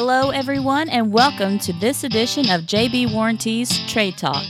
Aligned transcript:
Hello, 0.00 0.30
everyone, 0.30 0.88
and 0.90 1.12
welcome 1.12 1.58
to 1.58 1.72
this 1.72 2.04
edition 2.04 2.48
of 2.50 2.60
JB 2.66 3.12
Warranties 3.12 3.84
Trade 3.88 4.16
Talk. 4.16 4.46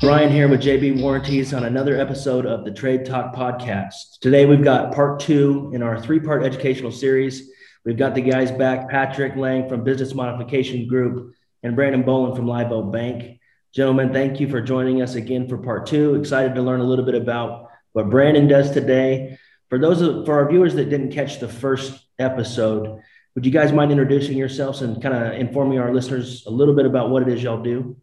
Brian 0.00 0.30
here 0.30 0.48
with 0.48 0.60
JB 0.60 1.00
Warranties 1.00 1.54
on 1.54 1.64
another 1.64 1.98
episode 1.98 2.44
of 2.44 2.66
the 2.66 2.70
Trade 2.70 3.06
Talk 3.06 3.34
podcast. 3.34 4.18
Today 4.20 4.44
we've 4.44 4.62
got 4.62 4.94
part 4.94 5.18
two 5.18 5.70
in 5.72 5.82
our 5.82 5.98
three 5.98 6.20
part 6.20 6.44
educational 6.44 6.92
series. 6.92 7.50
We've 7.86 7.96
got 7.96 8.14
the 8.14 8.20
guys 8.20 8.50
back 8.50 8.90
Patrick 8.90 9.34
Lang 9.34 9.66
from 9.66 9.82
Business 9.82 10.12
Modification 10.12 10.86
Group 10.86 11.32
and 11.62 11.74
Brandon 11.74 12.02
Boland 12.02 12.36
from 12.36 12.46
Live 12.46 12.70
Oak 12.70 12.92
Bank. 12.92 13.40
Gentlemen, 13.74 14.12
thank 14.12 14.40
you 14.40 14.48
for 14.50 14.60
joining 14.60 15.00
us 15.00 15.14
again 15.14 15.48
for 15.48 15.56
part 15.56 15.86
two. 15.86 16.16
Excited 16.16 16.54
to 16.54 16.60
learn 16.60 16.80
a 16.80 16.84
little 16.84 17.06
bit 17.06 17.14
about 17.14 17.70
what 17.92 18.10
Brandon 18.10 18.46
does 18.46 18.70
today. 18.72 19.38
For 19.74 19.80
those 19.80 20.00
of, 20.02 20.24
for 20.24 20.34
our 20.38 20.48
viewers 20.48 20.76
that 20.76 20.88
didn't 20.88 21.10
catch 21.10 21.40
the 21.40 21.48
first 21.48 22.06
episode, 22.20 23.02
would 23.34 23.44
you 23.44 23.50
guys 23.50 23.72
mind 23.72 23.90
introducing 23.90 24.38
yourselves 24.38 24.82
and 24.82 25.02
kind 25.02 25.16
of 25.16 25.32
informing 25.32 25.80
our 25.80 25.92
listeners 25.92 26.46
a 26.46 26.50
little 26.50 26.76
bit 26.76 26.86
about 26.86 27.10
what 27.10 27.22
it 27.22 27.28
is 27.28 27.42
y'all 27.42 27.60
do? 27.60 27.96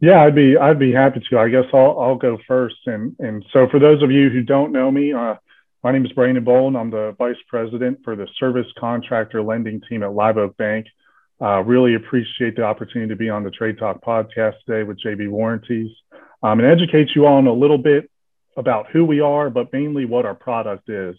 Yeah, 0.00 0.20
I'd 0.20 0.34
be 0.34 0.56
I'd 0.56 0.80
be 0.80 0.90
happy 0.90 1.22
to. 1.30 1.38
I 1.38 1.48
guess 1.48 1.66
I'll 1.72 1.96
I'll 2.00 2.16
go 2.16 2.40
first. 2.48 2.74
And 2.86 3.14
and 3.20 3.46
so 3.52 3.68
for 3.68 3.78
those 3.78 4.02
of 4.02 4.10
you 4.10 4.30
who 4.30 4.42
don't 4.42 4.72
know 4.72 4.90
me, 4.90 5.12
uh, 5.12 5.36
my 5.84 5.92
name 5.92 6.04
is 6.04 6.10
Brandon 6.10 6.42
Boland. 6.42 6.76
I'm 6.76 6.90
the 6.90 7.14
vice 7.16 7.38
president 7.46 8.00
for 8.02 8.16
the 8.16 8.26
service 8.40 8.66
contractor 8.80 9.42
lending 9.42 9.80
team 9.88 10.02
at 10.02 10.12
Live 10.12 10.38
Oak 10.38 10.56
Bank. 10.56 10.88
Uh, 11.40 11.62
really 11.62 11.94
appreciate 11.94 12.56
the 12.56 12.64
opportunity 12.64 13.10
to 13.10 13.16
be 13.16 13.30
on 13.30 13.44
the 13.44 13.50
Trade 13.52 13.78
Talk 13.78 14.04
podcast 14.04 14.54
today 14.66 14.82
with 14.82 15.00
JB 15.00 15.30
Warranties 15.30 15.92
um, 16.42 16.58
and 16.58 16.68
educate 16.68 17.10
you 17.14 17.26
all 17.26 17.36
on 17.36 17.46
a 17.46 17.52
little 17.52 17.78
bit 17.78 18.10
about 18.56 18.90
who 18.90 19.04
we 19.04 19.20
are, 19.20 19.50
but 19.50 19.72
mainly 19.72 20.04
what 20.04 20.26
our 20.26 20.34
product 20.34 20.88
is 20.88 21.16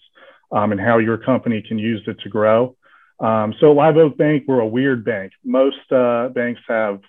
um, 0.52 0.72
and 0.72 0.82
how 0.82 0.98
your 0.98 1.18
company 1.18 1.64
can 1.66 1.80
use 1.80 2.04
it 2.08 2.20
to 2.20 2.30
grow. 2.30 2.76
Um, 3.20 3.54
so 3.60 3.72
Live 3.72 3.98
Oak 3.98 4.18
Bank, 4.18 4.44
we're 4.48 4.60
a 4.60 4.68
weird 4.68 5.06
bank. 5.06 5.32
Most 5.44 5.92
uh, 5.92 6.30
banks 6.30 6.62
have 6.68 7.00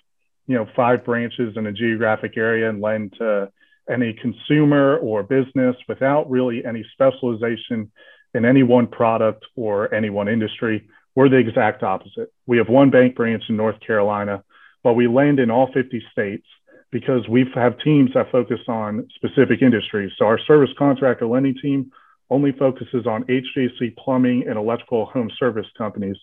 you 0.47 0.55
know, 0.55 0.67
five 0.75 1.05
branches 1.05 1.55
in 1.55 1.65
a 1.67 1.71
geographic 1.71 2.37
area 2.37 2.69
and 2.69 2.81
lend 2.81 3.13
to 3.17 3.49
any 3.89 4.13
consumer 4.13 4.97
or 4.97 5.23
business 5.23 5.75
without 5.87 6.29
really 6.29 6.63
any 6.65 6.85
specialization 6.93 7.91
in 8.33 8.45
any 8.45 8.63
one 8.63 8.87
product 8.87 9.45
or 9.55 9.93
any 9.93 10.09
one 10.09 10.27
industry. 10.27 10.87
We're 11.15 11.29
the 11.29 11.37
exact 11.37 11.83
opposite. 11.83 12.31
We 12.47 12.57
have 12.57 12.69
one 12.69 12.89
bank 12.89 13.15
branch 13.15 13.43
in 13.49 13.57
North 13.57 13.79
Carolina, 13.85 14.43
but 14.83 14.93
we 14.93 15.07
lend 15.07 15.39
in 15.39 15.51
all 15.51 15.71
50 15.71 16.03
states 16.11 16.47
because 16.93 17.27
we 17.27 17.45
have 17.55 17.77
teams 17.79 18.11
that 18.13 18.31
focus 18.31 18.59
on 18.67 19.07
specific 19.15 19.61
industries. 19.61 20.11
So 20.17 20.25
our 20.25 20.39
service 20.39 20.69
contractor 20.77 21.25
lending 21.25 21.55
team 21.61 21.91
only 22.29 22.51
focuses 22.53 23.05
on 23.05 23.23
HVAC, 23.25 23.97
plumbing, 23.97 24.45
and 24.47 24.57
electrical 24.57 25.07
home 25.07 25.29
service 25.37 25.65
companies. 25.77 26.15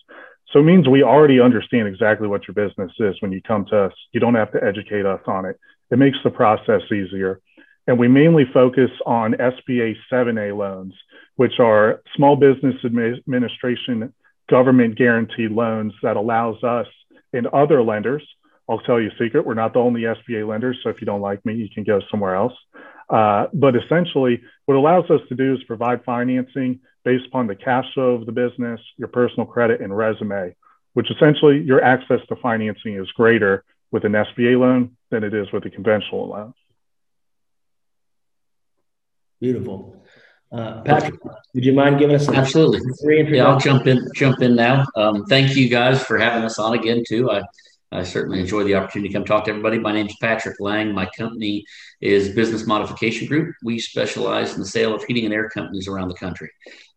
So 0.51 0.59
it 0.59 0.63
means 0.63 0.87
we 0.87 1.03
already 1.03 1.39
understand 1.39 1.87
exactly 1.87 2.27
what 2.27 2.47
your 2.47 2.55
business 2.55 2.91
is 2.99 3.15
when 3.21 3.31
you 3.31 3.41
come 3.41 3.65
to 3.65 3.85
us. 3.85 3.93
You 4.13 4.19
don't 4.19 4.35
have 4.35 4.51
to 4.53 4.63
educate 4.63 5.05
us 5.05 5.21
on 5.27 5.45
it. 5.45 5.59
It 5.91 5.99
makes 5.99 6.17
the 6.23 6.31
process 6.31 6.81
easier. 6.91 7.41
And 7.87 7.99
we 7.99 8.07
mainly 8.07 8.45
focus 8.53 8.91
on 9.05 9.33
SBA 9.33 9.95
7A 10.11 10.55
loans, 10.57 10.93
which 11.35 11.59
are 11.59 12.01
small 12.15 12.35
business 12.35 12.75
administration 12.85 14.13
government 14.49 14.97
guaranteed 14.97 15.51
loans 15.51 15.93
that 16.01 16.17
allows 16.17 16.63
us 16.63 16.87
and 17.33 17.47
other 17.47 17.83
lenders. 17.83 18.23
I'll 18.71 18.79
tell 18.79 19.01
you 19.01 19.09
a 19.09 19.23
secret, 19.23 19.45
we're 19.45 19.53
not 19.53 19.73
the 19.73 19.79
only 19.79 20.03
SBA 20.03 20.47
lenders. 20.47 20.79
So 20.81 20.89
if 20.89 21.01
you 21.01 21.05
don't 21.05 21.19
like 21.19 21.45
me, 21.45 21.55
you 21.55 21.67
can 21.69 21.83
go 21.83 21.99
somewhere 22.09 22.35
else. 22.35 22.53
Uh, 23.09 23.47
but 23.53 23.75
essentially, 23.75 24.41
what 24.65 24.75
allows 24.75 25.09
us 25.11 25.19
to 25.27 25.35
do 25.35 25.53
is 25.53 25.63
provide 25.65 26.05
financing 26.05 26.79
based 27.03 27.25
upon 27.27 27.47
the 27.47 27.55
cash 27.55 27.85
flow 27.93 28.11
of 28.11 28.25
the 28.25 28.31
business, 28.31 28.79
your 28.97 29.09
personal 29.09 29.45
credit, 29.45 29.81
and 29.81 29.95
resume, 29.95 30.55
which 30.93 31.11
essentially 31.11 31.59
your 31.59 31.83
access 31.83 32.21
to 32.29 32.37
financing 32.37 32.95
is 32.95 33.11
greater 33.11 33.65
with 33.91 34.05
an 34.05 34.13
SBA 34.13 34.57
loan 34.57 34.95
than 35.09 35.25
it 35.25 35.33
is 35.33 35.51
with 35.51 35.65
a 35.65 35.69
conventional 35.69 36.29
loan. 36.29 36.53
Beautiful. 39.41 40.01
Uh, 40.49 40.81
Patrick, 40.83 41.15
would 41.53 41.65
you 41.65 41.73
mind 41.73 41.99
giving 41.99 42.15
us 42.15 42.25
some 42.25 42.35
absolutely? 42.35 42.79
Yeah, 43.35 43.47
I'll 43.47 43.59
jump 43.59 43.87
in. 43.87 44.07
Jump 44.15 44.41
in 44.41 44.55
now. 44.55 44.85
Um, 44.95 45.25
thank 45.25 45.57
you 45.57 45.67
guys 45.67 46.03
for 46.03 46.17
having 46.17 46.43
us 46.43 46.57
on 46.59 46.73
again 46.73 47.03
too. 47.05 47.29
I 47.29 47.41
I 47.91 48.03
certainly 48.03 48.39
enjoy 48.39 48.63
the 48.63 48.75
opportunity 48.75 49.09
to 49.09 49.13
come 49.13 49.25
talk 49.25 49.43
to 49.45 49.49
everybody. 49.49 49.77
My 49.77 49.91
name 49.91 50.07
is 50.07 50.15
Patrick 50.21 50.59
Lang. 50.61 50.93
My 50.93 51.07
company 51.17 51.65
is 51.99 52.29
Business 52.29 52.65
Modification 52.65 53.27
Group. 53.27 53.53
We 53.63 53.79
specialize 53.79 54.53
in 54.53 54.59
the 54.59 54.65
sale 54.65 54.95
of 54.95 55.03
heating 55.03 55.25
and 55.25 55.33
air 55.33 55.49
companies 55.49 55.89
around 55.89 56.07
the 56.07 56.15
country. 56.15 56.49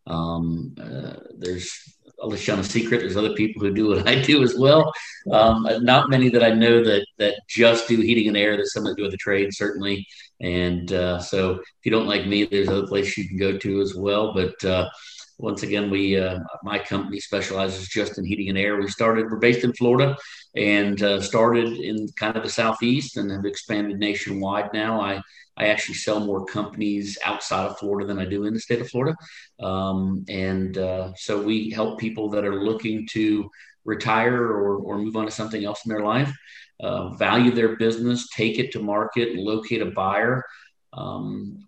Um, 0.07 0.73
uh, 0.79 1.15
there's 1.37 1.95
I'll 2.21 2.29
let 2.29 2.47
you 2.47 2.53
a 2.53 2.63
secret. 2.63 2.99
There's 2.99 3.17
other 3.17 3.33
people 3.33 3.61
who 3.61 3.73
do 3.73 3.89
what 3.89 4.07
I 4.07 4.21
do 4.21 4.41
as 4.41 4.55
well. 4.57 4.93
Um, 5.31 5.67
not 5.81 6.09
many 6.09 6.29
that 6.29 6.43
I 6.43 6.51
know 6.51 6.81
that 6.83 7.05
that 7.17 7.35
just 7.49 7.87
do 7.89 7.99
heating 7.99 8.29
and 8.29 8.37
air. 8.37 8.55
There's 8.55 8.73
some 8.73 8.85
that 8.85 8.95
do 8.95 9.09
the 9.09 9.17
trade 9.17 9.53
certainly. 9.53 10.07
And 10.39 10.91
uh, 10.93 11.19
so 11.19 11.55
if 11.55 11.65
you 11.83 11.91
don't 11.91 12.07
like 12.07 12.25
me, 12.25 12.45
there's 12.45 12.69
other 12.69 12.87
places 12.87 13.17
you 13.17 13.27
can 13.27 13.37
go 13.37 13.57
to 13.57 13.81
as 13.81 13.95
well. 13.95 14.33
But 14.33 14.63
uh, 14.63 14.89
once 15.37 15.63
again, 15.63 15.89
we 15.89 16.17
uh, 16.17 16.39
my 16.63 16.79
company 16.79 17.19
specializes 17.19 17.87
just 17.89 18.17
in 18.17 18.25
heating 18.25 18.49
and 18.49 18.57
air. 18.57 18.77
We 18.77 18.87
started. 18.87 19.29
We're 19.29 19.37
based 19.37 19.63
in 19.63 19.73
Florida 19.73 20.15
and 20.55 21.01
uh, 21.03 21.21
started 21.21 21.73
in 21.77 22.07
kind 22.17 22.37
of 22.37 22.43
the 22.43 22.49
southeast 22.49 23.17
and 23.17 23.29
have 23.31 23.45
expanded 23.45 23.99
nationwide. 23.99 24.69
Now 24.73 25.01
I 25.01 25.21
I 25.57 25.67
actually 25.67 25.95
sell 25.95 26.21
more 26.21 26.45
companies 26.45 27.17
outside 27.23 27.65
of 27.65 27.77
Florida 27.77 28.07
than 28.07 28.19
I 28.19 28.25
do 28.25 28.45
in 28.45 28.53
the 28.53 28.59
state 28.59 28.79
of 28.79 28.89
Florida, 28.89 29.15
um, 29.59 30.23
and 30.29 30.77
uh, 30.77 31.11
so 31.15 31.41
we 31.41 31.69
help 31.69 31.99
people 31.99 32.29
that 32.29 32.45
are 32.45 32.63
looking 32.63 33.05
to 33.11 33.49
retire 33.83 34.41
or 34.41 34.77
or 34.77 34.97
move 34.97 35.17
on 35.17 35.25
to 35.25 35.31
something 35.31 35.65
else 35.65 35.85
in 35.85 35.89
their 35.89 36.03
life. 36.03 36.33
Uh, 36.81 37.13
value 37.15 37.51
their 37.51 37.77
business, 37.77 38.27
take 38.29 38.59
it 38.59 38.71
to 38.73 38.81
market, 38.81 39.35
locate 39.35 39.81
a 39.81 39.85
buyer. 39.85 40.43
Um, 40.91 41.67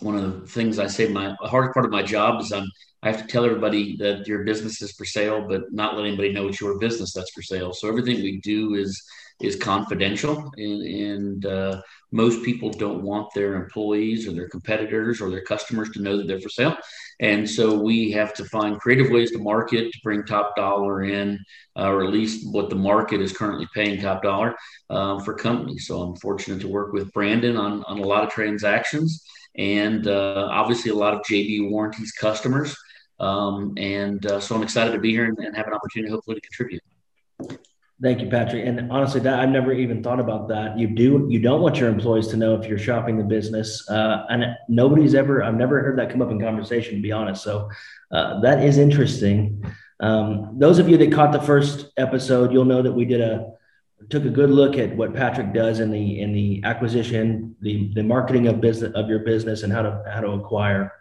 one 0.00 0.16
of 0.16 0.40
the 0.40 0.46
things 0.46 0.78
I 0.78 0.86
say, 0.86 1.08
my 1.08 1.36
hardest 1.42 1.74
part 1.74 1.86
of 1.86 1.92
my 1.92 2.02
job 2.02 2.40
is 2.40 2.52
I'm 2.52 2.68
I 3.02 3.10
have 3.10 3.20
to 3.20 3.26
tell 3.26 3.44
everybody 3.44 3.96
that 3.98 4.26
your 4.26 4.44
business 4.44 4.82
is 4.82 4.92
for 4.92 5.04
sale, 5.04 5.46
but 5.48 5.72
not 5.72 5.96
let 5.96 6.06
anybody 6.06 6.32
know 6.32 6.48
it's 6.48 6.60
your 6.60 6.78
business 6.78 7.12
that's 7.12 7.30
for 7.30 7.42
sale. 7.42 7.72
So 7.72 7.88
everything 7.88 8.22
we 8.22 8.40
do 8.40 8.74
is 8.74 9.02
is 9.40 9.54
confidential, 9.54 10.50
and, 10.56 10.82
and 10.82 11.46
uh, 11.46 11.80
most 12.10 12.42
people 12.42 12.70
don't 12.70 13.04
want 13.04 13.32
their 13.34 13.54
employees 13.54 14.26
or 14.26 14.32
their 14.32 14.48
competitors 14.48 15.20
or 15.20 15.30
their 15.30 15.44
customers 15.44 15.90
to 15.90 16.02
know 16.02 16.16
that 16.16 16.26
they're 16.26 16.40
for 16.40 16.48
sale. 16.48 16.76
And 17.20 17.48
so 17.48 17.78
we 17.78 18.10
have 18.10 18.34
to 18.34 18.44
find 18.46 18.80
creative 18.80 19.12
ways 19.12 19.30
to 19.30 19.38
market 19.38 19.92
to 19.92 19.98
bring 20.02 20.24
top 20.24 20.56
dollar 20.56 21.04
in, 21.04 21.38
uh, 21.78 21.88
or 21.88 22.02
at 22.04 22.12
least 22.12 22.52
what 22.52 22.68
the 22.68 22.74
market 22.74 23.20
is 23.20 23.32
currently 23.32 23.68
paying 23.74 24.00
top 24.00 24.24
dollar 24.24 24.56
uh, 24.90 25.20
for 25.20 25.34
companies. 25.34 25.86
So 25.86 26.00
I'm 26.00 26.16
fortunate 26.16 26.60
to 26.62 26.68
work 26.68 26.92
with 26.92 27.12
Brandon 27.12 27.56
on 27.56 27.84
on 27.84 28.00
a 28.00 28.06
lot 28.06 28.24
of 28.24 28.30
transactions 28.30 29.22
and 29.56 30.06
uh, 30.06 30.48
obviously 30.50 30.90
a 30.90 30.94
lot 30.94 31.14
of 31.14 31.20
JB 31.22 31.68
warranties 31.70 32.12
customers. 32.12 32.74
Um, 33.20 33.74
and 33.76 34.24
uh, 34.26 34.40
so 34.40 34.54
I'm 34.54 34.62
excited 34.62 34.92
to 34.92 34.98
be 34.98 35.10
here 35.10 35.24
and, 35.24 35.38
and, 35.38 35.56
have 35.56 35.66
an 35.66 35.72
opportunity, 35.72 36.10
hopefully, 36.10 36.36
to 36.36 36.40
contribute. 36.40 36.82
Thank 38.00 38.20
you, 38.20 38.28
Patrick. 38.28 38.64
And 38.64 38.92
honestly, 38.92 39.20
that 39.22 39.40
I've 39.40 39.48
never 39.48 39.72
even 39.72 40.04
thought 40.04 40.20
about 40.20 40.46
that. 40.48 40.78
You 40.78 40.86
do 40.86 41.26
you 41.28 41.40
don't 41.40 41.60
want 41.60 41.80
your 41.80 41.88
employees 41.88 42.28
to 42.28 42.36
know 42.36 42.54
if 42.54 42.68
you're 42.68 42.78
shopping 42.78 43.18
the 43.18 43.24
business, 43.24 43.88
uh, 43.90 44.24
and 44.30 44.44
nobody's 44.68 45.16
ever 45.16 45.42
I've 45.42 45.56
never 45.56 45.82
heard 45.82 45.98
that 45.98 46.10
come 46.10 46.22
up 46.22 46.30
in 46.30 46.40
conversation. 46.40 46.94
To 46.94 47.02
be 47.02 47.10
honest, 47.10 47.42
so 47.42 47.68
uh, 48.12 48.38
that 48.40 48.62
is 48.62 48.78
interesting. 48.78 49.64
Um, 49.98 50.54
those 50.60 50.78
of 50.78 50.88
you 50.88 50.96
that 50.96 51.12
caught 51.12 51.32
the 51.32 51.40
first 51.40 51.90
episode, 51.96 52.52
you'll 52.52 52.64
know 52.64 52.82
that 52.82 52.92
we 52.92 53.04
did 53.04 53.20
a 53.20 53.50
took 54.10 54.24
a 54.24 54.30
good 54.30 54.50
look 54.50 54.78
at 54.78 54.96
what 54.96 55.12
Patrick 55.12 55.52
does 55.52 55.80
in 55.80 55.90
the 55.90 56.20
in 56.20 56.32
the 56.32 56.62
acquisition, 56.64 57.56
the 57.60 57.92
the 57.94 58.02
marketing 58.02 58.46
of 58.46 58.60
business 58.60 58.92
of 58.94 59.08
your 59.08 59.20
business, 59.20 59.64
and 59.64 59.72
how 59.72 59.82
to 59.82 60.04
how 60.08 60.20
to 60.20 60.30
acquire. 60.30 60.92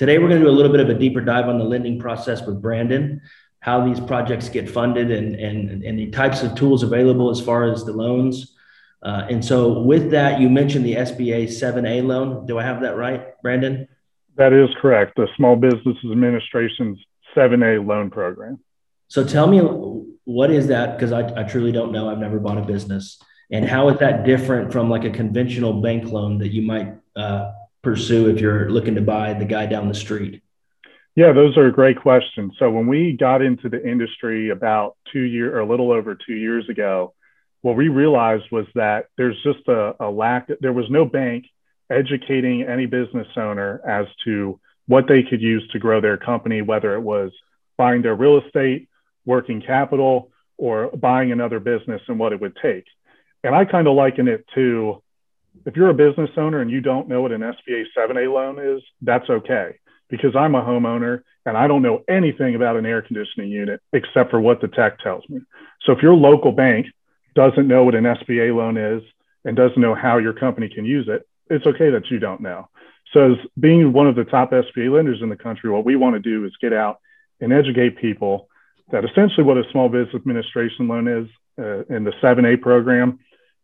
Today, 0.00 0.16
we're 0.16 0.28
going 0.30 0.40
to 0.40 0.46
do 0.46 0.50
a 0.50 0.56
little 0.56 0.72
bit 0.72 0.80
of 0.80 0.88
a 0.88 0.94
deeper 0.94 1.20
dive 1.20 1.46
on 1.46 1.58
the 1.58 1.64
lending 1.64 1.98
process 1.98 2.40
with 2.46 2.62
Brandon, 2.62 3.20
how 3.58 3.84
these 3.84 4.00
projects 4.00 4.48
get 4.48 4.66
funded, 4.66 5.10
and, 5.10 5.36
and, 5.36 5.84
and 5.84 5.98
the 5.98 6.10
types 6.10 6.42
of 6.42 6.54
tools 6.54 6.82
available 6.82 7.28
as 7.28 7.38
far 7.38 7.70
as 7.70 7.84
the 7.84 7.92
loans. 7.92 8.56
Uh, 9.02 9.26
and 9.28 9.44
so, 9.44 9.82
with 9.82 10.10
that, 10.12 10.40
you 10.40 10.48
mentioned 10.48 10.86
the 10.86 10.94
SBA 10.94 11.48
7A 11.48 12.02
loan. 12.02 12.46
Do 12.46 12.58
I 12.58 12.62
have 12.62 12.80
that 12.80 12.96
right, 12.96 13.38
Brandon? 13.42 13.86
That 14.36 14.54
is 14.54 14.70
correct. 14.80 15.16
The 15.16 15.28
Small 15.36 15.54
Business 15.54 15.98
Administration's 16.02 16.98
7A 17.36 17.86
loan 17.86 18.08
program. 18.08 18.58
So, 19.08 19.22
tell 19.22 19.48
me 19.48 19.58
what 20.24 20.50
is 20.50 20.68
that? 20.68 20.96
Because 20.96 21.12
I, 21.12 21.30
I 21.38 21.42
truly 21.42 21.72
don't 21.72 21.92
know. 21.92 22.08
I've 22.08 22.16
never 22.16 22.38
bought 22.38 22.56
a 22.56 22.62
business. 22.62 23.20
And 23.50 23.68
how 23.68 23.90
is 23.90 23.98
that 23.98 24.24
different 24.24 24.72
from 24.72 24.88
like 24.88 25.04
a 25.04 25.10
conventional 25.10 25.82
bank 25.82 26.10
loan 26.10 26.38
that 26.38 26.54
you 26.54 26.62
might 26.62 26.94
uh, 27.16 27.52
pursue 27.82 28.28
if 28.28 28.40
you're 28.40 28.70
looking 28.70 28.94
to 28.94 29.00
buy 29.00 29.32
the 29.34 29.44
guy 29.44 29.66
down 29.66 29.88
the 29.88 29.94
street? 29.94 30.42
Yeah, 31.16 31.32
those 31.32 31.56
are 31.56 31.70
great 31.70 32.00
questions. 32.00 32.54
So 32.58 32.70
when 32.70 32.86
we 32.86 33.16
got 33.18 33.42
into 33.42 33.68
the 33.68 33.84
industry 33.86 34.50
about 34.50 34.96
two 35.12 35.22
year 35.22 35.56
or 35.56 35.60
a 35.60 35.66
little 35.66 35.90
over 35.90 36.14
two 36.14 36.34
years 36.34 36.68
ago, 36.68 37.14
what 37.62 37.76
we 37.76 37.88
realized 37.88 38.44
was 38.50 38.66
that 38.74 39.06
there's 39.16 39.36
just 39.42 39.66
a, 39.68 39.94
a 40.00 40.10
lack. 40.10 40.48
There 40.60 40.72
was 40.72 40.88
no 40.88 41.04
bank 41.04 41.46
educating 41.90 42.62
any 42.62 42.86
business 42.86 43.26
owner 43.36 43.80
as 43.86 44.06
to 44.24 44.60
what 44.86 45.08
they 45.08 45.22
could 45.22 45.42
use 45.42 45.68
to 45.72 45.78
grow 45.78 46.00
their 46.00 46.16
company, 46.16 46.62
whether 46.62 46.94
it 46.94 47.00
was 47.00 47.32
buying 47.76 48.02
their 48.02 48.14
real 48.14 48.38
estate, 48.38 48.88
working 49.24 49.60
capital, 49.60 50.30
or 50.56 50.90
buying 50.90 51.32
another 51.32 51.60
business 51.60 52.00
and 52.08 52.18
what 52.18 52.32
it 52.32 52.40
would 52.40 52.56
take. 52.62 52.84
And 53.42 53.54
I 53.54 53.64
kind 53.64 53.88
of 53.88 53.94
liken 53.94 54.28
it 54.28 54.44
to 54.54 55.02
if 55.66 55.76
you're 55.76 55.90
a 55.90 55.94
business 55.94 56.30
owner 56.36 56.60
and 56.60 56.70
you 56.70 56.80
don't 56.80 57.08
know 57.08 57.22
what 57.22 57.32
an 57.32 57.40
SBA 57.42 57.84
7A 57.96 58.32
loan 58.32 58.58
is, 58.58 58.82
that's 59.02 59.28
okay 59.28 59.76
because 60.08 60.34
I'm 60.34 60.54
a 60.54 60.62
homeowner 60.62 61.22
and 61.46 61.56
I 61.56 61.66
don't 61.66 61.82
know 61.82 62.02
anything 62.08 62.54
about 62.54 62.76
an 62.76 62.86
air 62.86 63.02
conditioning 63.02 63.50
unit 63.50 63.80
except 63.92 64.30
for 64.30 64.40
what 64.40 64.60
the 64.60 64.68
tech 64.68 64.98
tells 64.98 65.28
me. 65.28 65.40
So 65.82 65.92
if 65.92 66.02
your 66.02 66.14
local 66.14 66.52
bank 66.52 66.86
doesn't 67.34 67.68
know 67.68 67.84
what 67.84 67.94
an 67.94 68.04
SBA 68.04 68.54
loan 68.54 68.76
is 68.76 69.02
and 69.44 69.56
doesn't 69.56 69.80
know 69.80 69.94
how 69.94 70.18
your 70.18 70.32
company 70.32 70.68
can 70.68 70.84
use 70.84 71.08
it, 71.08 71.26
it's 71.48 71.66
okay 71.66 71.90
that 71.90 72.10
you 72.10 72.18
don't 72.18 72.40
know. 72.40 72.68
So, 73.12 73.32
as 73.32 73.38
being 73.58 73.92
one 73.92 74.06
of 74.06 74.14
the 74.14 74.24
top 74.24 74.52
SBA 74.52 74.94
lenders 74.94 75.20
in 75.20 75.30
the 75.30 75.36
country, 75.36 75.68
what 75.68 75.84
we 75.84 75.96
want 75.96 76.14
to 76.14 76.20
do 76.20 76.44
is 76.44 76.52
get 76.60 76.72
out 76.72 77.00
and 77.40 77.52
educate 77.52 77.98
people 77.98 78.48
that 78.92 79.04
essentially 79.04 79.42
what 79.42 79.58
a 79.58 79.64
small 79.72 79.88
business 79.88 80.14
administration 80.14 80.86
loan 80.86 81.08
is 81.08 81.28
uh, 81.58 81.84
in 81.94 82.04
the 82.04 82.12
7A 82.22 82.60
program 82.60 83.18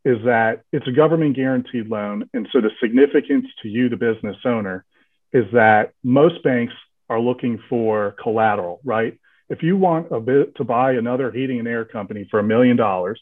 is 0.06 0.18
that 0.24 0.62
it's 0.72 0.86
a 0.86 0.92
government 0.92 1.34
guaranteed 1.34 1.88
loan. 1.88 2.30
And 2.32 2.48
so, 2.52 2.60
the 2.60 2.70
significance 2.80 3.46
to 3.62 3.68
you, 3.68 3.88
the 3.88 3.96
business 3.96 4.36
owner, 4.44 4.84
is 5.32 5.46
that 5.52 5.94
most 6.04 6.44
banks 6.44 6.74
are 7.10 7.20
looking 7.20 7.58
for 7.68 8.14
collateral, 8.22 8.80
right? 8.84 9.18
If 9.48 9.64
you 9.64 9.76
want 9.76 10.12
a 10.12 10.20
bit 10.20 10.54
to 10.56 10.64
buy 10.64 10.92
another 10.92 11.32
heating 11.32 11.58
and 11.58 11.66
air 11.66 11.84
company 11.84 12.26
for 12.30 12.38
a 12.38 12.44
million 12.44 12.76
dollars, 12.76 13.20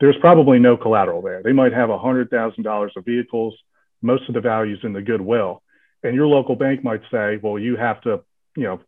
there's 0.00 0.16
probably 0.20 0.58
no 0.58 0.76
collateral 0.76 1.22
there. 1.22 1.42
They 1.42 1.52
might 1.52 1.72
have 1.72 1.88
$100,000 1.88 2.96
of 2.96 3.04
vehicles 3.06 3.54
most 4.02 4.28
of 4.28 4.34
the 4.34 4.40
values 4.40 4.80
in 4.82 4.92
the 4.92 5.00
goodwill. 5.00 5.62
And 6.02 6.14
your 6.14 6.26
local 6.26 6.56
bank 6.56 6.84
might 6.84 7.02
say, 7.10 7.38
well, 7.42 7.58
you 7.58 7.76
have 7.76 8.02
to, 8.02 8.20
you 8.54 8.64
know, 8.64 8.80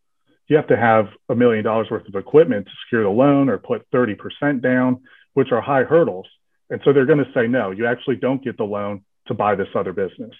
you 0.48 0.56
have 0.56 0.66
to 0.68 0.76
have 0.76 1.06
a 1.30 1.34
million 1.34 1.64
dollars 1.64 1.88
worth 1.90 2.06
of 2.06 2.16
equipment 2.16 2.66
to 2.66 2.72
secure 2.84 3.04
the 3.04 3.08
loan 3.08 3.48
or 3.48 3.56
put 3.56 3.90
30% 3.92 4.60
down, 4.60 5.02
which 5.32 5.52
are 5.52 5.62
high 5.62 5.84
hurdles. 5.84 6.26
And 6.70 6.80
so 6.84 6.92
they're 6.92 7.06
going 7.06 7.24
to 7.24 7.32
say, 7.34 7.46
no, 7.46 7.70
you 7.70 7.86
actually 7.86 8.16
don't 8.16 8.42
get 8.42 8.56
the 8.56 8.64
loan 8.64 9.02
to 9.26 9.34
buy 9.34 9.54
this 9.54 9.68
other 9.74 9.92
business. 9.92 10.34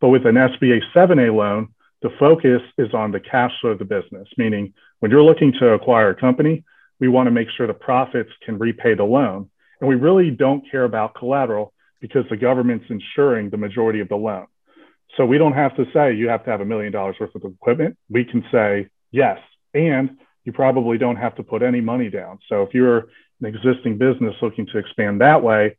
But 0.00 0.08
with 0.08 0.26
an 0.26 0.34
SBA 0.34 0.80
7A 0.94 1.34
loan, 1.34 1.68
the 2.02 2.10
focus 2.18 2.62
is 2.78 2.92
on 2.92 3.12
the 3.12 3.20
cash 3.20 3.52
flow 3.60 3.70
of 3.70 3.78
the 3.78 3.84
business, 3.84 4.28
meaning 4.36 4.74
when 5.00 5.10
you're 5.10 5.22
looking 5.22 5.52
to 5.60 5.70
acquire 5.70 6.10
a 6.10 6.14
company, 6.14 6.64
we 7.00 7.08
want 7.08 7.26
to 7.26 7.30
make 7.30 7.48
sure 7.56 7.66
the 7.66 7.74
profits 7.74 8.30
can 8.44 8.58
repay 8.58 8.94
the 8.94 9.04
loan. 9.04 9.50
And 9.80 9.88
we 9.88 9.94
really 9.96 10.30
don't 10.30 10.68
care 10.70 10.84
about 10.84 11.14
collateral 11.14 11.72
because 12.00 12.24
the 12.28 12.36
government's 12.36 12.86
insuring 12.90 13.50
the 13.50 13.56
majority 13.56 14.00
of 14.00 14.08
the 14.08 14.16
loan. 14.16 14.46
So 15.16 15.24
we 15.24 15.38
don't 15.38 15.52
have 15.52 15.76
to 15.76 15.86
say 15.92 16.14
you 16.14 16.28
have 16.28 16.44
to 16.44 16.50
have 16.50 16.60
a 16.60 16.64
million 16.64 16.92
dollars 16.92 17.16
worth 17.20 17.34
of 17.34 17.44
equipment. 17.44 17.96
We 18.10 18.24
can 18.24 18.44
say 18.50 18.88
yes, 19.10 19.38
and 19.72 20.18
you 20.44 20.52
probably 20.52 20.98
don't 20.98 21.16
have 21.16 21.36
to 21.36 21.42
put 21.42 21.62
any 21.62 21.80
money 21.80 22.10
down. 22.10 22.38
So 22.48 22.62
if 22.62 22.74
you're 22.74 23.06
an 23.44 23.54
existing 23.54 23.98
business 23.98 24.34
looking 24.42 24.66
to 24.66 24.78
expand 24.78 25.20
that 25.20 25.42
way, 25.42 25.76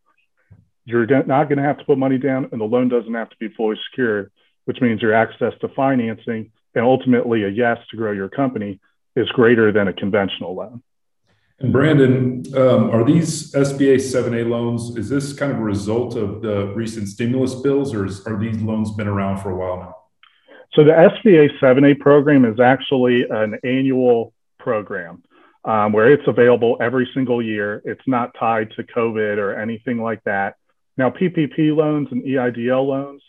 you're 0.86 1.06
not 1.06 1.50
going 1.50 1.58
to 1.58 1.64
have 1.64 1.80
to 1.80 1.86
put 1.86 1.98
money 1.98 2.18
down, 2.18 2.50
and 2.52 2.62
the 2.62 2.66
loan 2.66 2.90
doesn't 2.90 3.14
have 3.14 3.30
to 3.30 3.36
be 3.40 3.50
fully 3.50 3.78
secured, 3.90 4.32
which 4.66 4.82
means 4.82 5.02
your 5.02 5.14
access 5.14 5.54
to 5.62 5.68
financing 5.70 6.52
and 6.76 6.86
ultimately 6.86 7.44
a 7.44 7.50
yes 7.50 7.80
to 7.90 7.98
grow 7.98 8.12
your 8.12 8.30
company 8.30 8.80
is 9.16 9.28
greater 9.30 9.72
than 9.72 9.88
a 9.88 9.94
conventional 9.94 10.56
loan. 10.56 10.84
And 11.60 11.72
Brandon, 11.72 12.44
um, 12.56 12.92
are 12.92 13.06
these 13.06 13.54
SBA 13.54 13.96
7A 13.96 14.50
loans, 14.50 14.96
is 14.98 15.08
this 15.08 15.32
kind 15.32 15.54
of 15.54 15.58
a 15.58 15.64
result 15.64 16.16
of 16.16 16.42
the 16.42 16.68
recent 16.76 17.08
stimulus 17.08 17.56
bills 17.56 17.94
or 17.94 18.06
is, 18.06 18.28
are 18.28 18.38
these 18.38 18.62
loans 18.62 18.92
been 18.92 19.08
around 19.08 19.42
for 19.42 19.52
a 19.52 19.56
while 19.56 19.78
now? 19.78 19.96
So 20.74 20.84
the 20.84 20.92
SBA 20.92 21.58
7A 21.62 22.00
program 22.00 22.44
is 22.44 22.60
actually 22.60 23.24
an 23.30 23.58
annual 23.64 24.34
program 24.60 25.24
um, 25.66 25.92
where 25.92 26.12
it's 26.12 26.28
available 26.28 26.78
every 26.80 27.10
single 27.14 27.42
year. 27.42 27.82
It's 27.86 28.08
not 28.08 28.36
tied 28.40 28.72
to 28.78 28.84
COVID 28.84 29.38
or 29.38 29.60
anything 29.60 30.00
like 30.00 30.24
that. 30.24 30.56
Now, 30.98 31.10
PPP 31.10 31.76
loans 31.76 32.08
and 32.12 32.24
EIDL 32.24 32.88
loans 32.88 33.22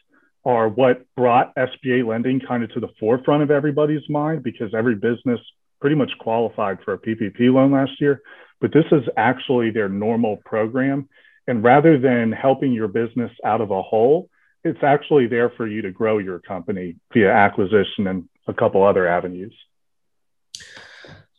are 0.45 0.69
what 0.69 1.05
brought 1.17 1.55
SBA 1.57 2.07
lending 2.07 2.41
kind 2.41 2.63
of 2.63 2.73
to 2.75 2.81
the 2.81 2.91
forefront 3.01 3.43
of 3.43 3.51
everybody's 3.51 4.09
mind 4.09 4.45
because 4.45 4.73
every 4.75 4.95
business 4.95 5.41
pretty 5.81 5.97
much 5.97 6.11
qualified 6.21 6.79
for 6.85 6.95
a 6.95 6.99
PPP 6.99 7.53
loan 7.53 7.73
last 7.73 8.01
year, 8.01 8.23
but 8.61 8.73
this 8.73 8.85
is 8.93 9.03
actually 9.17 9.71
their 9.71 9.89
normal 9.89 10.37
program. 10.45 11.09
And 11.49 11.63
rather 11.63 11.99
than 11.99 12.33
helping 12.33 12.73
your 12.73 12.89
business 12.89 13.31
out 13.45 13.61
of 13.61 13.71
a 13.71 13.83
hole, 13.83 14.29
it's 14.65 14.83
actually 14.83 15.27
there 15.27 15.51
for 15.51 15.67
you 15.67 15.83
to 15.83 15.91
grow 15.91 16.19
your 16.19 16.39
company 16.41 16.97
via 17.13 17.31
acquisition 17.31 18.07
and 18.07 18.29
a 18.47 18.55
couple 18.55 18.85
other 18.85 19.07
avenues. 19.07 19.55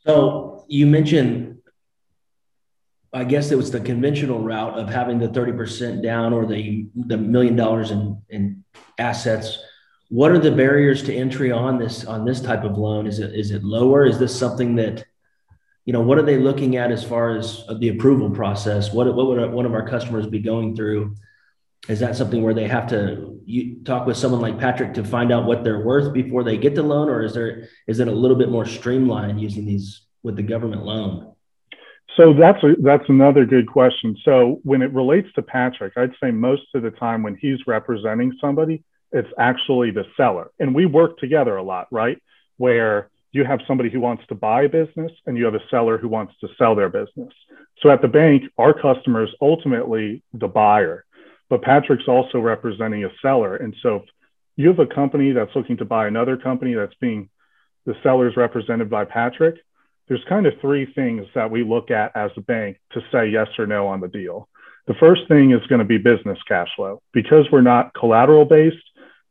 So 0.08 0.64
you 0.70 0.88
mentioned, 0.88 1.58
I 3.12 3.26
guess 3.26 3.52
it 3.52 3.58
was 3.58 3.72
the 3.72 3.82
conventional 3.82 4.40
route 4.40 4.80
of 4.80 4.88
having 4.88 5.20
the 5.20 5.28
30% 5.28 6.02
down 6.02 6.32
or 6.32 6.46
the, 6.46 6.88
the 6.96 7.18
million 7.18 7.58
dollars 7.58 7.92
in, 7.92 8.22
in 8.30 8.64
assets. 8.98 9.60
What 10.10 10.32
are 10.32 10.40
the 10.40 10.52
barriers 10.52 11.04
to 11.04 11.14
entry 11.14 11.52
on 11.52 11.78
this 11.78 12.06
on 12.06 12.24
this 12.24 12.40
type 12.40 12.64
of 12.64 12.78
loan? 12.78 13.06
Is 13.06 13.20
it 13.20 13.36
is 13.36 13.52
it 13.52 13.66
lower? 13.66 14.06
Is 14.06 14.18
this 14.18 14.34
something 14.34 14.78
that 14.78 15.04
you 15.84 15.92
know 15.92 16.00
what 16.00 16.18
are 16.18 16.24
they 16.24 16.38
looking 16.38 16.78
at 16.78 16.94
as 16.94 17.04
far 17.04 17.36
as 17.36 17.66
the 17.80 17.90
approval 17.90 18.30
process? 18.30 18.94
What, 18.94 19.14
what 19.14 19.28
would 19.28 19.52
one 19.52 19.66
of 19.66 19.74
our 19.74 19.86
customers 19.86 20.26
be 20.26 20.40
going 20.40 20.78
through 20.78 21.14
is 21.88 22.00
that 22.00 22.16
something 22.16 22.42
where 22.42 22.54
they 22.54 22.68
have 22.68 22.88
to 22.88 23.40
you 23.46 23.78
talk 23.84 24.06
with 24.06 24.18
someone 24.18 24.42
like 24.42 24.60
patrick 24.60 24.94
to 24.94 25.04
find 25.04 25.32
out 25.32 25.46
what 25.46 25.64
they're 25.64 25.86
worth 25.86 26.14
before 26.14 26.44
they 26.44 26.58
get 26.58 26.76
the 26.76 26.84
loan 26.84 27.10
or 27.10 27.24
is 27.24 27.34
there 27.34 27.70
is 27.88 28.00
it 28.00 28.08
a 28.08 28.12
little 28.12 28.38
bit 28.38 28.50
more 28.50 28.66
streamlined 28.66 29.40
using 29.40 29.66
these 29.66 30.02
with 30.24 30.36
the 30.36 30.44
government 30.44 30.84
loan 30.84 31.34
so 32.16 32.34
that's 32.34 32.64
a, 32.64 32.76
that's 32.82 33.08
another 33.10 33.46
good 33.46 33.68
question 33.68 34.18
so 34.24 34.60
when 34.64 34.82
it 34.82 34.92
relates 34.92 35.32
to 35.34 35.42
patrick 35.42 35.94
i'd 35.98 36.14
say 36.22 36.32
most 36.32 36.64
of 36.74 36.84
the 36.84 36.92
time 36.92 37.24
when 37.24 37.36
he's 37.36 37.60
representing 37.68 38.34
somebody 38.42 38.84
it's 39.12 39.30
actually 39.38 39.92
the 39.92 40.06
seller. 40.16 40.52
And 40.60 40.76
we 40.76 40.86
work 40.86 41.18
together 41.18 41.56
a 41.58 41.64
lot, 41.64 41.88
right? 41.92 42.22
Where 42.58 43.10
you 43.32 43.46
have 43.46 43.60
somebody 43.68 43.90
who 43.90 44.00
wants 44.00 44.24
to 44.28 44.36
buy 44.36 44.64
a 44.64 44.70
business 44.70 45.12
and 45.26 45.38
you 45.38 45.46
have 45.46 45.56
a 45.56 45.68
seller 45.70 45.98
who 45.98 46.08
wants 46.08 46.34
to 46.42 46.48
sell 46.58 46.76
their 46.76 46.90
business. 46.90 47.34
So 47.82 47.90
at 47.90 48.02
the 48.02 48.08
bank, 48.08 48.44
our 48.58 48.74
customer 48.74 49.24
is 49.24 49.30
ultimately 49.42 50.24
the 50.34 50.48
buyer, 50.48 51.06
but 51.50 51.62
Patrick's 51.62 52.08
also 52.08 52.40
representing 52.40 53.04
a 53.06 53.10
seller. 53.22 53.56
And 53.56 53.76
so 53.82 53.98
if 53.98 54.04
you 54.56 54.68
have 54.68 54.80
a 54.80 54.88
company 54.88 55.32
that's 55.32 55.56
looking 55.56 55.78
to 55.78 55.86
buy 55.86 56.08
another 56.08 56.38
company 56.38 56.74
that's 56.74 56.96
being 57.00 57.30
the 57.86 57.96
seller's 58.04 58.36
represented 58.36 58.90
by 58.90 59.06
Patrick, 59.06 59.56
there's 60.08 60.24
kind 60.30 60.46
of 60.46 60.54
three 60.62 60.86
things 60.94 61.26
that 61.36 61.52
we 61.52 61.64
look 61.64 61.92
at 61.92 62.16
as 62.16 62.32
a 62.38 62.42
bank 62.42 62.78
to 62.94 63.02
say 63.12 63.28
yes 63.28 63.48
or 63.58 63.68
no 63.68 63.88
on 63.88 64.00
the 64.00 64.08
deal. 64.08 64.48
The 64.88 64.94
first 64.96 65.28
thing 65.28 65.52
is 65.52 65.66
going 65.68 65.80
to 65.80 65.86
be 65.86 65.98
business 65.98 66.40
cash 66.48 66.70
flow. 66.76 67.02
Because 67.12 67.46
we're 67.52 67.62
not 67.62 67.94
collateral 67.94 68.46
based, 68.46 68.78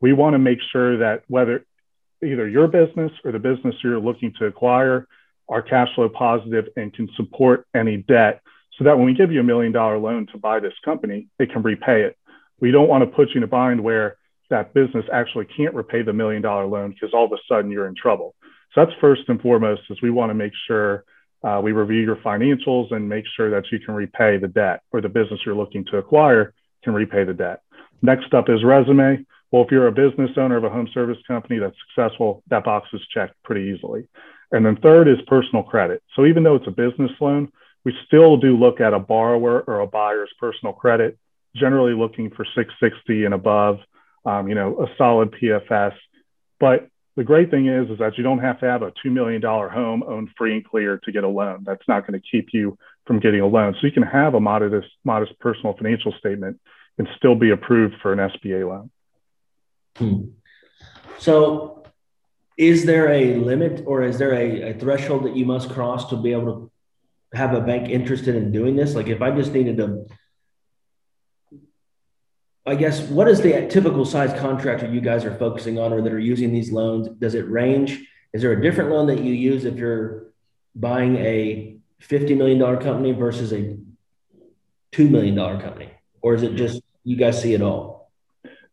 we 0.01 0.13
want 0.13 0.35
to 0.35 0.39
make 0.39 0.59
sure 0.71 0.99
that 0.99 1.23
whether 1.29 1.65
either 2.23 2.49
your 2.49 2.69
business 2.69 3.13
or 3.25 3.33
the 3.33 3.39
business 3.39 3.75
you're 3.83 4.01
looking 4.01 4.33
to 4.39 4.47
acquire 4.47 5.07
are 5.49 5.63
cash 5.63 5.89
flow 5.95 6.09
positive 6.09 6.67
and 6.77 6.93
can 6.93 7.09
support 7.17 7.67
any 7.75 7.99
debt 7.99 8.43
so 8.79 8.85
that 8.85 8.97
when 8.97 9.07
we 9.07 9.15
give 9.15 9.33
you 9.33 9.41
a 9.41 9.45
million 9.45 9.73
dollar 9.73 9.99
loan 9.99 10.27
to 10.33 10.39
buy 10.39 10.61
this 10.61 10.75
company, 10.85 11.29
it 11.39 11.51
can 11.53 11.63
repay 11.63 12.03
it. 12.03 12.17
We 12.61 12.71
don't 12.71 12.89
want 12.89 13.03
to 13.03 13.15
put 13.15 13.31
you 13.31 13.39
in 13.39 13.43
a 13.43 13.47
bind 13.47 13.83
where 13.83 14.17
that 14.51 14.75
business 14.75 15.05
actually 15.13 15.47
can't 15.47 15.75
repay 15.75 16.03
the 16.03 16.13
million 16.13 16.43
dollar 16.43 16.67
loan 16.67 16.91
because 16.91 17.11
all 17.13 17.25
of 17.25 17.33
a 17.33 17.39
sudden 17.49 17.71
you're 17.71 17.89
in 17.89 17.95
trouble. 17.95 18.35
So 18.75 18.85
that's 18.85 18.99
first 19.01 19.23
and 19.29 19.41
foremost 19.41 19.83
is 19.91 20.01
we 20.03 20.11
want 20.11 20.31
to 20.31 20.35
make 20.35 20.53
sure 20.67 21.05
uh, 21.43 21.61
we 21.63 21.73
review 21.73 22.01
your 22.01 22.17
financials 22.17 22.93
and 22.93 23.09
make 23.09 23.25
sure 23.37 23.51
that 23.51 23.65
you 23.71 23.79
can 23.81 23.95
repay 23.95 24.39
the 24.39 24.49
debt 24.49 24.83
or 24.93 25.01
the 25.01 25.09
business 25.09 25.41
you're 25.45 25.55
looking 25.55 25.85
to 25.87 25.99
acquire 25.99 26.55
can 26.83 26.95
repay 26.95 27.25
the 27.25 27.35
debt. 27.35 27.63
Next 28.03 28.33
up 28.35 28.49
is 28.49 28.63
resume. 28.65 29.25
Well, 29.51 29.65
if 29.65 29.71
you're 29.71 29.87
a 29.87 29.93
business 29.93 30.31
owner 30.37 30.57
of 30.57 30.65
a 30.65 30.71
home 30.71 30.89
service 30.93 31.19
company 31.27 31.59
that's 31.59 31.77
successful, 31.89 32.43
that 32.49 32.65
box 32.65 32.89
is 32.93 33.01
checked 33.13 33.35
pretty 33.45 33.73
easily. 33.73 34.09
And 34.53 34.65
then 34.65 34.77
third 34.77 35.09
is 35.09 35.19
personal 35.27 35.63
credit. 35.63 36.03
So 36.15 36.27
even 36.27 36.43
though 36.43 36.57
it's 36.57 36.67
a 36.67 36.73
business 36.73 37.11
loan, 37.21 37.51
we 37.87 37.95
still 38.05 38.37
do 38.37 38.57
look 38.57 38.81
at 38.81 38.93
a 38.93 38.99
borrower 38.99 39.61
or 39.61 39.79
a 39.79 39.87
buyer's 39.87 40.33
personal 40.41 40.73
credit, 40.73 41.17
generally 41.55 41.95
looking 41.95 42.31
for 42.31 42.45
660 42.45 43.25
and 43.25 43.33
above, 43.33 43.79
um, 44.25 44.49
you 44.49 44.57
know, 44.57 44.83
a 44.83 44.89
solid 44.99 45.31
PFS. 45.31 45.93
But 46.59 46.89
the 47.15 47.23
great 47.23 47.49
thing 47.49 47.69
is, 47.69 47.89
is 47.89 48.01
that 48.01 48.19
you 48.19 48.25
don't 48.25 48.41
have 48.41 48.59
to 48.59 48.67
have 48.67 48.83
a 48.83 48.91
$2 49.07 49.13
million 49.13 49.41
home 49.41 50.03
owned 50.03 50.31
free 50.37 50.55
and 50.55 50.65
clear 50.65 50.99
to 51.05 51.13
get 51.13 51.23
a 51.23 51.29
loan. 51.29 51.63
That's 51.65 51.87
not 51.87 52.05
going 52.05 52.21
to 52.21 52.29
keep 52.29 52.49
you 52.53 52.77
from 53.07 53.21
getting 53.21 53.41
a 53.41 53.47
loan. 53.47 53.77
So 53.81 53.87
you 53.87 53.93
can 53.93 54.03
have 54.03 54.35
a 54.35 54.41
modest, 54.41 54.89
modest 55.05 55.39
personal 55.39 55.77
financial 55.77 56.13
statement 56.19 56.59
and 56.99 57.07
still 57.17 57.37
be 57.37 57.51
approved 57.51 57.95
for 58.03 58.13
an 58.13 58.19
SBA 58.19 58.69
loan. 58.69 58.91
Hmm. 59.97 60.31
So, 61.21 61.85
is 62.59 62.85
there 62.85 63.13
a 63.13 63.37
limit 63.37 63.85
or 63.87 64.03
is 64.03 64.19
there 64.19 64.35
a, 64.35 64.71
a, 64.71 64.75
threshold 64.75 65.25
that 65.25 65.37
you 65.37 65.45
must 65.45 65.71
cross 65.71 66.09
to 66.11 66.17
be 66.17 66.33
able 66.33 66.47
to 66.47 66.71
have 67.37 67.55
a 67.55 67.61
bank 67.61 67.89
interested 67.89 68.35
in 68.35 68.51
doing 68.51 68.77
this? 68.77 68.95
Like, 68.95 69.09
if 69.09 69.23
I 69.23 69.31
just 69.31 69.53
needed 69.53 69.77
to 69.77 70.07
I 72.67 72.75
guess 72.75 73.01
what 73.03 73.29
is 73.29 73.41
the 73.41 73.69
typical 73.69 74.05
size 74.05 74.37
contractor 74.41 74.93
you 74.93 75.01
guys 75.01 75.25
are 75.25 75.37
focusing 75.37 75.79
on 75.79 75.93
or 75.93 76.03
that 76.03 76.13
are 76.13 76.19
using 76.19 76.53
these 76.53 76.73
loans? 76.73 77.09
Does 77.09 77.37
it 77.37 77.49
range? 77.49 78.05
Is 78.33 78.43
there 78.43 78.53
a 78.53 78.61
different 78.61 78.91
loan 78.91 79.07
that 79.07 79.23
you 79.23 79.33
use 79.33 79.65
if 79.65 79.77
you're 79.77 80.33
buying 80.75 81.17
a 81.17 81.77
$50 82.03 82.37
million 82.37 82.61
company 82.79 83.13
versus 83.13 83.53
a 83.53 83.79
$2 84.93 85.11
million 85.11 85.37
company? 85.61 85.91
Or 86.23 86.35
is 86.35 86.43
it 86.43 86.57
just 86.57 86.83
you 87.05 87.17
guys 87.17 87.41
see 87.41 87.55
it 87.55 87.63
all? 87.63 88.11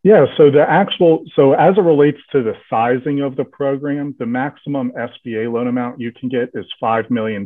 Yeah, 0.02 0.26
so 0.38 0.50
the 0.50 0.68
actual, 0.68 1.24
so 1.36 1.54
as 1.54 1.78
it 1.78 1.82
relates 1.82 2.18
to 2.32 2.42
the 2.42 2.56
sizing 2.70 3.22
of 3.22 3.36
the 3.36 3.46
program, 3.46 4.16
the 4.18 4.26
maximum 4.26 4.92
SBA 4.92 5.54
loan 5.54 5.68
amount 5.68 6.02
you 6.02 6.12
can 6.12 6.30
get 6.30 6.50
is 6.56 6.66
$5 6.82 7.12
million. 7.12 7.46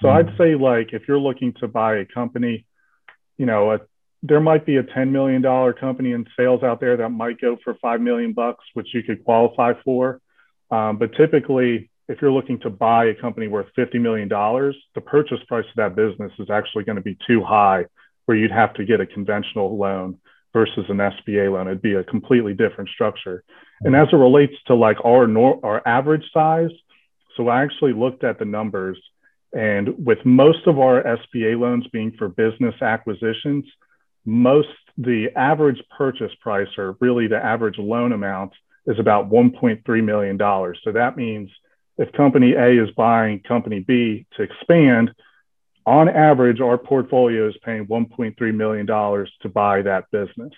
So 0.00 0.08
mm-hmm. 0.08 0.28
I'd 0.28 0.38
say, 0.38 0.54
like, 0.54 0.92
if 0.92 1.02
you're 1.08 1.18
looking 1.18 1.52
to 1.60 1.68
buy 1.68 1.96
a 1.96 2.04
company, 2.04 2.66
you 3.36 3.46
know, 3.46 3.72
a 3.72 3.80
there 4.22 4.40
might 4.40 4.66
be 4.66 4.76
a 4.76 4.82
$10 4.82 5.10
million 5.10 5.42
company 5.74 6.12
in 6.12 6.26
sales 6.36 6.62
out 6.62 6.80
there 6.80 6.96
that 6.96 7.10
might 7.10 7.40
go 7.40 7.56
for 7.62 7.74
5 7.74 8.00
million 8.00 8.32
bucks, 8.32 8.64
which 8.74 8.88
you 8.92 9.02
could 9.02 9.24
qualify 9.24 9.72
for. 9.84 10.20
Um, 10.70 10.98
but 10.98 11.14
typically, 11.16 11.90
if 12.08 12.20
you're 12.20 12.32
looking 12.32 12.58
to 12.60 12.70
buy 12.70 13.06
a 13.06 13.14
company 13.14 13.46
worth 13.46 13.66
$50 13.78 14.00
million, 14.00 14.28
the 14.28 15.00
purchase 15.00 15.38
price 15.46 15.64
of 15.64 15.76
that 15.76 15.96
business 15.96 16.32
is 16.38 16.50
actually 16.50 16.84
going 16.84 16.96
to 16.96 17.02
be 17.02 17.16
too 17.26 17.42
high, 17.42 17.84
where 18.24 18.36
you'd 18.36 18.50
have 18.50 18.74
to 18.74 18.84
get 18.84 19.00
a 19.00 19.06
conventional 19.06 19.76
loan 19.76 20.18
versus 20.52 20.86
an 20.88 20.96
SBA 20.96 21.52
loan. 21.52 21.68
It'd 21.68 21.82
be 21.82 21.94
a 21.94 22.04
completely 22.04 22.54
different 22.54 22.90
structure. 22.90 23.44
And 23.82 23.94
as 23.94 24.08
it 24.10 24.16
relates 24.16 24.54
to 24.68 24.74
like 24.74 24.96
our 25.04 25.26
nor- 25.26 25.60
our 25.64 25.86
average 25.86 26.24
size, 26.32 26.70
so 27.36 27.48
I 27.48 27.62
actually 27.62 27.92
looked 27.92 28.24
at 28.24 28.38
the 28.38 28.46
numbers, 28.46 28.98
and 29.56 30.04
with 30.04 30.18
most 30.26 30.66
of 30.66 30.78
our 30.78 31.02
SBA 31.02 31.58
loans 31.58 31.86
being 31.90 32.12
for 32.18 32.28
business 32.28 32.74
acquisitions, 32.82 33.64
most 34.26 34.68
the 34.98 35.28
average 35.34 35.82
purchase 35.96 36.32
price 36.42 36.68
or 36.76 36.98
really 37.00 37.26
the 37.26 37.42
average 37.42 37.78
loan 37.78 38.12
amount 38.12 38.52
is 38.86 38.98
about 38.98 39.30
$1.3 39.30 40.04
million. 40.04 40.38
So 40.84 40.92
that 40.92 41.16
means 41.16 41.48
if 41.96 42.12
company 42.12 42.52
A 42.52 42.82
is 42.82 42.90
buying 42.90 43.40
company 43.40 43.80
B 43.80 44.26
to 44.36 44.42
expand, 44.42 45.14
on 45.86 46.10
average, 46.10 46.60
our 46.60 46.76
portfolio 46.76 47.48
is 47.48 47.54
paying 47.64 47.86
$1.3 47.86 48.54
million 48.54 48.86
to 48.86 49.48
buy 49.48 49.80
that 49.80 50.10
business. 50.10 50.52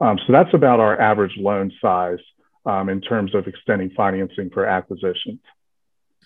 Um, 0.00 0.18
so 0.26 0.32
that's 0.32 0.54
about 0.54 0.80
our 0.80 1.00
average 1.00 1.36
loan 1.36 1.70
size 1.80 2.18
um, 2.66 2.88
in 2.88 3.00
terms 3.00 3.32
of 3.32 3.46
extending 3.46 3.90
financing 3.90 4.50
for 4.50 4.66
acquisitions. 4.66 5.38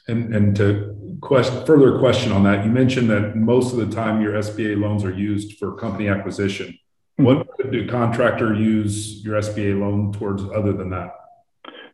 And, 0.07 0.35
and 0.35 0.57
to 0.57 1.19
quest, 1.21 1.67
further 1.67 1.99
question 1.99 2.31
on 2.33 2.43
that, 2.45 2.65
you 2.65 2.71
mentioned 2.71 3.09
that 3.11 3.37
most 3.37 3.73
of 3.73 3.79
the 3.79 3.95
time 3.95 4.21
your 4.21 4.33
SBA 4.35 4.79
loans 4.79 5.05
are 5.05 5.13
used 5.13 5.59
for 5.59 5.75
company 5.77 6.09
acquisition. 6.09 6.79
What 7.17 7.47
do 7.71 7.89
contractor 7.89 8.55
use 8.55 9.25
your 9.25 9.41
SBA 9.41 9.79
loan 9.79 10.13
towards 10.13 10.43
other 10.45 10.73
than 10.73 10.91
that? 10.91 11.15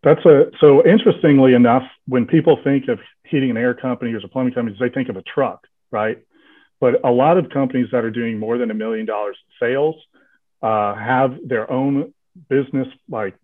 That's 0.03 0.25
a 0.25 0.51
so 0.61 0.85
interestingly 0.87 1.53
enough, 1.53 1.83
when 2.07 2.27
people 2.27 2.59
think 2.65 2.89
of 2.89 2.99
heating 3.25 3.51
and 3.51 3.59
air 3.59 3.75
companies 3.75 4.25
or 4.25 4.29
plumbing 4.29 4.55
companies, 4.55 4.79
they 4.81 4.89
think 4.89 5.11
of 5.11 5.17
a 5.17 5.23
truck, 5.23 5.67
right? 5.91 6.19
But 6.81 7.05
a 7.05 7.11
lot 7.11 7.37
of 7.37 7.51
companies 7.51 7.89
that 7.93 8.05
are 8.05 8.11
doing 8.11 8.39
more 8.39 8.57
than 8.57 8.71
a 8.71 8.75
million 8.75 9.05
dollars 9.05 9.37
in 9.47 9.67
sales 9.67 9.97
uh, 10.63 10.95
have 10.95 11.37
their 11.47 11.71
own 11.71 12.15
business, 12.49 12.89
like 13.09 13.35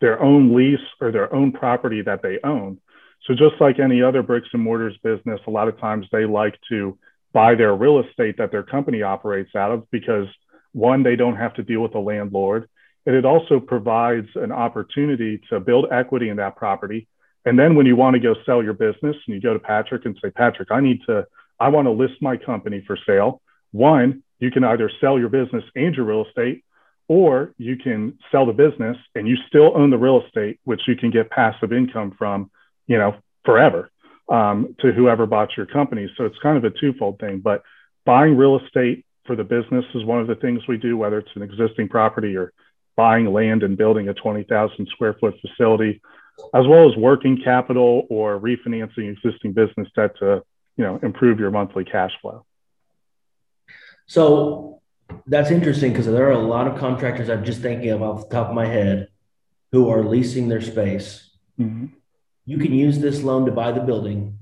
their 0.00 0.22
own 0.22 0.54
lease 0.54 0.86
or 1.00 1.10
their 1.10 1.32
own 1.34 1.50
property 1.50 2.02
that 2.02 2.22
they 2.22 2.38
own. 2.44 2.78
So 3.26 3.34
just 3.34 3.60
like 3.60 3.78
any 3.78 4.02
other 4.02 4.22
bricks 4.22 4.48
and 4.52 4.62
mortars 4.62 4.96
business, 5.02 5.40
a 5.46 5.50
lot 5.50 5.68
of 5.68 5.78
times 5.80 6.06
they 6.12 6.26
like 6.26 6.58
to 6.68 6.98
buy 7.32 7.54
their 7.54 7.74
real 7.74 8.00
estate 8.00 8.36
that 8.38 8.50
their 8.50 8.62
company 8.62 9.02
operates 9.02 9.54
out 9.56 9.72
of 9.72 9.90
because 9.90 10.26
one, 10.72 11.02
they 11.02 11.16
don't 11.16 11.36
have 11.36 11.54
to 11.54 11.62
deal 11.62 11.80
with 11.80 11.92
the 11.92 11.98
landlord. 11.98 12.68
And 13.06 13.14
it 13.14 13.24
also 13.24 13.60
provides 13.60 14.28
an 14.34 14.52
opportunity 14.52 15.40
to 15.50 15.60
build 15.60 15.86
equity 15.90 16.28
in 16.28 16.36
that 16.36 16.56
property. 16.56 17.08
And 17.44 17.58
then 17.58 17.74
when 17.74 17.86
you 17.86 17.96
want 17.96 18.14
to 18.14 18.20
go 18.20 18.34
sell 18.46 18.62
your 18.62 18.72
business 18.72 19.16
and 19.26 19.34
you 19.34 19.40
go 19.40 19.52
to 19.52 19.58
Patrick 19.58 20.04
and 20.06 20.18
say, 20.22 20.30
Patrick, 20.30 20.70
I 20.70 20.80
need 20.80 21.00
to, 21.06 21.26
I 21.60 21.68
want 21.68 21.86
to 21.86 21.92
list 21.92 22.14
my 22.20 22.36
company 22.36 22.82
for 22.86 22.98
sale. 23.06 23.42
One, 23.72 24.22
you 24.38 24.50
can 24.50 24.64
either 24.64 24.90
sell 25.00 25.18
your 25.18 25.28
business 25.28 25.64
and 25.76 25.94
your 25.94 26.06
real 26.06 26.24
estate, 26.26 26.64
or 27.08 27.54
you 27.58 27.76
can 27.76 28.18
sell 28.32 28.46
the 28.46 28.52
business 28.52 28.96
and 29.14 29.28
you 29.28 29.36
still 29.48 29.76
own 29.76 29.90
the 29.90 29.98
real 29.98 30.22
estate, 30.24 30.58
which 30.64 30.82
you 30.86 30.96
can 30.96 31.10
get 31.10 31.30
passive 31.30 31.72
income 31.72 32.14
from, 32.18 32.50
you 32.86 32.98
know, 32.98 33.16
forever 33.44 33.90
um, 34.28 34.74
to 34.80 34.92
whoever 34.92 35.26
bought 35.26 35.56
your 35.56 35.66
company. 35.66 36.10
So 36.16 36.24
it's 36.24 36.38
kind 36.42 36.56
of 36.56 36.64
a 36.64 36.78
twofold 36.78 37.18
thing. 37.18 37.40
But 37.40 37.62
buying 38.04 38.36
real 38.36 38.58
estate 38.58 39.04
for 39.26 39.36
the 39.36 39.44
business 39.44 39.84
is 39.94 40.04
one 40.04 40.20
of 40.20 40.26
the 40.26 40.34
things 40.34 40.66
we 40.68 40.76
do, 40.76 40.96
whether 40.96 41.18
it's 41.18 41.30
an 41.34 41.42
existing 41.42 41.88
property 41.88 42.36
or 42.36 42.52
buying 42.96 43.32
land 43.32 43.62
and 43.62 43.76
building 43.76 44.08
a 44.08 44.14
20,000 44.14 44.88
square 44.88 45.14
foot 45.14 45.34
facility, 45.40 46.00
as 46.54 46.66
well 46.66 46.90
as 46.90 46.96
working 46.96 47.40
capital 47.42 48.06
or 48.10 48.38
refinancing 48.38 49.12
existing 49.12 49.52
business 49.52 49.88
debt 49.96 50.16
to, 50.18 50.42
you 50.76 50.84
know, 50.84 50.98
improve 51.02 51.38
your 51.38 51.50
monthly 51.50 51.84
cash 51.84 52.12
flow. 52.20 52.44
So 54.06 54.80
that's 55.26 55.50
interesting 55.50 55.92
because 55.92 56.06
there 56.06 56.28
are 56.28 56.32
a 56.32 56.38
lot 56.38 56.66
of 56.66 56.78
contractors 56.78 57.28
I'm 57.28 57.44
just 57.44 57.62
thinking 57.62 57.90
of 57.90 58.02
off 58.02 58.28
the 58.28 58.34
top 58.34 58.48
of 58.48 58.54
my 58.54 58.66
head 58.66 59.08
who 59.72 59.88
are 59.88 60.04
leasing 60.04 60.48
their 60.48 60.60
space. 60.60 61.30
Mm-hmm. 61.58 61.86
You 62.46 62.58
can 62.58 62.72
use 62.72 62.98
this 62.98 63.22
loan 63.22 63.46
to 63.46 63.52
buy 63.52 63.72
the 63.72 63.80
building. 63.80 64.38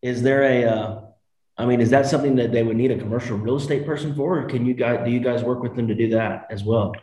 Is 0.00 0.22
there 0.22 0.42
a 0.42 0.64
uh, 0.64 1.00
I 1.58 1.66
mean, 1.66 1.80
is 1.80 1.90
that 1.90 2.06
something 2.06 2.36
that 2.36 2.52
they 2.52 2.62
would 2.62 2.76
need 2.76 2.92
a 2.92 2.98
commercial 2.98 3.36
real 3.36 3.56
estate 3.56 3.84
person 3.84 4.14
for, 4.14 4.38
or 4.38 4.44
can 4.44 4.64
you 4.64 4.74
guys 4.74 5.04
do 5.04 5.10
you 5.10 5.20
guys 5.20 5.42
work 5.42 5.60
with 5.60 5.74
them 5.74 5.88
to 5.88 5.94
do 5.94 6.10
that 6.10 6.46
as 6.50 6.62
well? 6.62 6.94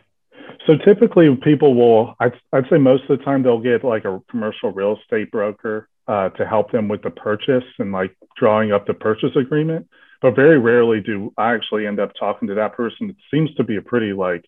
So 0.66 0.76
typically, 0.78 1.34
people 1.36 1.74
will. 1.74 2.14
I'd, 2.18 2.32
I'd 2.52 2.64
say 2.70 2.78
most 2.78 3.04
of 3.08 3.18
the 3.18 3.24
time 3.24 3.42
they'll 3.42 3.60
get 3.60 3.84
like 3.84 4.04
a 4.04 4.20
commercial 4.30 4.72
real 4.72 4.96
estate 5.00 5.30
broker 5.30 5.88
uh, 6.08 6.30
to 6.30 6.46
help 6.46 6.72
them 6.72 6.88
with 6.88 7.02
the 7.02 7.10
purchase 7.10 7.64
and 7.78 7.92
like 7.92 8.16
drawing 8.36 8.72
up 8.72 8.86
the 8.86 8.94
purchase 8.94 9.36
agreement. 9.36 9.88
But 10.22 10.34
very 10.34 10.58
rarely 10.58 11.00
do 11.02 11.34
I 11.36 11.54
actually 11.54 11.86
end 11.86 12.00
up 12.00 12.12
talking 12.18 12.48
to 12.48 12.54
that 12.54 12.74
person. 12.74 13.10
It 13.10 13.16
seems 13.30 13.54
to 13.56 13.64
be 13.64 13.76
a 13.76 13.82
pretty 13.82 14.14
like 14.14 14.46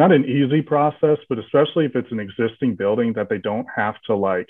not 0.00 0.12
an 0.12 0.24
easy 0.24 0.62
process, 0.62 1.18
but 1.28 1.38
especially 1.38 1.84
if 1.84 1.94
it's 1.94 2.10
an 2.10 2.20
existing 2.20 2.74
building 2.74 3.12
that 3.12 3.28
they 3.28 3.38
don't 3.38 3.66
have 3.76 3.96
to 4.06 4.16
like 4.16 4.48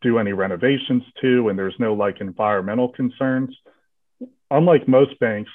do 0.00 0.18
any 0.18 0.32
renovations 0.32 1.02
to, 1.20 1.48
and 1.48 1.58
there's 1.58 1.74
no 1.78 1.94
like 1.94 2.20
environmental 2.20 2.88
concerns 2.88 3.54
unlike 4.52 4.86
most 4.86 5.18
banks 5.18 5.50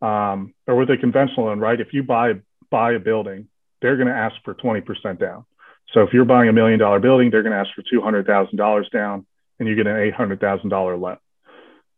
um, 0.00 0.54
or 0.66 0.76
with 0.76 0.90
a 0.90 0.96
conventional 0.96 1.46
loan, 1.46 1.58
right? 1.58 1.80
If 1.80 1.92
you 1.92 2.02
buy 2.02 2.34
buy 2.70 2.92
a 2.92 2.98
building, 3.00 3.48
they're 3.80 3.96
going 3.96 4.08
to 4.08 4.14
ask 4.14 4.36
for 4.44 4.54
20% 4.54 5.18
down. 5.18 5.44
So 5.92 6.02
if 6.02 6.12
you're 6.12 6.24
buying 6.24 6.48
a 6.48 6.52
million 6.52 6.78
dollar 6.78 7.00
building, 7.00 7.30
they're 7.30 7.42
going 7.42 7.52
to 7.52 7.58
ask 7.58 7.70
for 7.74 7.82
$200,000 7.82 8.90
down 8.90 9.26
and 9.58 9.68
you 9.68 9.76
get 9.76 9.86
an 9.86 9.96
$800,000 10.12 11.00
loan. 11.00 11.16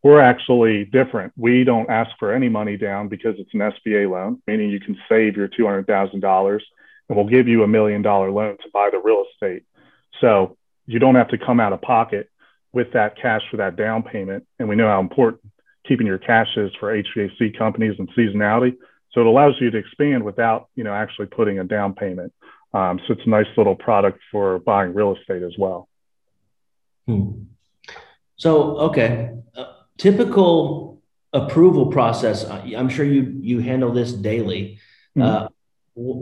We're 0.02 0.20
actually 0.20 0.84
different. 0.84 1.32
We 1.36 1.64
don't 1.64 1.88
ask 1.88 2.10
for 2.18 2.32
any 2.32 2.48
money 2.48 2.76
down 2.76 3.08
because 3.08 3.36
it's 3.38 3.54
an 3.54 3.60
SBA 3.60 4.10
loan, 4.10 4.42
meaning 4.46 4.70
you 4.70 4.80
can 4.80 4.96
save 5.08 5.36
your 5.36 5.48
$200,000 5.48 6.60
and 7.08 7.16
we'll 7.16 7.28
give 7.28 7.48
you 7.48 7.62
a 7.62 7.68
million 7.68 8.02
dollar 8.02 8.30
loan 8.30 8.56
to 8.58 8.70
buy 8.72 8.90
the 8.90 8.98
real 8.98 9.24
estate. 9.32 9.64
So 10.20 10.56
you 10.86 10.98
don't 10.98 11.14
have 11.14 11.28
to 11.28 11.38
come 11.38 11.60
out 11.60 11.72
of 11.72 11.82
pocket 11.82 12.30
with 12.72 12.92
that 12.92 13.20
cash 13.20 13.42
for 13.50 13.58
that 13.58 13.76
down 13.76 14.02
payment. 14.02 14.46
And 14.58 14.68
we 14.68 14.76
know 14.76 14.88
how 14.88 15.00
important 15.00 15.42
keeping 15.86 16.06
your 16.06 16.18
cash 16.18 16.48
is 16.56 16.72
for 16.78 16.92
HVAC 16.92 17.56
companies 17.56 17.96
and 17.98 18.08
seasonality. 18.16 18.76
So 19.12 19.20
it 19.20 19.26
allows 19.26 19.54
you 19.60 19.70
to 19.70 19.78
expand 19.78 20.24
without, 20.24 20.68
you 20.74 20.84
know, 20.84 20.92
actually 20.92 21.26
putting 21.26 21.58
a 21.58 21.64
down 21.64 21.94
payment. 21.94 22.32
Um, 22.74 23.00
so 23.06 23.14
it's 23.14 23.22
a 23.24 23.30
nice 23.30 23.46
little 23.56 23.74
product 23.74 24.20
for 24.30 24.58
buying 24.58 24.92
real 24.92 25.16
estate 25.16 25.42
as 25.42 25.54
well. 25.58 25.88
Hmm. 27.06 27.44
So 28.36 28.76
okay, 28.78 29.30
uh, 29.56 29.72
typical 29.96 31.00
approval 31.32 31.86
process. 31.86 32.44
I'm 32.44 32.88
sure 32.88 33.04
you 33.04 33.38
you 33.40 33.60
handle 33.60 33.92
this 33.92 34.12
daily. 34.12 34.78
Mm-hmm. 35.16 35.22
Uh, 35.22 35.48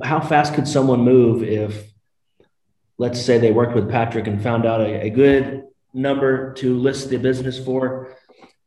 how 0.03 0.21
fast 0.21 0.55
could 0.55 0.69
someone 0.69 1.01
move 1.01 1.43
if, 1.43 1.93
let's 2.99 3.21
say, 3.21 3.39
they 3.39 3.51
worked 3.51 3.75
with 3.75 3.91
Patrick 3.91 4.27
and 4.27 4.43
found 4.43 4.67
out 4.67 4.81
a, 4.81 5.07
a 5.07 5.11
good 5.11 5.65
number 5.93 6.53
to 6.55 6.79
list 6.79 7.11
the 7.11 7.19
business 7.19 7.59
for? 7.59 8.17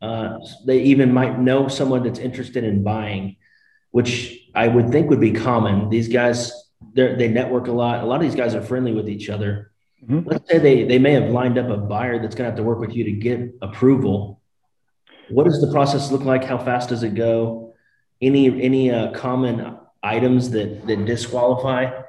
Uh, 0.01 0.37
they 0.65 0.81
even 0.83 1.13
might 1.13 1.39
know 1.39 1.67
someone 1.67 2.03
that's 2.03 2.19
interested 2.19 2.63
in 2.63 2.83
buying, 2.83 3.37
which 3.91 4.37
I 4.53 4.67
would 4.67 4.91
think 4.91 5.09
would 5.09 5.21
be 5.21 5.31
common. 5.31 5.89
These 5.89 6.09
guys, 6.09 6.51
they 6.93 7.27
network 7.27 7.67
a 7.67 7.71
lot. 7.71 8.03
A 8.03 8.05
lot 8.05 8.17
of 8.17 8.21
these 8.21 8.35
guys 8.35 8.53
are 8.53 8.61
friendly 8.61 8.93
with 8.93 9.09
each 9.09 9.29
other. 9.29 9.71
Mm-hmm. 10.03 10.29
Let's 10.29 10.47
say 10.49 10.59
they 10.59 10.83
they 10.83 10.99
may 10.99 11.13
have 11.13 11.31
lined 11.31 11.57
up 11.57 11.69
a 11.69 11.77
buyer 11.77 12.21
that's 12.21 12.35
going 12.35 12.45
to 12.45 12.51
have 12.51 12.57
to 12.57 12.63
work 12.63 12.79
with 12.79 12.93
you 12.93 13.05
to 13.05 13.11
get 13.13 13.55
approval. 13.61 14.41
What 15.29 15.45
does 15.45 15.59
the 15.59 15.71
process 15.71 16.11
look 16.11 16.23
like? 16.23 16.43
How 16.43 16.59
fast 16.59 16.89
does 16.89 17.01
it 17.01 17.15
go? 17.15 17.73
Any 18.21 18.61
any 18.61 18.91
uh, 18.91 19.11
common 19.13 19.77
items 20.03 20.51
that 20.51 20.85
that 20.87 21.05
disqualify? 21.05 22.01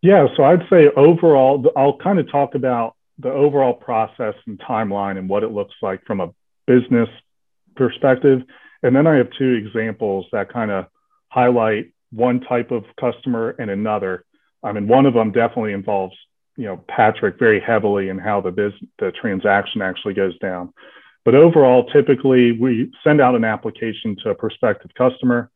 Yeah, 0.00 0.26
so 0.36 0.42
I'd 0.42 0.66
say 0.68 0.88
overall, 0.96 1.64
I'll 1.76 1.96
kind 1.98 2.18
of 2.18 2.30
talk 2.30 2.54
about 2.54 2.96
the 3.18 3.30
overall 3.30 3.74
process 3.74 4.34
and 4.46 4.58
timeline 4.58 5.16
and 5.16 5.28
what 5.28 5.44
it 5.44 5.52
looks 5.52 5.74
like 5.80 6.04
from 6.04 6.20
a 6.20 6.30
business 6.66 7.08
perspective. 7.76 8.42
And 8.82 8.96
then 8.96 9.06
I 9.06 9.14
have 9.16 9.28
two 9.38 9.52
examples 9.52 10.26
that 10.32 10.52
kind 10.52 10.70
of 10.70 10.86
highlight 11.28 11.92
one 12.10 12.40
type 12.40 12.72
of 12.72 12.84
customer 12.98 13.54
and 13.58 13.70
another. 13.70 14.24
I 14.62 14.72
mean, 14.72 14.88
one 14.88 15.06
of 15.06 15.14
them 15.14 15.30
definitely 15.30 15.72
involves, 15.72 16.16
you 16.56 16.64
know, 16.64 16.84
Patrick 16.88 17.38
very 17.38 17.60
heavily 17.60 18.08
in 18.08 18.18
how 18.18 18.40
the 18.40 18.50
business, 18.50 18.82
the 18.98 19.12
transaction 19.12 19.82
actually 19.82 20.14
goes 20.14 20.36
down. 20.38 20.72
But 21.24 21.36
overall, 21.36 21.84
typically 21.90 22.52
we 22.52 22.92
send 23.04 23.20
out 23.20 23.36
an 23.36 23.44
application 23.44 24.16
to 24.24 24.30
a 24.30 24.34
prospective 24.34 24.92
customer. 24.94 25.50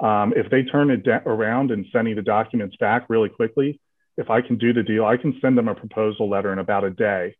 Um, 0.00 0.32
if 0.36 0.50
they 0.50 0.62
turn 0.62 0.90
it 0.90 1.06
around 1.08 1.70
and 1.70 1.86
send 1.92 2.04
me 2.04 2.14
the 2.14 2.22
documents 2.22 2.76
back 2.76 3.06
really 3.08 3.28
quickly, 3.28 3.80
if 4.16 4.30
I 4.30 4.40
can 4.40 4.58
do 4.58 4.72
the 4.72 4.82
deal, 4.82 5.04
I 5.04 5.16
can 5.16 5.38
send 5.40 5.56
them 5.56 5.68
a 5.68 5.74
proposal 5.74 6.28
letter 6.28 6.52
in 6.52 6.58
about 6.58 6.84
a 6.84 6.90
day. 6.90 7.36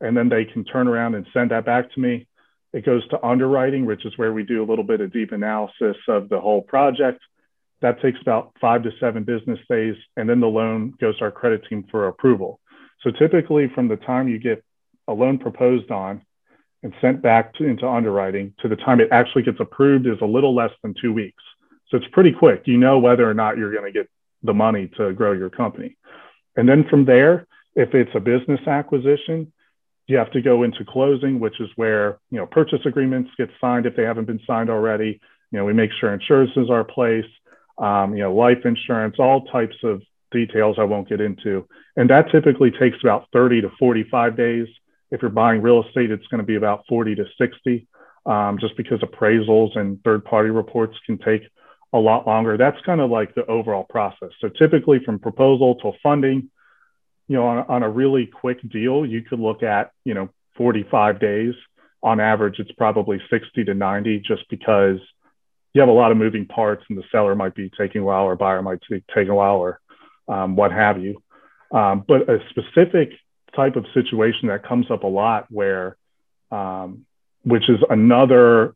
And 0.00 0.16
then 0.16 0.28
they 0.28 0.44
can 0.44 0.64
turn 0.64 0.88
around 0.88 1.14
and 1.14 1.26
send 1.32 1.50
that 1.50 1.66
back 1.66 1.92
to 1.92 2.00
me. 2.00 2.26
It 2.72 2.86
goes 2.86 3.06
to 3.08 3.24
underwriting, 3.24 3.84
which 3.84 4.06
is 4.06 4.16
where 4.16 4.32
we 4.32 4.44
do 4.44 4.62
a 4.62 4.68
little 4.68 4.84
bit 4.84 5.00
of 5.00 5.12
deep 5.12 5.32
analysis 5.32 5.96
of 6.08 6.28
the 6.28 6.40
whole 6.40 6.62
project. 6.62 7.20
That 7.82 8.00
takes 8.00 8.20
about 8.20 8.52
five 8.60 8.82
to 8.84 8.90
seven 9.00 9.24
business 9.24 9.58
days. 9.68 9.96
And 10.16 10.28
then 10.28 10.40
the 10.40 10.46
loan 10.46 10.94
goes 11.00 11.18
to 11.18 11.24
our 11.24 11.30
credit 11.30 11.64
team 11.68 11.84
for 11.90 12.08
approval. 12.08 12.60
So 13.02 13.10
typically, 13.10 13.68
from 13.74 13.88
the 13.88 13.96
time 13.96 14.28
you 14.28 14.38
get 14.38 14.62
a 15.08 15.12
loan 15.12 15.38
proposed 15.38 15.90
on 15.90 16.22
and 16.82 16.94
sent 17.00 17.22
back 17.22 17.54
to, 17.54 17.64
into 17.64 17.86
underwriting 17.86 18.54
to 18.60 18.68
the 18.68 18.76
time 18.76 19.00
it 19.00 19.08
actually 19.10 19.42
gets 19.42 19.60
approved 19.60 20.06
is 20.06 20.20
a 20.20 20.26
little 20.26 20.54
less 20.54 20.70
than 20.82 20.94
two 21.00 21.12
weeks. 21.12 21.42
So 21.90 21.96
it's 21.96 22.06
pretty 22.12 22.32
quick. 22.32 22.62
You 22.66 22.78
know 22.78 22.98
whether 22.98 23.28
or 23.28 23.34
not 23.34 23.58
you're 23.58 23.72
going 23.72 23.92
to 23.92 23.98
get 23.98 24.08
the 24.42 24.54
money 24.54 24.90
to 24.96 25.12
grow 25.12 25.32
your 25.32 25.50
company. 25.50 25.96
And 26.56 26.68
then 26.68 26.84
from 26.88 27.04
there, 27.04 27.46
if 27.74 27.94
it's 27.94 28.10
a 28.14 28.20
business 28.20 28.60
acquisition, 28.66 29.52
you 30.06 30.16
have 30.16 30.30
to 30.32 30.42
go 30.42 30.64
into 30.64 30.84
closing, 30.84 31.38
which 31.38 31.60
is 31.60 31.68
where 31.76 32.18
you 32.30 32.38
know 32.38 32.46
purchase 32.46 32.80
agreements 32.84 33.30
get 33.36 33.48
signed 33.60 33.86
if 33.86 33.94
they 33.96 34.02
haven't 34.02 34.26
been 34.26 34.40
signed 34.46 34.70
already. 34.70 35.20
You 35.52 35.58
know, 35.58 35.64
we 35.64 35.72
make 35.72 35.90
sure 35.98 36.12
insurances 36.12 36.70
are 36.70 36.84
placed, 36.84 37.28
um, 37.78 38.16
you 38.16 38.22
know, 38.22 38.34
life 38.34 38.64
insurance, 38.64 39.16
all 39.18 39.44
types 39.46 39.76
of 39.82 40.02
details 40.30 40.76
I 40.78 40.84
won't 40.84 41.08
get 41.08 41.20
into. 41.20 41.66
And 41.96 42.08
that 42.10 42.30
typically 42.30 42.70
takes 42.70 42.98
about 43.02 43.26
30 43.32 43.62
to 43.62 43.70
45 43.78 44.36
days. 44.36 44.68
If 45.10 45.22
you're 45.22 45.30
buying 45.30 45.60
real 45.60 45.84
estate, 45.84 46.12
it's 46.12 46.26
going 46.28 46.38
to 46.38 46.46
be 46.46 46.54
about 46.54 46.84
40 46.88 47.16
to 47.16 47.24
60, 47.36 47.88
um, 48.26 48.58
just 48.60 48.76
because 48.76 49.00
appraisals 49.00 49.76
and 49.76 50.02
third 50.04 50.24
party 50.24 50.50
reports 50.50 50.96
can 51.04 51.18
take 51.18 51.42
a 51.92 51.98
lot 51.98 52.26
longer. 52.26 52.56
That's 52.56 52.80
kind 52.86 53.00
of 53.00 53.10
like 53.10 53.34
the 53.34 53.44
overall 53.46 53.84
process. 53.84 54.30
So 54.40 54.48
typically 54.48 55.00
from 55.04 55.18
proposal 55.18 55.74
to 55.76 55.92
funding, 56.02 56.50
you 57.28 57.36
know, 57.36 57.46
on, 57.46 57.64
on 57.68 57.82
a 57.82 57.88
really 57.88 58.26
quick 58.26 58.58
deal, 58.68 59.04
you 59.04 59.22
could 59.22 59.40
look 59.40 59.62
at, 59.62 59.92
you 60.04 60.14
know, 60.14 60.28
45 60.56 61.20
days. 61.20 61.54
On 62.02 62.18
average, 62.18 62.58
it's 62.58 62.72
probably 62.72 63.20
60 63.30 63.64
to 63.64 63.74
90 63.74 64.20
just 64.20 64.48
because 64.48 64.98
you 65.72 65.80
have 65.80 65.88
a 65.88 65.92
lot 65.92 66.10
of 66.10 66.16
moving 66.16 66.46
parts 66.46 66.84
and 66.88 66.98
the 66.98 67.04
seller 67.12 67.34
might 67.34 67.54
be 67.54 67.70
taking 67.78 68.00
a 68.00 68.04
while 68.04 68.24
or 68.24 68.36
buyer 68.36 68.62
might 68.62 68.80
be 68.88 69.04
taking 69.14 69.30
a 69.30 69.34
while 69.34 69.56
or 69.56 69.80
um, 70.28 70.56
what 70.56 70.72
have 70.72 71.00
you. 71.00 71.22
Um, 71.72 72.04
but 72.06 72.28
a 72.28 72.38
specific 72.50 73.10
type 73.54 73.76
of 73.76 73.84
situation 73.94 74.48
that 74.48 74.66
comes 74.66 74.90
up 74.90 75.04
a 75.04 75.08
lot 75.08 75.46
where, 75.50 75.96
um, 76.50 77.04
which 77.44 77.68
is 77.68 77.78
another 77.88 78.74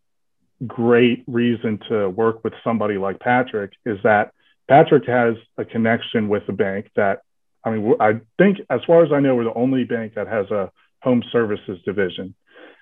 great 0.66 1.24
reason 1.26 1.78
to 1.88 2.08
work 2.08 2.44
with 2.44 2.52
somebody 2.62 2.96
like 2.98 3.20
Patrick, 3.20 3.72
is 3.84 3.98
that 4.04 4.32
Patrick 4.68 5.06
has 5.06 5.34
a 5.58 5.64
connection 5.64 6.28
with 6.28 6.46
the 6.46 6.52
bank 6.52 6.90
that, 6.96 7.20
I 7.64 7.70
mean, 7.70 7.94
I 8.00 8.20
think 8.38 8.58
as 8.70 8.80
far 8.86 9.04
as 9.04 9.12
I 9.12 9.20
know, 9.20 9.34
we're 9.34 9.44
the 9.44 9.54
only 9.54 9.84
bank 9.84 10.14
that 10.14 10.28
has 10.28 10.50
a 10.50 10.70
home 11.02 11.22
services 11.30 11.78
division. 11.84 12.34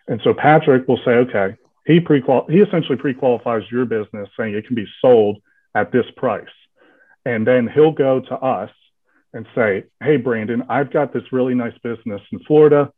And 0.08 0.20
so 0.22 0.34
Patrick 0.34 0.86
will 0.88 1.00
say, 1.04 1.12
okay, 1.12 1.56
he 1.86 2.00
pre 2.00 2.22
he 2.48 2.60
essentially 2.60 2.96
pre-qualifies 2.96 3.62
your 3.70 3.84
business 3.84 4.28
saying 4.38 4.54
it 4.54 4.66
can 4.66 4.76
be 4.76 4.86
sold 5.00 5.42
at 5.74 5.92
this 5.92 6.06
price. 6.16 6.44
And 7.24 7.46
then 7.46 7.68
he'll 7.68 7.92
go 7.92 8.20
to 8.20 8.34
us 8.34 8.70
and 9.32 9.46
say, 9.54 9.84
Hey, 10.02 10.16
Brandon, 10.16 10.64
I've 10.68 10.92
got 10.92 11.12
this 11.12 11.24
really 11.32 11.54
nice 11.54 11.76
business 11.82 12.20
in 12.30 12.40
Florida. 12.40 12.92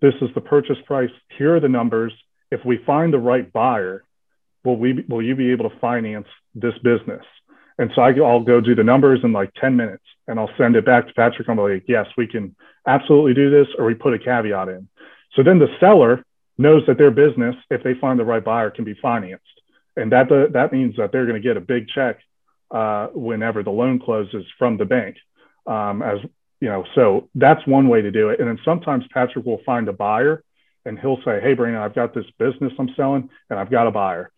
This 0.00 0.14
is 0.20 0.30
the 0.34 0.40
purchase 0.40 0.78
price. 0.86 1.10
Here 1.36 1.56
are 1.56 1.60
the 1.60 1.68
numbers. 1.68 2.12
If 2.50 2.64
we 2.64 2.78
find 2.86 3.12
the 3.12 3.18
right 3.18 3.52
buyer, 3.52 4.04
will 4.64 4.76
we 4.76 5.04
will 5.08 5.22
you 5.22 5.34
be 5.34 5.50
able 5.50 5.68
to 5.68 5.78
finance 5.78 6.26
this 6.54 6.74
business? 6.82 7.24
And 7.78 7.90
so 7.94 8.02
I, 8.02 8.10
will 8.12 8.42
go 8.42 8.60
do 8.60 8.74
the 8.74 8.82
numbers 8.82 9.20
in 9.22 9.32
like 9.32 9.54
10 9.54 9.76
minutes 9.76 10.02
and 10.26 10.38
I'll 10.38 10.50
send 10.58 10.76
it 10.76 10.84
back 10.84 11.06
to 11.06 11.14
Patrick. 11.14 11.48
I'm 11.48 11.58
like, 11.58 11.84
yes, 11.86 12.06
we 12.16 12.26
can 12.26 12.54
absolutely 12.86 13.34
do 13.34 13.50
this, 13.50 13.68
or 13.78 13.84
we 13.86 13.94
put 13.94 14.14
a 14.14 14.18
caveat 14.18 14.68
in. 14.68 14.88
So 15.34 15.42
then 15.42 15.58
the 15.58 15.68
seller 15.78 16.24
knows 16.58 16.82
that 16.86 16.98
their 16.98 17.10
business, 17.10 17.54
if 17.70 17.82
they 17.82 17.94
find 17.94 18.18
the 18.18 18.24
right 18.24 18.44
buyer, 18.44 18.70
can 18.70 18.84
be 18.84 18.94
financed. 18.94 19.44
And 19.96 20.12
that, 20.12 20.28
that 20.52 20.72
means 20.72 20.96
that 20.96 21.12
they're 21.12 21.26
going 21.26 21.40
to 21.40 21.46
get 21.46 21.56
a 21.56 21.60
big 21.60 21.88
check 21.88 22.18
uh, 22.70 23.08
whenever 23.08 23.62
the 23.62 23.70
loan 23.70 23.98
closes 23.98 24.44
from 24.58 24.76
the 24.76 24.84
bank. 24.84 25.16
Um, 25.66 26.02
as 26.02 26.18
you 26.60 26.68
know, 26.68 26.84
so 26.94 27.28
that's 27.34 27.64
one 27.66 27.88
way 27.88 28.02
to 28.02 28.10
do 28.10 28.30
it. 28.30 28.40
And 28.40 28.48
then 28.48 28.58
sometimes 28.64 29.04
Patrick 29.12 29.44
will 29.44 29.60
find 29.64 29.88
a 29.88 29.92
buyer 29.92 30.42
and 30.84 30.98
he'll 30.98 31.22
say, 31.24 31.40
Hey, 31.40 31.54
Brandon, 31.54 31.80
I've 31.80 31.94
got 31.94 32.14
this 32.14 32.24
business 32.38 32.72
I'm 32.78 32.90
selling 32.96 33.30
and 33.48 33.58
I've 33.58 33.70
got 33.70 33.86
a 33.86 33.90
buyer. 33.90 34.32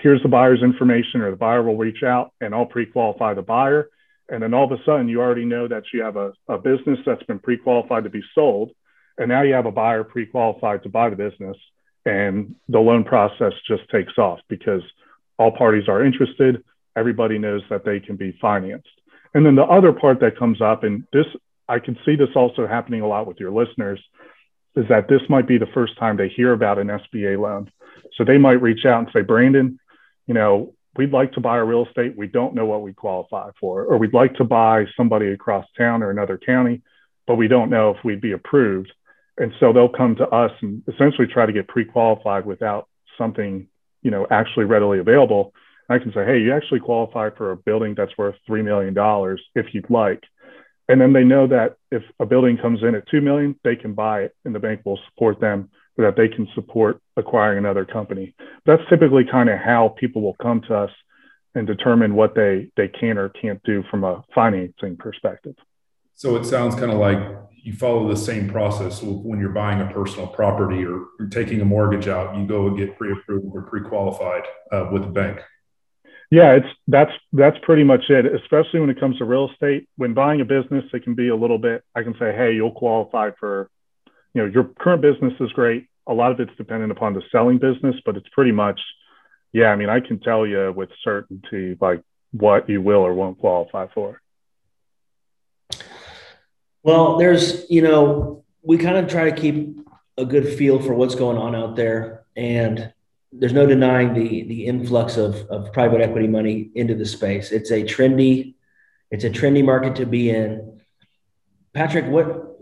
Here's 0.00 0.22
the 0.22 0.28
buyer's 0.28 0.62
information, 0.62 1.20
or 1.20 1.30
the 1.30 1.36
buyer 1.36 1.62
will 1.62 1.76
reach 1.76 2.02
out 2.02 2.32
and 2.40 2.54
I'll 2.54 2.66
pre 2.66 2.86
qualify 2.86 3.34
the 3.34 3.42
buyer. 3.42 3.90
And 4.30 4.42
then 4.42 4.52
all 4.52 4.64
of 4.64 4.78
a 4.78 4.82
sudden, 4.84 5.08
you 5.08 5.20
already 5.20 5.44
know 5.44 5.68
that 5.68 5.84
you 5.92 6.02
have 6.02 6.16
a, 6.16 6.32
a 6.48 6.58
business 6.58 6.98
that's 7.06 7.22
been 7.24 7.38
pre 7.38 7.56
qualified 7.56 8.04
to 8.04 8.10
be 8.10 8.22
sold. 8.34 8.70
And 9.16 9.28
now 9.28 9.42
you 9.42 9.54
have 9.54 9.66
a 9.66 9.72
buyer 9.72 10.04
pre 10.04 10.26
qualified 10.26 10.82
to 10.84 10.88
buy 10.88 11.10
the 11.10 11.16
business. 11.16 11.56
And 12.04 12.54
the 12.68 12.78
loan 12.78 13.04
process 13.04 13.52
just 13.66 13.88
takes 13.90 14.16
off 14.18 14.38
because 14.48 14.82
all 15.38 15.50
parties 15.50 15.88
are 15.88 16.04
interested 16.04 16.62
everybody 16.98 17.38
knows 17.38 17.62
that 17.70 17.84
they 17.84 18.00
can 18.00 18.16
be 18.16 18.36
financed. 18.40 18.88
And 19.34 19.46
then 19.46 19.54
the 19.54 19.64
other 19.64 19.92
part 19.92 20.20
that 20.20 20.38
comes 20.38 20.60
up, 20.60 20.82
and 20.84 21.04
this, 21.12 21.26
I 21.68 21.78
can 21.78 21.96
see 22.04 22.16
this 22.16 22.34
also 22.34 22.66
happening 22.66 23.02
a 23.02 23.06
lot 23.06 23.26
with 23.26 23.38
your 23.38 23.50
listeners, 23.50 24.00
is 24.74 24.86
that 24.88 25.08
this 25.08 25.22
might 25.28 25.46
be 25.46 25.58
the 25.58 25.66
first 25.74 25.96
time 25.98 26.16
they 26.16 26.28
hear 26.28 26.52
about 26.52 26.78
an 26.78 26.88
SBA 26.88 27.38
loan. 27.40 27.70
So 28.16 28.24
they 28.24 28.38
might 28.38 28.62
reach 28.62 28.84
out 28.84 29.00
and 29.00 29.08
say, 29.12 29.22
Brandon, 29.22 29.78
you 30.28 30.34
know, 30.34 30.74
we'd 30.96 31.12
like 31.12 31.32
to 31.32 31.40
buy 31.40 31.56
a 31.56 31.64
real 31.64 31.86
estate. 31.86 32.16
We 32.16 32.28
don't 32.28 32.54
know 32.54 32.66
what 32.66 32.82
we 32.82 32.92
qualify 32.92 33.50
for, 33.58 33.84
or 33.84 33.98
we'd 33.98 34.14
like 34.14 34.34
to 34.34 34.44
buy 34.44 34.84
somebody 34.96 35.28
across 35.28 35.66
town 35.76 36.02
or 36.02 36.10
another 36.10 36.38
county, 36.38 36.82
but 37.26 37.36
we 37.36 37.48
don't 37.48 37.70
know 37.70 37.90
if 37.90 38.04
we'd 38.04 38.20
be 38.20 38.32
approved. 38.32 38.92
And 39.38 39.52
so 39.58 39.72
they'll 39.72 39.88
come 39.88 40.16
to 40.16 40.28
us 40.28 40.52
and 40.60 40.82
essentially 40.86 41.26
try 41.26 41.46
to 41.46 41.52
get 41.52 41.66
pre-qualified 41.66 42.44
without 42.44 42.88
something, 43.16 43.68
you 44.02 44.10
know, 44.10 44.26
actually 44.30 44.66
readily 44.66 44.98
available. 44.98 45.52
I 45.88 45.98
can 45.98 46.12
say, 46.12 46.24
hey, 46.26 46.40
you 46.40 46.52
actually 46.54 46.80
qualify 46.80 47.30
for 47.30 47.52
a 47.52 47.56
building 47.56 47.94
that's 47.96 48.16
worth 48.18 48.34
$3 48.48 48.62
million 48.62 48.94
if 49.54 49.72
you'd 49.72 49.88
like. 49.88 50.22
And 50.88 51.00
then 51.00 51.12
they 51.12 51.24
know 51.24 51.46
that 51.46 51.76
if 51.90 52.02
a 52.18 52.26
building 52.26 52.58
comes 52.58 52.82
in 52.82 52.94
at 52.94 53.08
2 53.08 53.20
million, 53.20 53.58
they 53.64 53.76
can 53.76 53.94
buy 53.94 54.22
it 54.22 54.34
and 54.44 54.54
the 54.54 54.58
bank 54.58 54.82
will 54.84 54.98
support 55.08 55.40
them 55.40 55.70
that 55.98 56.16
they 56.16 56.28
can 56.28 56.48
support 56.54 57.00
acquiring 57.16 57.58
another 57.58 57.84
company. 57.84 58.34
That's 58.64 58.82
typically 58.88 59.24
kind 59.30 59.50
of 59.50 59.58
how 59.58 59.94
people 59.98 60.22
will 60.22 60.36
come 60.40 60.62
to 60.68 60.74
us 60.74 60.90
and 61.54 61.66
determine 61.66 62.14
what 62.14 62.34
they, 62.34 62.70
they 62.76 62.88
can 62.88 63.18
or 63.18 63.28
can't 63.28 63.62
do 63.64 63.82
from 63.90 64.04
a 64.04 64.22
financing 64.34 64.96
perspective. 64.96 65.56
So 66.14 66.36
it 66.36 66.44
sounds 66.44 66.74
kind 66.74 66.90
of 66.90 66.98
like 66.98 67.18
you 67.62 67.72
follow 67.74 68.08
the 68.08 68.16
same 68.16 68.48
process 68.48 69.02
when 69.02 69.38
you're 69.38 69.50
buying 69.50 69.80
a 69.80 69.92
personal 69.92 70.26
property 70.26 70.84
or 70.84 71.06
taking 71.30 71.60
a 71.60 71.64
mortgage 71.64 72.08
out. 72.08 72.36
You 72.36 72.46
go 72.46 72.66
and 72.68 72.76
get 72.76 72.96
pre-approved 72.96 73.46
or 73.54 73.62
pre-qualified 73.62 74.42
uh, 74.72 74.88
with 74.90 75.02
the 75.02 75.08
bank. 75.08 75.40
Yeah, 76.30 76.52
it's 76.52 76.66
that's 76.86 77.12
that's 77.32 77.56
pretty 77.62 77.84
much 77.84 78.10
it. 78.10 78.26
Especially 78.26 78.80
when 78.80 78.90
it 78.90 79.00
comes 79.00 79.16
to 79.18 79.24
real 79.24 79.48
estate. 79.50 79.88
When 79.96 80.12
buying 80.12 80.40
a 80.40 80.44
business, 80.44 80.84
it 80.92 81.02
can 81.02 81.14
be 81.14 81.28
a 81.28 81.36
little 81.36 81.58
bit. 81.58 81.82
I 81.94 82.02
can 82.02 82.14
say, 82.18 82.34
hey, 82.36 82.52
you'll 82.52 82.72
qualify 82.72 83.30
for, 83.40 83.70
you 84.34 84.42
know, 84.42 84.48
your 84.48 84.64
current 84.64 85.02
business 85.02 85.32
is 85.40 85.50
great. 85.52 85.88
A 86.06 86.14
lot 86.14 86.32
of 86.32 86.40
it's 86.40 86.56
dependent 86.56 86.92
upon 86.92 87.14
the 87.14 87.22
selling 87.30 87.58
business, 87.58 87.96
but 88.04 88.16
it's 88.16 88.28
pretty 88.30 88.52
much, 88.52 88.80
yeah. 89.52 89.68
I 89.68 89.76
mean, 89.76 89.88
I 89.88 90.00
can 90.00 90.20
tell 90.20 90.46
you 90.46 90.72
with 90.74 90.90
certainty 91.02 91.76
like 91.80 92.02
what 92.32 92.68
you 92.68 92.80
will 92.80 93.00
or 93.00 93.14
won't 93.14 93.38
qualify 93.38 93.86
for. 93.94 94.20
Well, 96.82 97.18
there's, 97.18 97.68
you 97.70 97.82
know, 97.82 98.44
we 98.62 98.78
kind 98.78 98.96
of 98.96 99.08
try 99.08 99.30
to 99.30 99.36
keep 99.36 99.80
a 100.16 100.24
good 100.24 100.48
feel 100.54 100.80
for 100.80 100.94
what's 100.94 101.14
going 101.14 101.36
on 101.36 101.54
out 101.54 101.76
there, 101.76 102.24
and 102.36 102.92
there's 103.32 103.52
no 103.52 103.66
denying 103.66 104.14
the 104.14 104.44
the 104.44 104.66
influx 104.66 105.16
of, 105.16 105.36
of 105.48 105.72
private 105.72 106.00
equity 106.00 106.28
money 106.28 106.70
into 106.74 106.94
the 106.94 107.06
space. 107.06 107.52
It's 107.52 107.70
a 107.70 107.82
trendy, 107.82 108.54
it's 109.10 109.24
a 109.24 109.30
trendy 109.30 109.64
market 109.64 109.96
to 109.96 110.06
be 110.06 110.30
in. 110.30 110.80
Patrick, 111.74 112.06
what 112.06 112.57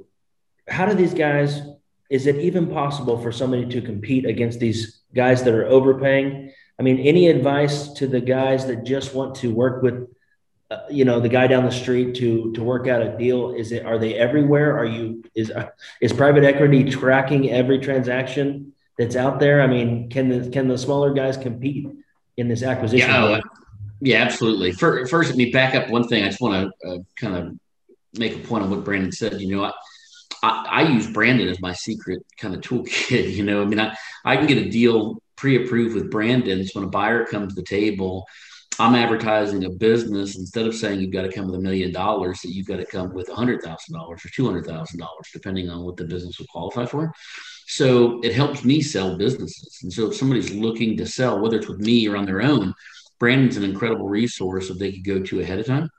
how 0.69 0.87
do 0.87 0.95
these 0.95 1.15
guys 1.15 1.63
is 2.09 2.27
it 2.27 2.37
even 2.37 2.69
possible 2.69 3.19
for 3.19 3.33
somebody 3.33 3.67
to 3.67 3.83
compete 3.83 4.27
against 4.27 4.61
these 4.61 5.01
guys 5.13 5.43
that 5.43 5.53
are 5.53 5.67
overpaying? 5.67 6.53
I 6.79 6.83
mean, 6.83 7.01
any 7.01 7.29
advice 7.29 7.93
to 7.95 8.07
the 8.07 8.21
guys 8.21 8.67
that 8.67 8.85
just 8.85 9.13
want 9.15 9.35
to 9.37 9.53
work 9.53 9.83
with 9.83 10.09
uh, 10.69 10.79
you 10.91 11.05
know 11.05 11.21
the 11.21 11.29
guy 11.29 11.47
down 11.47 11.65
the 11.65 11.71
street 11.71 12.17
to 12.17 12.53
to 12.53 12.63
work 12.63 12.89
out 12.89 13.01
a 13.01 13.17
deal 13.17 13.53
is 13.53 13.71
it 13.71 13.87
are 13.87 13.99
they 13.99 14.15
everywhere 14.15 14.77
are 14.77 14.85
you 14.85 15.23
is 15.35 15.53
is 16.01 16.13
private 16.13 16.43
equity 16.43 16.91
tracking 16.91 17.51
every 17.51 17.79
transaction 17.79 18.73
that's 18.99 19.17
out 19.17 19.41
there? 19.41 19.61
I 19.63 19.67
mean, 19.67 20.11
can 20.11 20.29
the 20.29 20.51
can 20.51 20.69
the 20.69 20.79
smaller 20.79 21.13
guys 21.13 21.37
compete 21.37 21.87
in 22.37 22.49
this 22.49 22.63
acquisition? 22.63 23.09
Yeah, 23.09 23.41
Yeah, 24.01 24.23
absolutely. 24.23 24.73
First, 24.73 25.11
first, 25.11 25.31
let 25.31 25.39
me 25.39 25.51
back 25.51 25.75
up 25.75 25.89
one 25.89 26.07
thing. 26.09 26.25
I 26.25 26.29
just 26.29 26.41
want 26.41 26.71
to 26.83 26.89
uh, 26.89 26.99
kind 27.17 27.37
of 27.37 27.59
make 28.19 28.35
a 28.37 28.47
point 28.47 28.65
on 28.65 28.71
what 28.71 28.85
Brandon 28.85 29.13
said. 29.13 29.41
You 29.41 29.57
know, 29.57 29.65
I, 29.65 29.73
I, 30.47 30.83
I, 30.83 30.83
use 30.83 31.11
Brandon 31.11 31.49
as 31.49 31.61
my 31.61 31.73
secret 31.73 32.23
kind 32.39 32.55
of 32.55 32.61
toolkit. 32.61 33.33
You 33.37 33.43
know, 33.43 33.63
I 33.63 33.65
mean, 33.65 33.81
I, 33.81 33.97
I 34.25 34.37
can 34.37 34.47
get 34.47 34.59
a 34.59 34.71
deal 34.71 35.21
pre-approved 35.37 35.95
with 35.95 36.11
Brandon. 36.11 36.65
So 36.65 36.81
when 36.81 36.89
a 36.89 36.91
buyer 36.91 37.27
comes 37.27 37.55
to 37.55 37.61
the 37.61 37.67
table, 37.67 38.25
I'm 38.79 38.95
advertising 38.95 39.65
a 39.65 39.71
business 39.71 40.37
instead 40.37 40.67
of 40.67 40.75
saying 40.75 41.01
you've 41.01 41.13
got 41.13 41.23
to 41.23 41.33
come 41.33 41.47
with 41.47 41.57
a 41.57 41.63
million 41.63 41.93
dollars, 41.93 42.41
that 42.43 42.53
you've 42.53 42.67
got 42.67 42.77
to 42.77 42.87
come 42.87 43.13
with 43.13 43.29
a 43.29 43.35
hundred 43.35 43.63
thousand 43.63 43.95
dollars 43.95 44.25
or 44.25 44.29
two 44.29 44.47
hundred 44.47 44.67
thousand 44.67 45.01
dollars, 45.01 45.29
depending 45.33 45.69
on 45.69 45.85
what 45.85 45.97
the 45.97 46.05
business 46.05 46.39
will 46.39 46.47
qualify 46.47 46.87
for. 46.87 47.13
So 47.67 48.21
it 48.23 48.35
helps 48.35 48.65
me 48.65 48.81
sell 48.81 49.17
businesses. 49.17 49.81
And 49.83 49.93
so 49.93 50.09
if 50.09 50.17
somebody's 50.17 50.53
looking 50.53 50.97
to 50.99 51.07
sell, 51.07 51.41
whether 51.41 51.57
it's 51.57 51.69
with 51.69 51.81
me 51.81 52.07
or 52.07 52.17
on 52.17 52.27
their 52.27 52.43
own, 52.43 52.75
Brandon's 53.19 53.57
an 53.57 53.65
incredible 53.65 54.09
resource 54.09 54.69
that 54.69 54.79
they 54.79 54.93
could 54.93 55.05
go 55.05 55.21
to 55.21 55.41
ahead 55.41 55.59
of 55.59 55.67
time 55.67 55.91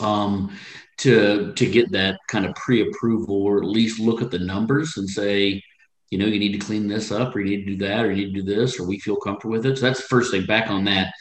um, 0.00 0.56
to 0.98 1.52
to 1.54 1.66
get 1.66 1.92
that 1.92 2.18
kind 2.28 2.46
of 2.46 2.54
pre-approval 2.54 3.42
or 3.42 3.58
at 3.58 3.68
least 3.68 4.00
look 4.00 4.22
at 4.22 4.30
the 4.30 4.38
numbers 4.38 4.96
and 4.96 5.08
say, 5.08 5.62
you 6.10 6.18
know, 6.18 6.26
you 6.26 6.38
need 6.38 6.58
to 6.58 6.66
clean 6.66 6.88
this 6.88 7.10
up 7.10 7.34
or 7.34 7.40
you 7.40 7.56
need 7.56 7.64
to 7.64 7.76
do 7.76 7.86
that 7.86 8.04
or 8.04 8.10
you 8.10 8.26
need 8.26 8.34
to 8.34 8.42
do 8.42 8.54
this 8.54 8.78
or 8.78 8.86
we 8.86 8.98
feel 8.98 9.16
comfortable 9.16 9.52
with 9.52 9.66
it. 9.66 9.78
So 9.78 9.86
that's 9.86 10.00
the 10.00 10.08
first 10.08 10.30
thing. 10.30 10.46
Back 10.46 10.70
on 10.70 10.84
that, 10.84 11.12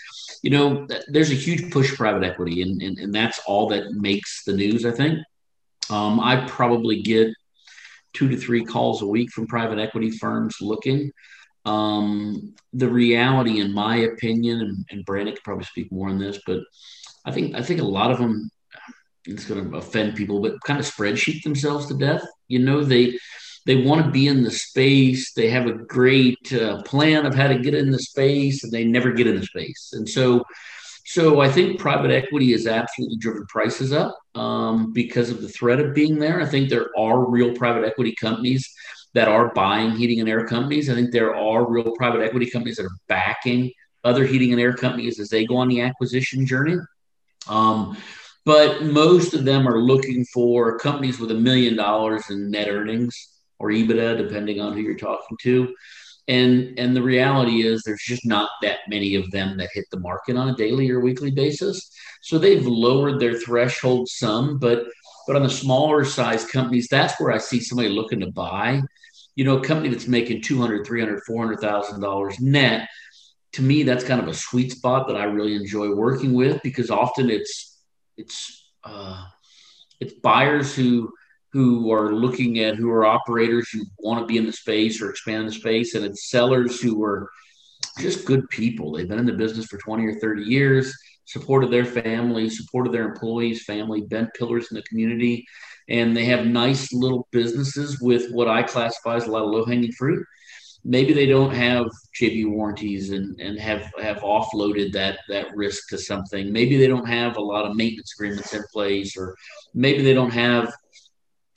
you 0.43 0.49
know, 0.49 0.87
there's 1.07 1.31
a 1.31 1.35
huge 1.35 1.71
push 1.71 1.89
for 1.89 1.97
private 1.97 2.23
equity 2.23 2.61
and, 2.61 2.81
and, 2.81 2.97
and 2.99 3.13
that's 3.13 3.39
all 3.47 3.67
that 3.69 3.91
makes 3.93 4.43
the 4.45 4.53
news, 4.53 4.85
I 4.85 4.91
think. 4.91 5.19
Um, 5.89 6.19
I 6.19 6.45
probably 6.47 7.01
get 7.01 7.29
two 8.13 8.29
to 8.29 8.37
three 8.37 8.63
calls 8.63 9.01
a 9.01 9.07
week 9.07 9.31
from 9.31 9.47
private 9.47 9.77
equity 9.77 10.11
firms 10.11 10.57
looking. 10.61 11.11
Um, 11.65 12.53
the 12.73 12.89
reality, 12.89 13.59
in 13.59 13.73
my 13.73 13.97
opinion, 13.97 14.61
and, 14.61 14.85
and 14.91 15.05
Brandon 15.05 15.33
could 15.33 15.43
probably 15.43 15.65
speak 15.65 15.91
more 15.91 16.09
on 16.09 16.19
this, 16.19 16.39
but 16.45 16.59
I 17.25 17.31
think 17.31 17.55
I 17.55 17.61
think 17.63 17.81
a 17.81 17.85
lot 17.85 18.11
of 18.11 18.19
them 18.19 18.49
it's 19.25 19.45
going 19.45 19.69
to 19.69 19.77
offend 19.77 20.15
people, 20.15 20.41
but 20.41 20.61
kind 20.63 20.79
of 20.79 20.85
spreadsheet 20.85 21.43
themselves 21.43 21.87
to 21.87 21.93
death. 21.93 22.23
You 22.47 22.59
know, 22.59 22.83
they 22.83 23.17
they 23.65 23.77
want 23.77 24.05
to 24.05 24.11
be 24.11 24.27
in 24.27 24.43
the 24.43 24.51
space. 24.51 25.33
They 25.33 25.49
have 25.49 25.65
a 25.65 25.73
great 25.73 26.53
uh, 26.53 26.83
plan 26.83 27.25
of 27.25 27.33
how 27.33 27.47
to 27.47 27.57
get 27.57 27.73
in 27.73 27.89
the 27.89 27.99
space, 27.99 28.63
and 28.63 28.71
they 28.71 28.83
never 28.83 29.11
get 29.11 29.27
in 29.27 29.39
the 29.39 29.45
space. 29.45 29.91
And 29.93 30.07
so, 30.07 30.43
so 31.05 31.39
I 31.39 31.49
think 31.49 31.79
private 31.79 32.11
equity 32.11 32.51
has 32.51 32.67
absolutely 32.67 33.17
driven 33.17 33.45
prices 33.47 33.91
up 33.91 34.15
um, 34.35 34.93
because 34.93 35.31
of 35.31 35.41
the 35.41 35.49
threat 35.49 35.79
of 35.79 35.95
being 35.95 36.19
there. 36.19 36.39
I 36.41 36.45
think 36.45 36.69
there 36.69 36.89
are 36.97 37.27
real 37.27 37.55
private 37.55 37.85
equity 37.85 38.13
companies 38.21 38.71
that 39.15 39.27
are 39.27 39.51
buying 39.53 39.91
heating 39.91 40.19
and 40.19 40.29
air 40.29 40.45
companies. 40.45 40.89
I 40.89 40.93
think 40.93 41.11
there 41.11 41.35
are 41.35 41.67
real 41.67 41.91
private 41.95 42.21
equity 42.21 42.49
companies 42.49 42.77
that 42.77 42.85
are 42.85 42.97
backing 43.07 43.71
other 44.03 44.25
heating 44.25 44.51
and 44.51 44.61
air 44.61 44.73
companies 44.73 45.19
as 45.19 45.29
they 45.29 45.45
go 45.45 45.57
on 45.57 45.69
the 45.69 45.81
acquisition 45.81 46.45
journey. 46.45 46.77
Um, 47.47 47.97
but 48.45 48.83
most 48.83 49.33
of 49.33 49.45
them 49.45 49.67
are 49.67 49.79
looking 49.79 50.25
for 50.25 50.77
companies 50.77 51.19
with 51.19 51.31
a 51.31 51.35
million 51.35 51.75
dollars 51.75 52.29
in 52.29 52.51
net 52.51 52.67
earnings 52.69 53.15
or 53.59 53.69
EBITDA, 53.69 54.17
depending 54.17 54.59
on 54.61 54.73
who 54.73 54.81
you're 54.81 54.95
talking 54.95 55.37
to. 55.41 55.73
And 56.27 56.77
and 56.79 56.95
the 56.95 57.03
reality 57.03 57.63
is 57.63 57.83
there's 57.83 58.03
just 58.03 58.25
not 58.25 58.49
that 58.63 58.79
many 58.87 59.15
of 59.15 59.29
them 59.31 59.57
that 59.57 59.69
hit 59.73 59.85
the 59.91 59.99
market 59.99 60.35
on 60.35 60.49
a 60.49 60.55
daily 60.55 60.89
or 60.89 60.99
weekly 60.99 61.31
basis. 61.31 61.91
So 62.21 62.39
they've 62.39 62.65
lowered 62.65 63.19
their 63.19 63.35
threshold 63.35 64.09
some, 64.09 64.57
but 64.57 64.85
but 65.27 65.35
on 65.35 65.43
the 65.43 65.49
smaller 65.49 66.05
size 66.05 66.45
companies, 66.45 66.87
that's 66.89 67.19
where 67.19 67.31
I 67.31 67.39
see 67.39 67.59
somebody 67.59 67.89
looking 67.89 68.19
to 68.21 68.31
buy 68.31 68.81
you 69.35 69.43
know, 69.43 69.57
a 69.57 69.63
company 69.63 69.89
that's 69.89 70.07
making 70.07 70.41
200, 70.41 70.85
300, 70.85 71.23
400,000 71.23 71.99
dollars 71.99 72.39
net, 72.39 72.87
to 73.53 73.61
me, 73.61 73.83
that's 73.83 74.03
kind 74.03 74.21
of 74.21 74.27
a 74.27 74.33
sweet 74.33 74.71
spot 74.71 75.07
that 75.07 75.17
I 75.17 75.25
really 75.25 75.55
enjoy 75.55 75.93
working 75.93 76.33
with 76.33 76.61
because 76.63 76.89
often 76.89 77.29
it's, 77.29 77.74
it's, 78.17 78.71
uh, 78.83 79.25
it's 79.99 80.13
buyers 80.13 80.75
who, 80.75 81.11
who 81.51 81.91
are 81.91 82.13
looking 82.13 82.59
at 82.59 82.75
who 82.75 82.91
are 82.91 83.05
operators 83.05 83.69
who 83.69 83.81
want 83.99 84.19
to 84.19 84.25
be 84.25 84.37
in 84.37 84.45
the 84.45 84.51
space 84.51 85.01
or 85.01 85.09
expand 85.09 85.47
the 85.47 85.51
space, 85.53 85.95
and 85.95 86.03
it's 86.03 86.29
sellers 86.29 86.81
who 86.81 87.01
are 87.03 87.29
just 87.99 88.25
good 88.25 88.49
people. 88.49 88.91
They've 88.91 89.07
been 89.07 89.19
in 89.19 89.25
the 89.25 89.33
business 89.33 89.65
for 89.67 89.77
20 89.77 90.05
or 90.05 90.19
30 90.19 90.43
years, 90.43 90.93
supported 91.25 91.71
their 91.71 91.85
family, 91.85 92.49
supported 92.49 92.91
their 92.91 93.07
employees' 93.07 93.63
family, 93.63 94.01
bent 94.01 94.33
pillars 94.33 94.67
in 94.69 94.75
the 94.75 94.83
community, 94.83 95.45
and 95.87 96.15
they 96.15 96.25
have 96.25 96.45
nice 96.45 96.91
little 96.91 97.27
businesses 97.31 98.01
with 98.01 98.31
what 98.31 98.47
I 98.47 98.63
classify 98.63 99.15
as 99.15 99.27
a 99.27 99.31
lot 99.31 99.43
of 99.43 99.51
low 99.51 99.65
hanging 99.65 99.91
fruit. 99.93 100.25
Maybe 100.87 101.13
they 101.13 101.25
don't 101.25 101.53
have 101.53 101.87
JB 102.19 102.51
warranties 102.51 103.09
and, 103.09 103.39
and 103.39 103.59
have, 103.59 103.91
have 103.99 104.17
offloaded 104.17 104.93
that, 104.93 105.19
that 105.29 105.47
risk 105.55 105.89
to 105.89 105.97
something. 105.97 106.53
Maybe 106.53 106.77
they 106.77 106.87
don't 106.87 107.07
have 107.07 107.37
a 107.37 107.41
lot 107.41 107.65
of 107.65 107.75
maintenance 107.75 108.13
agreements 108.15 108.53
in 108.53 108.63
place, 108.71 109.17
or 109.17 109.35
maybe 109.73 110.03
they 110.03 110.13
don't 110.13 110.31
have 110.31 110.71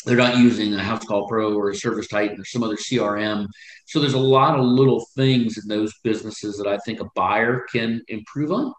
they're 0.04 0.16
not 0.16 0.38
using 0.38 0.72
a 0.72 0.78
Housecall 0.78 1.28
Pro 1.28 1.54
or 1.54 1.70
a 1.70 1.74
ServiceTitan 1.74 2.38
or 2.38 2.44
some 2.44 2.62
other 2.62 2.76
crm 2.76 3.46
so 3.84 4.00
there's 4.00 4.14
a 4.14 4.18
lot 4.18 4.58
of 4.58 4.64
little 4.64 5.04
things 5.16 5.58
in 5.58 5.68
those 5.68 5.92
businesses 6.04 6.56
that 6.56 6.68
i 6.68 6.78
think 6.78 7.00
a 7.00 7.10
buyer 7.16 7.66
can 7.70 8.00
improve 8.06 8.52
on 8.52 8.72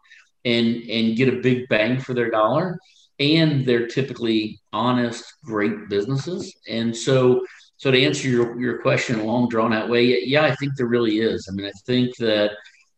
and 0.46 0.78
and 0.90 1.18
get 1.18 1.28
a 1.28 1.42
big 1.42 1.68
bang 1.68 2.00
for 2.00 2.14
their 2.14 2.32
dollar 2.32 2.80
and 3.20 3.66
they're 3.66 3.88
typically 3.88 4.60
honest, 4.72 5.26
great 5.44 5.90
businesses. 5.90 6.56
And 6.68 6.96
so, 6.96 7.46
so 7.80 7.92
to 7.92 8.04
answer 8.04 8.28
your, 8.28 8.60
your 8.60 8.80
question, 8.80 9.26
long 9.26 9.48
drawn 9.48 9.72
out 9.72 9.88
way, 9.88 10.22
yeah, 10.26 10.44
I 10.44 10.54
think 10.56 10.76
there 10.76 10.86
really 10.86 11.20
is. 11.20 11.48
I 11.50 11.54
mean, 11.56 11.66
I 11.66 11.72
think 11.86 12.14
that 12.18 12.52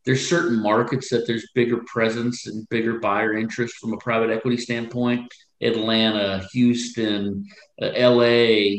there's 0.05 0.27
certain 0.27 0.59
markets 0.59 1.07
that 1.09 1.27
there's 1.27 1.47
bigger 1.53 1.83
presence 1.85 2.47
and 2.47 2.67
bigger 2.69 2.97
buyer 2.97 3.37
interest 3.37 3.75
from 3.75 3.93
a 3.93 3.97
private 3.97 4.31
equity 4.31 4.57
standpoint. 4.57 5.31
Atlanta, 5.61 6.43
Houston, 6.53 7.45
uh, 7.79 7.91
LA, 7.95 8.23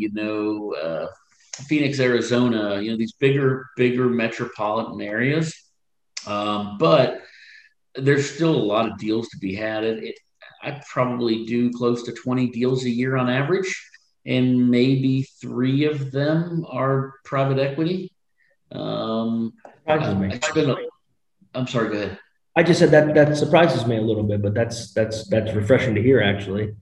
you 0.03 0.11
know, 0.13 0.75
uh, 0.75 1.07
Phoenix, 1.69 2.01
Arizona, 2.01 2.81
you 2.81 2.91
know, 2.91 2.97
these 2.97 3.13
bigger, 3.13 3.69
bigger 3.77 4.09
metropolitan 4.09 5.01
areas. 5.01 5.55
Um, 6.27 6.79
but 6.79 7.23
there's 7.95 8.29
still 8.29 8.57
a 8.57 8.69
lot 8.75 8.91
of 8.91 8.99
deals 8.99 9.29
to 9.29 9.39
be 9.39 9.55
had. 9.55 9.85
It, 9.85 10.03
it, 10.03 10.19
I 10.65 10.83
probably 10.91 11.45
do 11.45 11.71
close 11.71 12.03
to 12.03 12.13
20 12.13 12.49
deals 12.49 12.85
a 12.87 12.91
year 12.91 13.17
on 13.17 13.31
average, 13.31 13.73
and 14.25 14.71
maybe 14.71 15.23
three 15.41 15.85
of 15.85 16.11
them 16.13 16.65
are 16.69 17.15
private 17.25 17.59
equity. 17.59 18.13
Um, 18.71 19.55
I, 19.87 19.95
I 19.95 20.87
I'm 21.55 21.67
sorry, 21.67 21.89
go 21.91 21.95
ahead. 21.95 22.19
I 22.55 22.63
just 22.63 22.81
said 22.81 22.91
that 22.91 23.15
that 23.15 23.37
surprises 23.37 23.87
me 23.87 23.97
a 23.97 24.03
little 24.03 24.25
bit, 24.25 24.43
but 24.43 24.55
that's 24.55 24.93
that's 24.93 25.29
that's 25.29 25.53
refreshing 25.55 25.95
to 25.95 26.03
hear 26.03 26.21
actually. 26.21 26.75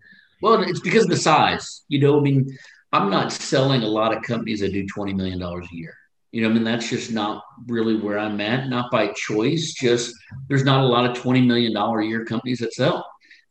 Well, 0.43 0.63
it's 0.63 0.81
because 0.81 1.05
of 1.05 1.11
the 1.11 1.17
size. 1.17 1.83
You 1.89 2.01
know, 2.01 2.19
I 2.19 2.23
mean, 2.23 2.57
I'm 2.93 3.11
not 3.11 3.33
selling 3.33 3.83
a 3.83 3.89
lot 3.89 4.17
of 4.17 4.23
companies 4.23 4.61
that 4.61 4.73
do 4.73 4.87
$20 4.87 5.15
million 5.15 5.41
a 5.41 5.61
year. 5.71 5.95
You 6.33 6.43
know, 6.43 6.51
I 6.51 6.53
mean, 6.53 6.65
that's 6.65 6.89
just 6.89 7.13
not 7.13 7.45
really 7.67 7.97
where 7.97 8.19
I'm 8.19 8.41
at, 8.41 8.69
not 8.69 8.91
by 8.91 9.09
choice, 9.09 9.73
just 9.73 10.15
there's 10.49 10.65
not 10.65 10.83
a 10.83 10.87
lot 10.87 11.09
of 11.09 11.23
$20 11.23 11.45
million 11.47 11.77
a 11.77 12.05
year 12.05 12.25
companies 12.25 12.61
that 12.61 12.73
sell. 12.73 13.05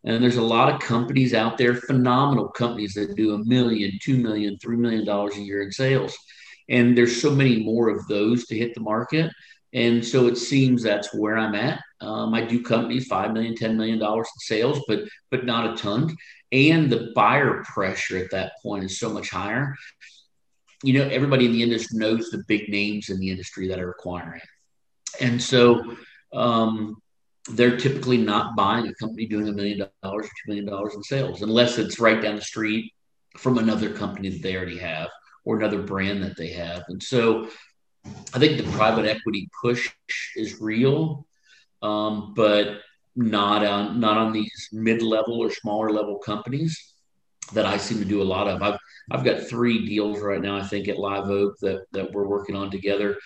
And 0.05 0.23
there's 0.23 0.37
a 0.37 0.41
lot 0.41 0.73
of 0.73 0.79
companies 0.79 1.33
out 1.33 1.57
there, 1.57 1.75
phenomenal 1.75 2.47
companies 2.47 2.93
that 2.93 3.15
do 3.15 3.33
a 3.33 3.45
million, 3.45 3.99
two 4.01 4.17
million, 4.17 4.57
three 4.57 4.77
million 4.77 5.05
dollars 5.05 5.35
a 5.35 5.41
year 5.41 5.61
in 5.61 5.71
sales. 5.71 6.17
And 6.69 6.97
there's 6.97 7.21
so 7.21 7.31
many 7.31 7.63
more 7.63 7.89
of 7.89 8.07
those 8.07 8.45
to 8.45 8.57
hit 8.57 8.73
the 8.75 8.81
market. 8.81 9.31
And 9.73 10.05
so 10.05 10.27
it 10.27 10.37
seems 10.37 10.81
that's 10.81 11.13
where 11.13 11.37
I'm 11.37 11.55
at. 11.55 11.81
Um, 12.01 12.33
I 12.33 12.45
do 12.45 12.63
companies 12.63 13.07
five 13.07 13.33
million, 13.33 13.55
ten 13.55 13.77
million 13.77 13.99
dollars 13.99 14.27
in 14.27 14.39
sales, 14.39 14.79
but 14.87 15.01
but 15.31 15.45
not 15.45 15.73
a 15.73 15.81
ton. 15.81 16.15
And 16.51 16.89
the 16.89 17.11
buyer 17.13 17.63
pressure 17.63 18.17
at 18.17 18.31
that 18.31 18.53
point 18.63 18.83
is 18.83 18.99
so 18.99 19.09
much 19.09 19.29
higher. 19.29 19.75
You 20.83 20.93
know, 20.93 21.07
everybody 21.09 21.45
in 21.45 21.51
the 21.51 21.61
industry 21.61 21.99
knows 21.99 22.29
the 22.29 22.43
big 22.47 22.69
names 22.69 23.09
in 23.09 23.19
the 23.19 23.29
industry 23.29 23.67
that 23.67 23.79
are 23.79 23.91
acquiring. 23.91 24.41
And 25.19 25.41
so 25.41 25.95
um, 26.33 27.01
they're 27.51 27.77
typically 27.77 28.17
not 28.17 28.55
buying 28.55 28.87
a 28.87 28.93
company 28.95 29.25
doing 29.25 29.47
a 29.47 29.51
million 29.51 29.79
dollars 30.03 30.25
or 30.25 30.29
two 30.29 30.47
million 30.47 30.65
dollars 30.65 30.95
in 30.95 31.03
sales 31.03 31.41
unless 31.41 31.77
it's 31.77 31.99
right 31.99 32.21
down 32.21 32.35
the 32.35 32.41
street 32.41 32.93
from 33.37 33.57
another 33.57 33.93
company 33.93 34.29
that 34.29 34.41
they 34.41 34.55
already 34.55 34.77
have 34.77 35.09
or 35.45 35.57
another 35.57 35.81
brand 35.81 36.23
that 36.23 36.37
they 36.37 36.49
have. 36.49 36.83
And 36.89 37.01
so 37.01 37.49
I 38.33 38.39
think 38.39 38.57
the 38.57 38.71
private 38.71 39.05
equity 39.05 39.49
push 39.61 39.89
is 40.35 40.61
real, 40.61 41.25
um, 41.81 42.33
but 42.35 42.81
not 43.15 43.65
on 43.65 43.99
not 43.99 44.17
on 44.17 44.31
these 44.31 44.69
mid-level 44.71 45.39
or 45.39 45.51
smaller 45.51 45.91
level 45.91 46.17
companies 46.19 46.93
that 47.53 47.65
I 47.65 47.77
seem 47.77 47.99
to 47.99 48.05
do 48.05 48.21
a 48.21 48.23
lot 48.23 48.47
of. 48.47 48.61
I've 48.61 48.79
I've 49.11 49.25
got 49.25 49.41
three 49.41 49.85
deals 49.87 50.21
right 50.21 50.41
now, 50.41 50.57
I 50.57 50.63
think, 50.63 50.87
at 50.87 50.99
Live 50.99 51.29
Oak 51.29 51.55
that 51.61 51.85
that 51.91 52.11
we're 52.11 52.27
working 52.27 52.55
on 52.55 52.69
together 52.69 53.17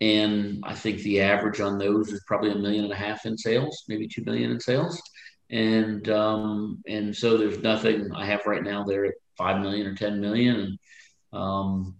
and 0.00 0.62
I 0.64 0.74
think 0.74 1.00
the 1.00 1.22
average 1.22 1.60
on 1.60 1.78
those 1.78 2.12
is 2.12 2.22
probably 2.26 2.50
a 2.50 2.56
million 2.56 2.84
and 2.84 2.92
a 2.92 2.96
half 2.96 3.24
in 3.24 3.38
sales, 3.38 3.84
maybe 3.88 4.06
two 4.06 4.24
million 4.24 4.50
in 4.50 4.60
sales. 4.60 5.00
And 5.48 6.08
um, 6.10 6.82
and 6.86 7.16
so 7.16 7.36
there's 7.36 7.60
nothing 7.60 8.10
I 8.12 8.26
have 8.26 8.46
right 8.46 8.62
now 8.62 8.84
there 8.84 9.06
at 9.06 9.14
five 9.38 9.62
million 9.62 9.86
or 9.86 9.94
ten 9.94 10.20
million, 10.20 10.56
and 10.56 11.40
um, 11.40 11.94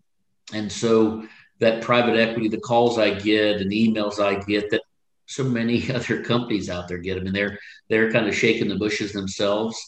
and 0.52 0.70
so 0.70 1.24
that 1.60 1.82
private 1.82 2.18
equity, 2.18 2.48
the 2.48 2.58
calls 2.58 2.98
I 2.98 3.14
get 3.14 3.60
and 3.60 3.70
the 3.70 3.88
emails 3.88 4.20
I 4.20 4.40
get 4.44 4.70
that 4.70 4.82
so 5.26 5.44
many 5.44 5.90
other 5.94 6.22
companies 6.22 6.68
out 6.68 6.88
there 6.88 6.98
get. 6.98 7.16
I 7.16 7.20
mean, 7.20 7.32
they're 7.32 7.58
they're 7.88 8.10
kind 8.10 8.26
of 8.26 8.34
shaking 8.34 8.68
the 8.68 8.76
bushes 8.76 9.12
themselves, 9.12 9.78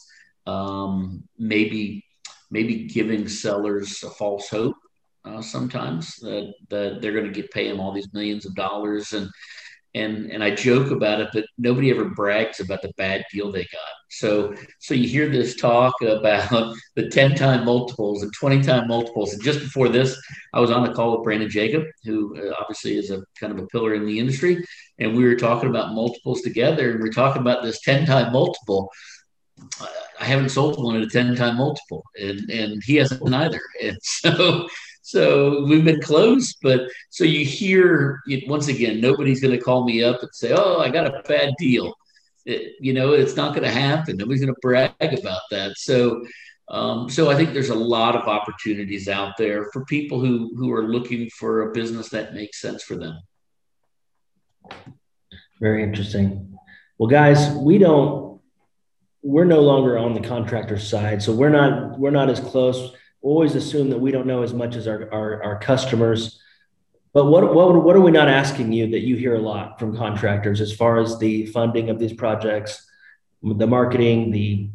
um, 0.47 1.23
maybe 1.37 2.05
maybe 2.49 2.85
giving 2.85 3.27
sellers 3.27 4.01
a 4.03 4.09
false 4.09 4.49
hope 4.49 4.77
uh, 5.25 5.41
sometimes 5.41 6.15
that 6.17 6.53
that 6.69 7.01
they're 7.01 7.13
going 7.13 7.25
to 7.25 7.31
get 7.31 7.51
pay 7.51 7.67
them 7.67 7.79
all 7.79 7.91
these 7.91 8.13
millions 8.13 8.45
of 8.45 8.55
dollars 8.55 9.13
and 9.13 9.29
and 9.95 10.31
and 10.31 10.43
I 10.43 10.51
joke 10.51 10.91
about 10.91 11.19
it, 11.19 11.29
but 11.33 11.45
nobody 11.57 11.89
ever 11.89 12.05
brags 12.05 12.59
about 12.59 12.81
the 12.81 12.91
bad 12.97 13.23
deal 13.31 13.51
they 13.51 13.63
got. 13.63 13.93
So 14.09 14.53
so 14.79 14.93
you 14.93 15.07
hear 15.07 15.29
this 15.29 15.55
talk 15.55 15.93
about 16.01 16.75
the 16.95 17.09
10 17.09 17.35
time 17.35 17.65
multiples 17.65 18.21
and 18.21 18.31
20 18.33 18.61
time 18.61 18.87
multiples. 18.87 19.33
And 19.33 19.43
just 19.43 19.59
before 19.59 19.89
this, 19.89 20.19
I 20.53 20.59
was 20.59 20.71
on 20.71 20.87
a 20.87 20.93
call 20.93 21.15
with 21.15 21.23
Brandon 21.23 21.49
Jacob, 21.49 21.83
who 22.03 22.37
uh, 22.37 22.53
obviously 22.59 22.97
is 22.97 23.09
a 23.09 23.23
kind 23.39 23.51
of 23.51 23.59
a 23.59 23.67
pillar 23.67 23.95
in 23.95 24.05
the 24.05 24.19
industry, 24.19 24.63
and 24.99 25.15
we 25.15 25.23
were 25.23 25.35
talking 25.35 25.69
about 25.69 25.93
multiples 25.93 26.41
together, 26.41 26.91
and 26.91 27.01
we 27.01 27.09
are 27.09 27.13
talking 27.13 27.41
about 27.41 27.63
this 27.63 27.81
10 27.81 28.05
time 28.05 28.31
multiple. 28.31 28.89
I 30.21 30.25
haven't 30.25 30.49
sold 30.49 30.81
one 30.81 30.95
at 30.95 31.03
a 31.03 31.07
10 31.07 31.35
time 31.35 31.57
multiple, 31.57 32.03
and 32.19 32.47
and 32.49 32.83
he 32.83 32.95
hasn't 32.95 33.33
either. 33.33 33.61
And 33.81 33.97
so 34.03 34.67
so 35.09 35.63
we've 35.63 35.83
been 35.83 36.01
close, 36.01 36.53
but 36.61 36.81
so 37.09 37.23
you 37.23 37.43
hear 37.43 38.21
it 38.27 38.47
once 38.47 38.67
again, 38.67 39.01
nobody's 39.01 39.41
going 39.41 39.57
to 39.57 39.63
call 39.63 39.83
me 39.83 40.03
up 40.03 40.21
and 40.21 40.29
say, 40.31 40.53
"Oh, 40.55 40.77
I 40.77 40.89
got 40.89 41.07
a 41.07 41.23
bad 41.23 41.55
deal." 41.57 41.95
It, 42.45 42.73
you 42.79 42.93
know, 42.93 43.13
it's 43.13 43.35
not 43.35 43.55
going 43.55 43.63
to 43.63 43.71
happen. 43.71 44.17
Nobody's 44.17 44.41
going 44.41 44.53
to 44.53 44.59
brag 44.61 44.93
about 45.01 45.41
that. 45.49 45.71
So, 45.77 46.23
um, 46.67 47.09
so 47.09 47.27
I 47.27 47.35
think 47.35 47.53
there's 47.53 47.69
a 47.69 47.75
lot 47.75 48.15
of 48.15 48.27
opportunities 48.27 49.07
out 49.07 49.33
there 49.35 49.71
for 49.73 49.83
people 49.85 50.19
who 50.19 50.55
who 50.55 50.71
are 50.71 50.83
looking 50.83 51.27
for 51.31 51.63
a 51.63 51.71
business 51.71 52.09
that 52.09 52.35
makes 52.35 52.61
sense 52.61 52.83
for 52.83 52.95
them. 52.95 53.19
Very 55.59 55.81
interesting. 55.81 56.55
Well, 56.99 57.09
guys, 57.09 57.49
we 57.55 57.79
don't. 57.79 58.39
We're 59.23 59.45
no 59.45 59.61
longer 59.61 59.97
on 59.97 60.13
the 60.13 60.21
contractor 60.21 60.77
side, 60.77 61.23
so 61.23 61.33
we're 61.33 61.49
not 61.49 61.97
we're 61.97 62.11
not 62.11 62.29
as 62.29 62.39
close 62.39 62.93
always 63.21 63.55
assume 63.55 63.89
that 63.89 63.99
we 63.99 64.11
don't 64.11 64.27
know 64.27 64.43
as 64.43 64.53
much 64.53 64.75
as 64.75 64.87
our, 64.87 65.11
our, 65.11 65.43
our 65.43 65.59
customers. 65.59 66.39
But 67.13 67.25
what, 67.25 67.53
what, 67.53 67.83
what 67.83 67.95
are 67.95 68.01
we 68.01 68.11
not 68.11 68.27
asking 68.27 68.71
you 68.71 68.91
that 68.91 69.01
you 69.01 69.15
hear 69.15 69.35
a 69.35 69.41
lot 69.41 69.79
from 69.79 69.97
contractors 69.97 70.61
as 70.61 70.73
far 70.73 70.99
as 70.99 71.17
the 71.19 71.47
funding 71.47 71.89
of 71.89 71.99
these 71.99 72.13
projects, 72.13 72.87
the 73.41 73.67
marketing, 73.67 74.31
the, 74.31 74.69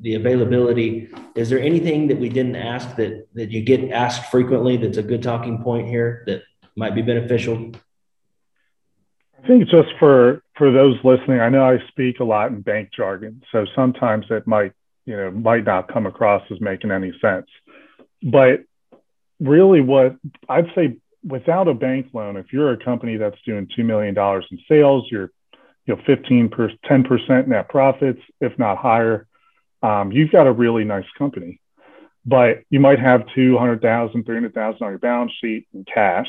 the 0.00 0.14
availability? 0.14 1.10
Is 1.34 1.50
there 1.50 1.60
anything 1.60 2.08
that 2.08 2.18
we 2.18 2.28
didn't 2.28 2.56
ask 2.56 2.96
that, 2.96 3.28
that 3.34 3.50
you 3.50 3.62
get 3.62 3.90
asked 3.90 4.30
frequently 4.30 4.76
that's 4.76 4.98
a 4.98 5.02
good 5.02 5.22
talking 5.22 5.62
point 5.62 5.88
here 5.88 6.24
that 6.26 6.42
might 6.76 6.94
be 6.94 7.02
beneficial? 7.02 7.72
I 9.42 9.46
think 9.46 9.68
just 9.68 9.88
for 9.98 10.42
for 10.56 10.70
those 10.70 10.96
listening, 11.02 11.40
I 11.40 11.48
know 11.48 11.64
I 11.64 11.78
speak 11.88 12.20
a 12.20 12.24
lot 12.24 12.50
in 12.50 12.60
bank 12.60 12.90
jargon, 12.94 13.42
so 13.50 13.64
sometimes 13.74 14.26
it 14.28 14.46
might 14.46 14.74
you 15.04 15.16
know 15.16 15.30
might 15.30 15.64
not 15.64 15.92
come 15.92 16.06
across 16.06 16.42
as 16.50 16.60
making 16.60 16.90
any 16.90 17.12
sense. 17.20 17.46
But 18.22 18.64
really 19.42 19.80
what 19.80 20.16
i'd 20.50 20.70
say 20.74 20.94
without 21.24 21.66
a 21.66 21.72
bank 21.72 22.06
loan 22.12 22.36
if 22.36 22.52
you're 22.52 22.72
a 22.72 22.84
company 22.84 23.16
that's 23.16 23.40
doing 23.46 23.66
$2 23.66 23.82
million 23.82 24.14
in 24.50 24.58
sales 24.68 25.06
you're 25.10 25.30
you 25.86 25.96
know 25.96 26.02
15 26.04 26.50
per 26.50 26.70
10% 26.84 27.46
net 27.46 27.66
profits 27.70 28.20
if 28.42 28.58
not 28.58 28.76
higher 28.76 29.26
um, 29.82 30.12
you've 30.12 30.30
got 30.30 30.46
a 30.46 30.52
really 30.52 30.84
nice 30.84 31.06
company. 31.16 31.60
But 32.26 32.64
you 32.68 32.80
might 32.80 32.98
have 32.98 33.22
200000 33.34 34.24
300000 34.24 34.82
on 34.82 34.90
your 34.90 34.98
balance 34.98 35.32
sheet 35.40 35.66
in 35.72 35.84
cash 35.84 36.28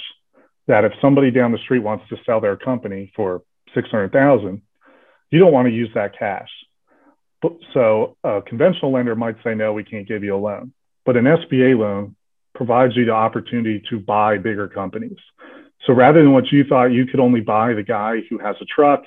that 0.67 0.85
if 0.85 0.93
somebody 1.01 1.31
down 1.31 1.51
the 1.51 1.57
street 1.57 1.79
wants 1.79 2.07
to 2.09 2.17
sell 2.25 2.39
their 2.39 2.55
company 2.55 3.11
for 3.15 3.43
600000 3.73 4.61
you 5.31 5.39
don't 5.39 5.51
want 5.51 5.65
to 5.65 5.73
use 5.73 5.89
that 5.95 6.17
cash 6.17 6.49
so 7.73 8.17
a 8.23 8.41
conventional 8.41 8.91
lender 8.91 9.15
might 9.15 9.35
say, 9.43 9.55
no, 9.55 9.73
we 9.73 9.83
can't 9.83 10.07
give 10.07 10.23
you 10.23 10.35
a 10.35 10.37
loan. 10.37 10.73
But 11.05 11.17
an 11.17 11.25
SBA 11.25 11.77
loan 11.77 12.15
provides 12.53 12.95
you 12.95 13.05
the 13.05 13.11
opportunity 13.11 13.81
to 13.89 13.99
buy 13.99 14.37
bigger 14.37 14.67
companies. 14.67 15.17
So 15.85 15.93
rather 15.93 16.21
than 16.21 16.33
what 16.33 16.51
you 16.51 16.63
thought 16.63 16.91
you 16.91 17.05
could 17.05 17.19
only 17.19 17.41
buy 17.41 17.73
the 17.73 17.83
guy 17.83 18.21
who 18.29 18.37
has 18.37 18.55
a 18.61 18.65
truck 18.65 19.03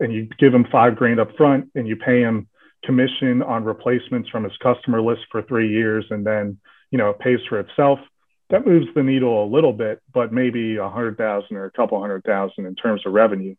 and 0.00 0.12
you 0.12 0.28
give 0.38 0.54
him 0.54 0.66
five 0.70 0.96
grand 0.96 1.20
up 1.20 1.36
front 1.36 1.70
and 1.74 1.86
you 1.86 1.96
pay 1.96 2.20
him 2.20 2.48
commission 2.84 3.42
on 3.42 3.64
replacements 3.64 4.28
from 4.28 4.44
his 4.44 4.56
customer 4.62 5.00
list 5.00 5.22
for 5.30 5.42
three 5.42 5.68
years 5.68 6.04
and 6.10 6.24
then 6.26 6.58
you 6.90 6.98
know 6.98 7.10
it 7.10 7.18
pays 7.18 7.38
for 7.48 7.58
itself 7.58 7.98
that 8.50 8.66
moves 8.66 8.86
the 8.94 9.02
needle 9.02 9.44
a 9.44 9.48
little 9.48 9.72
bit 9.72 10.02
but 10.12 10.32
maybe 10.32 10.76
a 10.76 10.88
hundred 10.88 11.16
thousand 11.16 11.56
or 11.56 11.64
a 11.64 11.70
couple 11.70 11.98
hundred 11.98 12.22
thousand 12.24 12.66
in 12.66 12.74
terms 12.74 13.00
of 13.06 13.12
revenue 13.14 13.54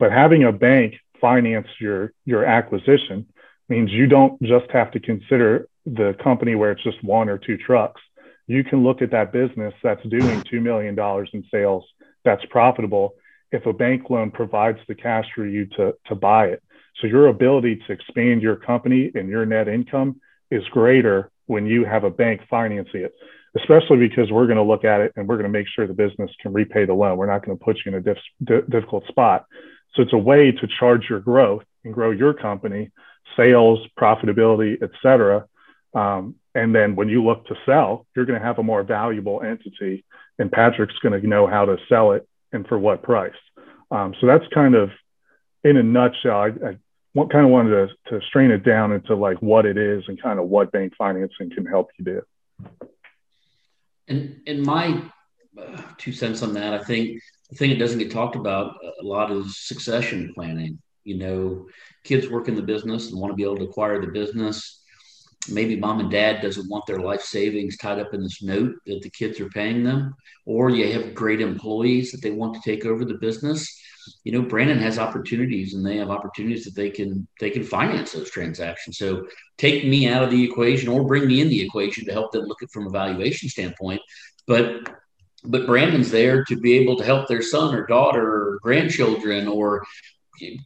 but 0.00 0.10
having 0.10 0.42
a 0.42 0.50
bank 0.50 0.94
finance 1.20 1.68
your 1.78 2.12
your 2.24 2.44
acquisition 2.44 3.26
means 3.68 3.90
you 3.90 4.06
don't 4.06 4.40
just 4.42 4.70
have 4.70 4.90
to 4.92 5.00
consider 5.00 5.68
the 5.84 6.14
company 6.22 6.54
where 6.54 6.72
it's 6.72 6.82
just 6.82 7.02
one 7.02 7.28
or 7.28 7.38
two 7.38 7.56
trucks. 7.56 8.00
You 8.46 8.62
can 8.62 8.84
look 8.84 9.02
at 9.02 9.10
that 9.10 9.32
business 9.32 9.74
that's 9.82 10.02
doing 10.08 10.42
$2 10.42 10.62
million 10.62 10.96
in 11.32 11.44
sales 11.50 11.84
that's 12.24 12.44
profitable 12.50 13.14
if 13.52 13.66
a 13.66 13.72
bank 13.72 14.10
loan 14.10 14.30
provides 14.30 14.78
the 14.88 14.94
cash 14.94 15.26
for 15.34 15.46
you 15.46 15.66
to, 15.76 15.94
to 16.06 16.14
buy 16.14 16.46
it. 16.46 16.62
So 17.00 17.06
your 17.06 17.28
ability 17.28 17.82
to 17.86 17.92
expand 17.92 18.42
your 18.42 18.56
company 18.56 19.10
and 19.14 19.28
your 19.28 19.46
net 19.46 19.68
income 19.68 20.20
is 20.50 20.64
greater 20.70 21.30
when 21.46 21.66
you 21.66 21.84
have 21.84 22.04
a 22.04 22.10
bank 22.10 22.40
financing 22.48 23.02
it, 23.02 23.14
especially 23.56 23.96
because 23.98 24.30
we're 24.30 24.46
going 24.46 24.56
to 24.56 24.62
look 24.62 24.84
at 24.84 25.00
it 25.00 25.12
and 25.16 25.28
we're 25.28 25.36
going 25.36 25.50
to 25.52 25.58
make 25.58 25.66
sure 25.68 25.86
the 25.86 25.92
business 25.92 26.30
can 26.40 26.52
repay 26.52 26.84
the 26.84 26.94
loan. 26.94 27.16
We're 27.16 27.26
not 27.26 27.44
going 27.44 27.56
to 27.56 27.64
put 27.64 27.78
you 27.84 27.92
in 27.92 27.98
a 27.98 28.00
diff- 28.00 28.66
difficult 28.68 29.06
spot. 29.06 29.46
So 29.94 30.02
it's 30.02 30.12
a 30.12 30.18
way 30.18 30.52
to 30.52 30.68
charge 30.78 31.06
your 31.08 31.20
growth 31.20 31.64
and 31.84 31.94
grow 31.94 32.10
your 32.10 32.34
company 32.34 32.90
sales, 33.36 33.80
profitability, 33.98 34.82
et 34.82 34.90
cetera. 35.02 35.46
Um, 35.94 36.36
and 36.54 36.74
then 36.74 36.96
when 36.96 37.08
you 37.08 37.22
look 37.24 37.46
to 37.46 37.56
sell, 37.66 38.06
you're 38.14 38.24
going 38.24 38.40
to 38.40 38.44
have 38.44 38.58
a 38.58 38.62
more 38.62 38.82
valuable 38.82 39.42
entity, 39.42 40.04
and 40.38 40.50
Patrick's 40.50 40.98
going 41.02 41.20
to 41.20 41.26
know 41.26 41.46
how 41.46 41.64
to 41.66 41.76
sell 41.88 42.12
it 42.12 42.26
and 42.52 42.66
for 42.66 42.78
what 42.78 43.02
price. 43.02 43.32
Um, 43.90 44.14
so 44.20 44.26
that's 44.26 44.44
kind 44.52 44.74
of, 44.74 44.90
in 45.64 45.76
a 45.76 45.82
nutshell, 45.82 46.40
I, 46.40 46.46
I 46.46 46.78
kind 47.30 47.44
of 47.44 47.50
wanted 47.50 47.70
to, 47.70 48.10
to 48.10 48.26
strain 48.26 48.50
it 48.50 48.62
down 48.62 48.92
into 48.92 49.14
like 49.14 49.40
what 49.40 49.64
it 49.66 49.76
is 49.76 50.04
and 50.08 50.20
kind 50.20 50.38
of 50.38 50.48
what 50.48 50.72
bank 50.72 50.94
financing 50.96 51.50
can 51.50 51.66
help 51.66 51.90
you 51.98 52.04
do. 52.04 52.22
And 54.08 54.40
in 54.46 54.62
my 54.62 55.02
uh, 55.60 55.82
two 55.98 56.12
cents 56.12 56.42
on 56.42 56.52
that, 56.54 56.74
I 56.74 56.84
think 56.84 57.20
the 57.50 57.56
thing 57.56 57.70
that 57.70 57.78
doesn't 57.78 57.98
get 57.98 58.12
talked 58.12 58.36
about 58.36 58.76
a 59.00 59.04
lot 59.04 59.32
is 59.32 59.58
succession 59.58 60.32
planning 60.34 60.78
you 61.06 61.16
know, 61.16 61.66
kids 62.02 62.28
work 62.28 62.48
in 62.48 62.56
the 62.56 62.62
business 62.62 63.10
and 63.10 63.20
want 63.20 63.32
to 63.32 63.36
be 63.36 63.44
able 63.44 63.56
to 63.58 63.64
acquire 63.64 64.00
the 64.00 64.08
business. 64.08 64.82
Maybe 65.48 65.76
mom 65.76 66.00
and 66.00 66.10
dad 66.10 66.42
doesn't 66.42 66.68
want 66.68 66.84
their 66.86 66.98
life 66.98 67.22
savings 67.22 67.76
tied 67.76 68.00
up 68.00 68.12
in 68.12 68.22
this 68.22 68.42
note 68.42 68.74
that 68.86 69.02
the 69.02 69.10
kids 69.10 69.38
are 69.38 69.48
paying 69.50 69.84
them, 69.84 70.16
or 70.44 70.68
you 70.68 70.92
have 70.92 71.14
great 71.14 71.40
employees 71.40 72.10
that 72.10 72.20
they 72.22 72.32
want 72.32 72.54
to 72.54 72.60
take 72.68 72.84
over 72.84 73.04
the 73.04 73.14
business. 73.14 73.80
You 74.24 74.32
know, 74.32 74.42
Brandon 74.42 74.78
has 74.78 74.98
opportunities, 74.98 75.74
and 75.74 75.86
they 75.86 75.96
have 75.98 76.10
opportunities 76.10 76.64
that 76.64 76.74
they 76.74 76.90
can 76.90 77.28
they 77.38 77.50
can 77.50 77.62
finance 77.62 78.10
those 78.12 78.30
transactions. 78.30 78.98
So 78.98 79.26
take 79.56 79.86
me 79.86 80.08
out 80.08 80.24
of 80.24 80.32
the 80.32 80.42
equation, 80.42 80.88
or 80.88 81.04
bring 81.04 81.28
me 81.28 81.40
in 81.40 81.48
the 81.48 81.64
equation 81.64 82.04
to 82.06 82.12
help 82.12 82.32
them 82.32 82.46
look 82.46 82.64
at 82.64 82.72
from 82.72 82.88
a 82.88 82.90
valuation 82.90 83.48
standpoint. 83.48 84.00
But 84.48 84.88
but 85.44 85.66
Brandon's 85.66 86.10
there 86.10 86.44
to 86.44 86.56
be 86.56 86.74
able 86.74 86.96
to 86.96 87.04
help 87.04 87.28
their 87.28 87.42
son 87.42 87.72
or 87.72 87.86
daughter 87.86 88.26
or 88.26 88.58
grandchildren 88.62 89.46
or 89.46 89.84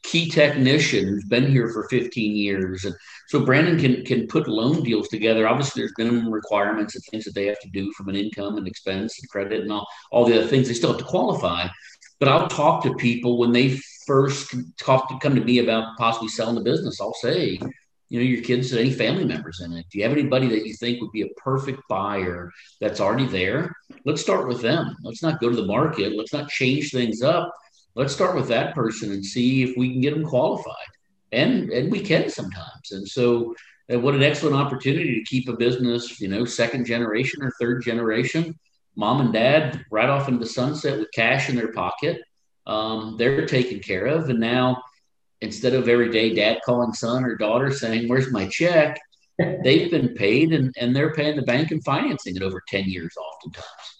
key 0.02 0.28
technician 0.28 1.06
who's 1.06 1.24
been 1.24 1.50
here 1.50 1.68
for 1.68 1.88
15 1.88 2.36
years. 2.36 2.84
And 2.84 2.94
so 3.28 3.44
Brandon 3.44 3.78
can 3.78 4.04
can 4.04 4.26
put 4.26 4.48
loan 4.48 4.82
deals 4.82 5.08
together. 5.08 5.48
Obviously, 5.48 5.82
there's 5.82 5.92
minimum 5.98 6.32
requirements 6.32 6.94
and 6.94 7.04
things 7.04 7.24
that 7.24 7.34
they 7.34 7.46
have 7.46 7.60
to 7.60 7.68
do 7.70 7.92
from 7.92 8.08
an 8.08 8.16
income 8.16 8.56
and 8.56 8.66
expense 8.66 9.18
and 9.20 9.28
credit 9.28 9.62
and 9.62 9.72
all, 9.72 9.86
all 10.10 10.24
the 10.24 10.38
other 10.38 10.46
things 10.46 10.68
they 10.68 10.74
still 10.74 10.90
have 10.90 10.98
to 10.98 11.04
qualify. 11.04 11.66
But 12.18 12.28
I'll 12.28 12.48
talk 12.48 12.82
to 12.82 12.94
people 12.94 13.38
when 13.38 13.52
they 13.52 13.78
first 14.06 14.54
talk 14.78 15.08
to 15.08 15.18
come 15.18 15.34
to 15.34 15.44
me 15.44 15.58
about 15.58 15.96
possibly 15.96 16.28
selling 16.28 16.56
the 16.56 16.60
business. 16.60 17.00
I'll 17.00 17.14
say, 17.14 17.58
you 18.08 18.18
know, 18.18 18.24
your 18.24 18.42
kids, 18.42 18.74
any 18.74 18.90
family 18.90 19.24
members 19.24 19.60
in 19.60 19.72
it. 19.72 19.86
Do 19.90 19.98
you 19.98 20.04
have 20.04 20.12
anybody 20.12 20.48
that 20.48 20.66
you 20.66 20.74
think 20.74 21.00
would 21.00 21.12
be 21.12 21.22
a 21.22 21.28
perfect 21.36 21.80
buyer 21.88 22.50
that's 22.80 23.00
already 23.00 23.26
there? 23.26 23.72
Let's 24.04 24.20
start 24.20 24.48
with 24.48 24.60
them. 24.60 24.96
Let's 25.02 25.22
not 25.22 25.40
go 25.40 25.48
to 25.48 25.56
the 25.56 25.64
market. 25.64 26.16
Let's 26.16 26.32
not 26.32 26.48
change 26.48 26.90
things 26.90 27.22
up 27.22 27.54
let's 27.94 28.12
start 28.12 28.36
with 28.36 28.48
that 28.48 28.74
person 28.74 29.12
and 29.12 29.24
see 29.24 29.62
if 29.62 29.76
we 29.76 29.92
can 29.92 30.00
get 30.00 30.14
them 30.14 30.24
qualified. 30.24 30.74
And 31.32 31.70
and 31.70 31.92
we 31.92 32.00
can 32.00 32.28
sometimes. 32.28 32.90
And 32.90 33.06
so 33.06 33.54
uh, 33.92 33.98
what 33.98 34.14
an 34.14 34.22
excellent 34.22 34.56
opportunity 34.56 35.14
to 35.14 35.24
keep 35.24 35.48
a 35.48 35.56
business, 35.56 36.20
you 36.20 36.28
know, 36.28 36.44
second 36.44 36.86
generation 36.86 37.42
or 37.42 37.52
third 37.60 37.82
generation, 37.82 38.58
mom 38.96 39.20
and 39.20 39.32
dad 39.32 39.84
right 39.90 40.08
off 40.08 40.28
into 40.28 40.40
the 40.40 40.50
sunset 40.50 40.98
with 40.98 41.08
cash 41.12 41.48
in 41.48 41.56
their 41.56 41.72
pocket. 41.72 42.20
Um, 42.66 43.16
they're 43.16 43.46
taken 43.46 43.80
care 43.80 44.06
of. 44.06 44.28
And 44.28 44.40
now 44.40 44.82
instead 45.40 45.74
of 45.74 45.88
every 45.88 46.10
day 46.10 46.34
dad 46.34 46.58
calling 46.64 46.92
son 46.92 47.24
or 47.24 47.36
daughter 47.36 47.70
saying, 47.70 48.08
Where's 48.08 48.30
my 48.32 48.46
check? 48.48 49.00
They've 49.64 49.90
been 49.90 50.14
paid 50.14 50.52
and, 50.52 50.74
and 50.78 50.94
they're 50.94 51.14
paying 51.14 51.36
the 51.36 51.42
bank 51.42 51.70
and 51.70 51.82
financing 51.82 52.36
it 52.36 52.42
over 52.42 52.62
10 52.68 52.84
years 52.84 53.14
oftentimes. 53.16 53.99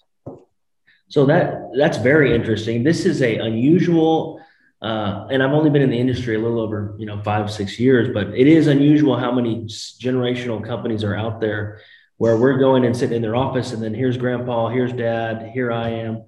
So 1.11 1.25
that 1.25 1.71
that's 1.77 1.97
very 1.97 2.33
interesting. 2.33 2.83
This 2.83 3.05
is 3.05 3.21
a 3.21 3.35
unusual 3.35 4.41
uh, 4.81 5.27
and 5.29 5.43
I've 5.43 5.51
only 5.51 5.69
been 5.69 5.83
in 5.83 5.91
the 5.91 5.99
industry 5.99 6.35
a 6.35 6.39
little 6.39 6.59
over 6.59 6.95
you 6.97 7.05
know 7.05 7.21
five 7.21 7.51
six 7.51 7.79
years, 7.79 8.13
but 8.13 8.27
it 8.29 8.47
is 8.47 8.67
unusual 8.67 9.17
how 9.17 9.31
many 9.31 9.65
generational 9.65 10.65
companies 10.65 11.03
are 11.03 11.15
out 11.15 11.41
there 11.41 11.81
where 12.17 12.37
we're 12.37 12.57
going 12.57 12.85
and 12.85 12.95
sitting 12.95 13.17
in 13.17 13.21
their 13.21 13.35
office, 13.35 13.73
and 13.73 13.83
then 13.83 13.93
here's 13.93 14.15
grandpa, 14.15 14.69
here's 14.69 14.93
dad, 14.93 15.51
here 15.53 15.71
I 15.71 15.89
am. 15.89 16.23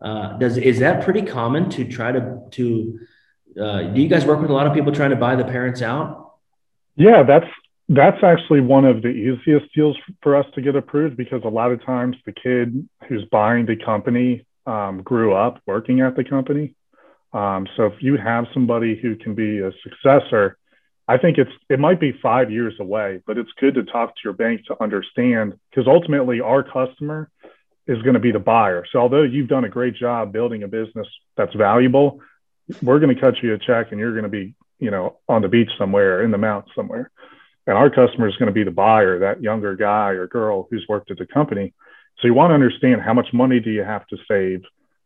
Uh, 0.00 0.38
does 0.38 0.56
is 0.56 0.78
that 0.78 1.02
pretty 1.02 1.22
common 1.22 1.68
to 1.70 1.84
try 1.84 2.12
to 2.12 2.38
to 2.52 3.00
uh, 3.60 3.82
do 3.82 4.00
you 4.00 4.08
guys 4.08 4.24
work 4.24 4.40
with 4.40 4.50
a 4.50 4.54
lot 4.54 4.68
of 4.68 4.72
people 4.72 4.92
trying 4.92 5.10
to 5.10 5.16
buy 5.16 5.34
the 5.34 5.44
parents 5.44 5.82
out? 5.82 6.36
Yeah, 6.94 7.24
that's 7.24 7.50
that's 7.88 8.22
actually 8.22 8.60
one 8.60 8.84
of 8.84 9.02
the 9.02 9.08
easiest 9.08 9.72
deals 9.74 9.96
for 10.22 10.36
us 10.36 10.46
to 10.54 10.60
get 10.60 10.76
approved 10.76 11.16
because 11.16 11.42
a 11.44 11.48
lot 11.48 11.72
of 11.72 11.84
times 11.84 12.16
the 12.26 12.32
kid 12.32 12.86
who's 13.08 13.24
buying 13.30 13.64
the 13.64 13.76
company 13.76 14.44
um, 14.66 15.02
grew 15.02 15.34
up 15.34 15.62
working 15.66 16.00
at 16.00 16.14
the 16.14 16.24
company. 16.24 16.74
Um, 17.32 17.66
so 17.76 17.86
if 17.86 17.94
you 18.00 18.16
have 18.16 18.46
somebody 18.52 18.98
who 19.00 19.16
can 19.16 19.34
be 19.34 19.60
a 19.60 19.72
successor, 19.82 20.58
I 21.06 21.16
think 21.16 21.38
it's 21.38 21.50
it 21.70 21.80
might 21.80 22.00
be 22.00 22.12
five 22.22 22.50
years 22.50 22.74
away, 22.78 23.22
but 23.26 23.38
it's 23.38 23.50
good 23.58 23.74
to 23.74 23.84
talk 23.84 24.14
to 24.14 24.20
your 24.22 24.34
bank 24.34 24.66
to 24.66 24.82
understand 24.82 25.58
because 25.70 25.86
ultimately 25.86 26.40
our 26.42 26.62
customer 26.62 27.30
is 27.86 28.02
going 28.02 28.14
to 28.14 28.20
be 28.20 28.32
the 28.32 28.38
buyer. 28.38 28.84
So 28.92 28.98
although 28.98 29.22
you've 29.22 29.48
done 29.48 29.64
a 29.64 29.70
great 29.70 29.94
job 29.94 30.30
building 30.32 30.62
a 30.62 30.68
business 30.68 31.06
that's 31.38 31.54
valuable, 31.54 32.20
we're 32.82 32.98
going 32.98 33.14
to 33.14 33.20
cut 33.20 33.42
you 33.42 33.54
a 33.54 33.58
check 33.58 33.90
and 33.90 33.98
you're 33.98 34.12
going 34.12 34.24
to 34.24 34.28
be, 34.28 34.54
you 34.78 34.90
know, 34.90 35.16
on 35.26 35.40
the 35.40 35.48
beach 35.48 35.70
somewhere 35.78 36.22
in 36.22 36.30
the 36.30 36.36
mountains 36.36 36.72
somewhere. 36.76 37.10
And 37.68 37.76
our 37.76 37.90
customer 37.90 38.26
is 38.26 38.34
going 38.36 38.46
to 38.46 38.52
be 38.52 38.64
the 38.64 38.70
buyer, 38.70 39.18
that 39.18 39.42
younger 39.42 39.76
guy 39.76 40.12
or 40.12 40.26
girl 40.26 40.66
who's 40.70 40.86
worked 40.88 41.10
at 41.10 41.18
the 41.18 41.26
company. 41.26 41.74
So 42.18 42.26
you 42.26 42.32
want 42.32 42.50
to 42.50 42.54
understand 42.54 43.02
how 43.02 43.12
much 43.12 43.28
money 43.34 43.60
do 43.60 43.70
you 43.70 43.82
have 43.82 44.06
to 44.06 44.16
save 44.26 44.62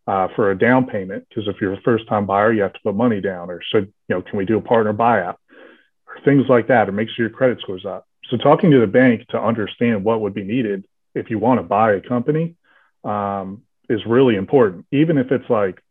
uh, 0.06 0.28
for 0.36 0.52
a 0.52 0.58
down 0.58 0.86
payment? 0.86 1.26
Because 1.28 1.48
if 1.48 1.60
you're 1.60 1.74
a 1.74 1.80
first 1.80 2.06
time 2.06 2.24
buyer, 2.24 2.52
you 2.52 2.62
have 2.62 2.72
to 2.72 2.80
put 2.84 2.94
money 2.94 3.20
down 3.20 3.50
or 3.50 3.60
should, 3.72 3.92
you 4.08 4.14
know, 4.14 4.22
can 4.22 4.38
we 4.38 4.44
do 4.44 4.58
a 4.58 4.60
partner 4.60 4.94
buyout 4.94 5.38
or 6.06 6.20
things 6.24 6.46
like 6.48 6.68
that 6.68 6.88
or 6.88 6.92
make 6.92 7.08
sure 7.08 7.26
your 7.26 7.36
credit 7.36 7.58
scores 7.60 7.84
up. 7.84 8.06
So 8.30 8.36
talking 8.36 8.70
to 8.70 8.78
the 8.78 8.86
bank 8.86 9.26
to 9.30 9.40
understand 9.40 10.04
what 10.04 10.20
would 10.20 10.32
be 10.32 10.44
needed 10.44 10.86
if 11.16 11.30
you 11.30 11.40
want 11.40 11.58
to 11.58 11.64
buy 11.64 11.94
a 11.94 12.00
company 12.00 12.54
um, 13.02 13.62
is 13.90 14.06
really 14.06 14.36
important, 14.36 14.86
even 14.92 15.18
if 15.18 15.32
it's 15.32 15.50
like 15.50 15.82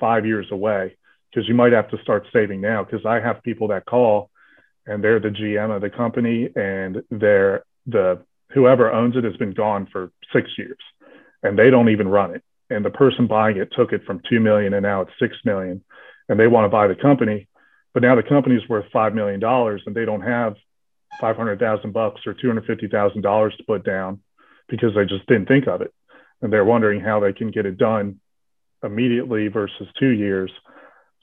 five 0.00 0.24
years 0.24 0.46
away 0.50 0.96
because 1.30 1.46
you 1.48 1.54
might 1.54 1.72
have 1.72 1.90
to 1.90 2.00
start 2.00 2.26
saving 2.32 2.62
now. 2.62 2.82
Because 2.82 3.04
I 3.04 3.20
have 3.20 3.42
people 3.42 3.68
that 3.68 3.84
call 3.84 4.30
and 4.86 5.02
they're 5.02 5.20
the 5.20 5.28
GM 5.28 5.74
of 5.74 5.82
the 5.82 5.90
company 5.90 6.48
and 6.54 7.02
they're 7.10 7.64
the 7.86 8.22
whoever 8.50 8.92
owns 8.92 9.16
it 9.16 9.24
has 9.24 9.36
been 9.36 9.52
gone 9.52 9.86
for 9.90 10.10
six 10.32 10.50
years 10.58 10.78
and 11.42 11.58
they 11.58 11.70
don't 11.70 11.88
even 11.88 12.08
run 12.08 12.34
it. 12.34 12.42
And 12.70 12.84
the 12.84 12.90
person 12.90 13.26
buying 13.26 13.56
it 13.56 13.72
took 13.76 13.92
it 13.92 14.04
from 14.04 14.20
two 14.28 14.40
million 14.40 14.74
and 14.74 14.82
now 14.82 15.02
it's 15.02 15.12
six 15.18 15.36
million 15.44 15.82
and 16.28 16.38
they 16.38 16.46
want 16.46 16.64
to 16.64 16.68
buy 16.68 16.86
the 16.86 16.94
company. 16.94 17.48
But 17.92 18.02
now 18.02 18.14
the 18.14 18.22
company's 18.22 18.68
worth 18.68 18.86
five 18.92 19.14
million 19.14 19.40
dollars 19.40 19.82
and 19.86 19.94
they 19.94 20.04
don't 20.04 20.22
have 20.22 20.56
five 21.20 21.36
hundred 21.36 21.58
thousand 21.58 21.92
bucks 21.92 22.22
or 22.26 22.34
two 22.34 22.48
hundred 22.48 22.66
fifty 22.66 22.88
thousand 22.88 23.22
dollars 23.22 23.54
to 23.56 23.64
put 23.64 23.84
down 23.84 24.20
because 24.68 24.94
they 24.94 25.04
just 25.04 25.26
didn't 25.26 25.46
think 25.46 25.66
of 25.66 25.80
it. 25.82 25.92
And 26.42 26.52
they're 26.52 26.64
wondering 26.64 27.00
how 27.00 27.20
they 27.20 27.32
can 27.32 27.50
get 27.50 27.66
it 27.66 27.78
done 27.78 28.20
immediately 28.82 29.48
versus 29.48 29.88
two 29.98 30.10
years 30.10 30.50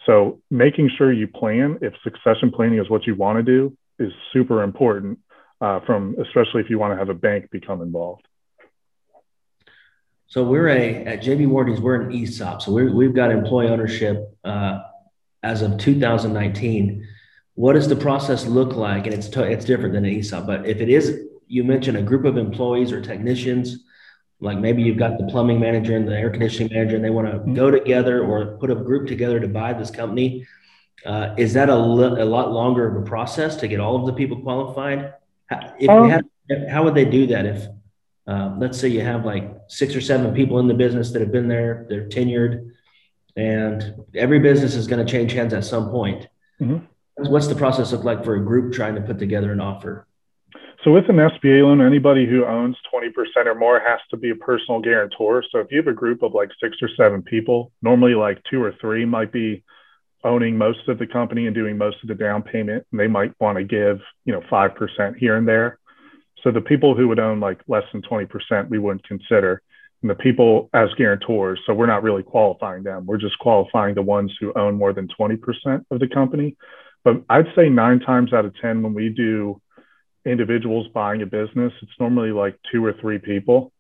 so 0.06 0.42
making 0.50 0.90
sure 0.98 1.12
you 1.12 1.28
plan 1.28 1.78
if 1.82 1.94
succession 2.04 2.52
planning 2.52 2.80
is 2.80 2.90
what 2.90 3.06
you 3.06 3.16
want 3.16 3.38
to 3.38 3.44
do 3.44 3.78
is 4.00 4.12
super 4.34 4.64
important 4.64 5.20
uh, 5.62 5.80
from 5.82 6.16
especially 6.20 6.62
if 6.62 6.70
you 6.70 6.80
want 6.80 6.94
to 6.94 6.98
have 6.98 7.10
a 7.10 7.14
bank 7.14 7.50
become 7.52 7.82
involved. 7.82 8.28
So 10.28 10.44
we're 10.44 10.70
a 10.70 11.06
at 11.06 11.22
JB 11.22 11.48
Warranties 11.48 11.82
we're 11.82 12.02
an 12.02 12.12
ESOP. 12.12 12.62
So 12.62 12.72
we 12.72 12.90
we've 12.90 13.14
got 13.14 13.32
employee 13.32 13.68
ownership 13.68 14.36
uh, 14.44 14.80
as 15.44 15.62
of 15.62 15.78
2019. 15.78 17.08
What 17.56 17.74
does 17.74 17.88
the 17.88 17.96
process 17.96 18.46
look 18.46 18.76
like? 18.76 19.06
And 19.06 19.14
it's 19.14 19.30
t- 19.30 19.42
it's 19.42 19.66
different 19.66 19.94
than 19.94 20.06
an 20.06 20.12
ESOP. 20.12 20.48
But 20.48 20.66
if 20.66 20.80
it 20.80 20.90
is, 20.90 21.26
you 21.48 21.64
mentioned 21.64 21.98
a 21.98 22.02
group 22.02 22.26
of 22.26 22.38
employees 22.38 22.92
or 22.92 23.02
technicians 23.02 23.84
like 24.42 24.58
maybe 24.58 24.82
you've 24.82 24.98
got 24.98 25.18
the 25.18 25.26
plumbing 25.26 25.60
manager 25.60 25.96
and 25.96 26.08
the 26.08 26.18
air 26.18 26.30
conditioning 26.30 26.74
manager 26.74 26.96
and 26.96 27.06
they 27.06 27.10
want 27.10 27.28
to 27.28 27.38
mm-hmm. 27.38 27.54
go 27.54 27.72
together 27.72 28.24
or 28.24 28.58
put 28.58 28.72
a 28.72 28.76
group 28.76 29.08
together 29.08 29.40
to 29.40 29.48
buy 29.48 29.72
this 29.72 29.92
company 29.92 30.46
uh, 31.06 31.34
is 31.38 31.54
that 31.54 31.70
a, 31.70 31.74
a 31.74 32.26
lot 32.26 32.52
longer 32.52 32.88
of 32.88 33.02
a 33.02 33.06
process 33.08 33.56
to 33.56 33.68
get 33.68 33.80
all 33.80 33.96
of 33.96 34.06
the 34.06 34.14
people 34.14 34.42
qualified 34.42 35.14
if 35.80 35.90
um, 35.90 36.10
had, 36.10 36.26
how 36.70 36.84
would 36.84 36.96
they 36.96 37.06
do 37.06 37.28
that 37.28 37.46
if 37.46 37.68
uh, 38.28 38.54
let's 38.58 38.80
say 38.80 38.88
you 38.88 39.02
have 39.02 39.26
like 39.26 39.52
six 39.68 39.96
or 39.96 40.02
seven 40.02 40.34
people 40.34 40.60
in 40.60 40.68
the 40.68 40.74
business 40.74 41.12
that 41.12 41.22
have 41.22 41.32
been 41.32 41.48
there 41.48 41.86
they're 41.88 42.08
tenured 42.08 42.72
and 43.36 43.94
every 44.16 44.40
business 44.40 44.76
is 44.76 44.88
going 44.88 45.06
to 45.06 45.10
change 45.10 45.32
hands 45.32 45.54
at 45.54 45.64
some 45.64 45.90
point 45.90 46.28
mm-hmm. 46.60 46.84
what's 47.32 47.48
the 47.48 47.56
process 47.56 47.92
look 47.92 48.04
like 48.04 48.24
for 48.24 48.36
a 48.36 48.44
group 48.44 48.74
trying 48.74 48.96
to 48.96 49.02
put 49.02 49.20
together 49.20 49.52
an 49.52 49.62
offer 49.62 50.08
so 50.84 50.92
with 50.92 51.10
an 51.10 51.18
SBA 51.18 51.64
loan, 51.64 51.82
anybody 51.82 52.26
who 52.26 52.46
owns 52.46 52.76
20% 52.94 53.12
or 53.46 53.56
more 53.56 53.80
has 53.80 54.00
to 54.10 54.18
be 54.18 54.32
a 54.32 54.36
personal 54.36 54.82
guarantor. 54.82 55.44
So 55.52 55.60
if 55.60 55.68
you 55.72 55.78
have 55.78 55.88
a 55.88 55.94
group 55.94 56.24
of 56.24 56.34
like 56.34 56.50
six 56.62 56.78
or 56.82 56.90
seven 56.98 57.22
people, 57.22 57.72
normally 57.82 58.16
like 58.16 58.42
two 58.50 58.62
or 58.64 58.74
three 58.82 59.06
might 59.06 59.32
be 59.32 59.64
owning 60.24 60.58
most 60.58 60.88
of 60.88 61.00
the 61.00 61.08
company 61.08 61.46
and 61.46 61.56
doing 61.56 61.78
most 61.78 61.98
of 62.02 62.08
the 62.08 62.16
down 62.16 62.44
payment, 62.44 62.86
and 62.92 63.00
they 63.00 63.08
might 63.08 63.34
want 63.40 63.58
to 63.58 63.64
give, 63.64 64.00
you 64.26 64.34
know, 64.34 64.42
5% 64.52 65.16
here 65.18 65.36
and 65.36 65.48
there. 65.48 65.80
So 66.44 66.52
the 66.52 66.62
people 66.62 66.96
who 66.96 67.08
would 67.08 67.20
own 67.20 67.40
like 67.40 67.62
less 67.68 67.84
than 67.92 68.02
20%, 68.02 68.70
we 68.70 68.80
wouldn't 68.80 69.08
consider. 69.08 69.62
And 70.02 70.10
the 70.10 70.16
people 70.16 70.70
as 70.74 70.90
guarantors, 70.98 71.60
so 71.66 71.74
we're 71.74 71.86
not 71.86 72.02
really 72.02 72.24
qualifying 72.24 72.84
them. 72.84 73.06
We're 73.06 73.18
just 73.18 73.38
qualifying 73.40 73.94
the 73.94 74.02
ones 74.02 74.34
who 74.40 74.52
own 74.56 74.78
more 74.78 74.94
than 74.94 75.08
20% 75.20 75.38
of 75.92 76.00
the 76.00 76.08
company. 76.08 76.56
But 77.04 77.24
I'd 77.30 77.54
say 77.56 77.70
nine 77.70 78.00
times 78.00 78.34
out 78.34 78.46
of 78.46 78.56
10, 78.62 78.82
when 78.82 78.94
we 78.94 79.10
do 79.10 79.62
individuals 80.26 80.88
buying 80.94 81.22
a 81.22 81.26
business, 81.26 81.74
it's 81.82 81.92
normally 82.00 82.32
like 82.32 82.60
two 82.72 82.84
or 82.84 82.94
three 82.94 83.18
people, 83.18 83.72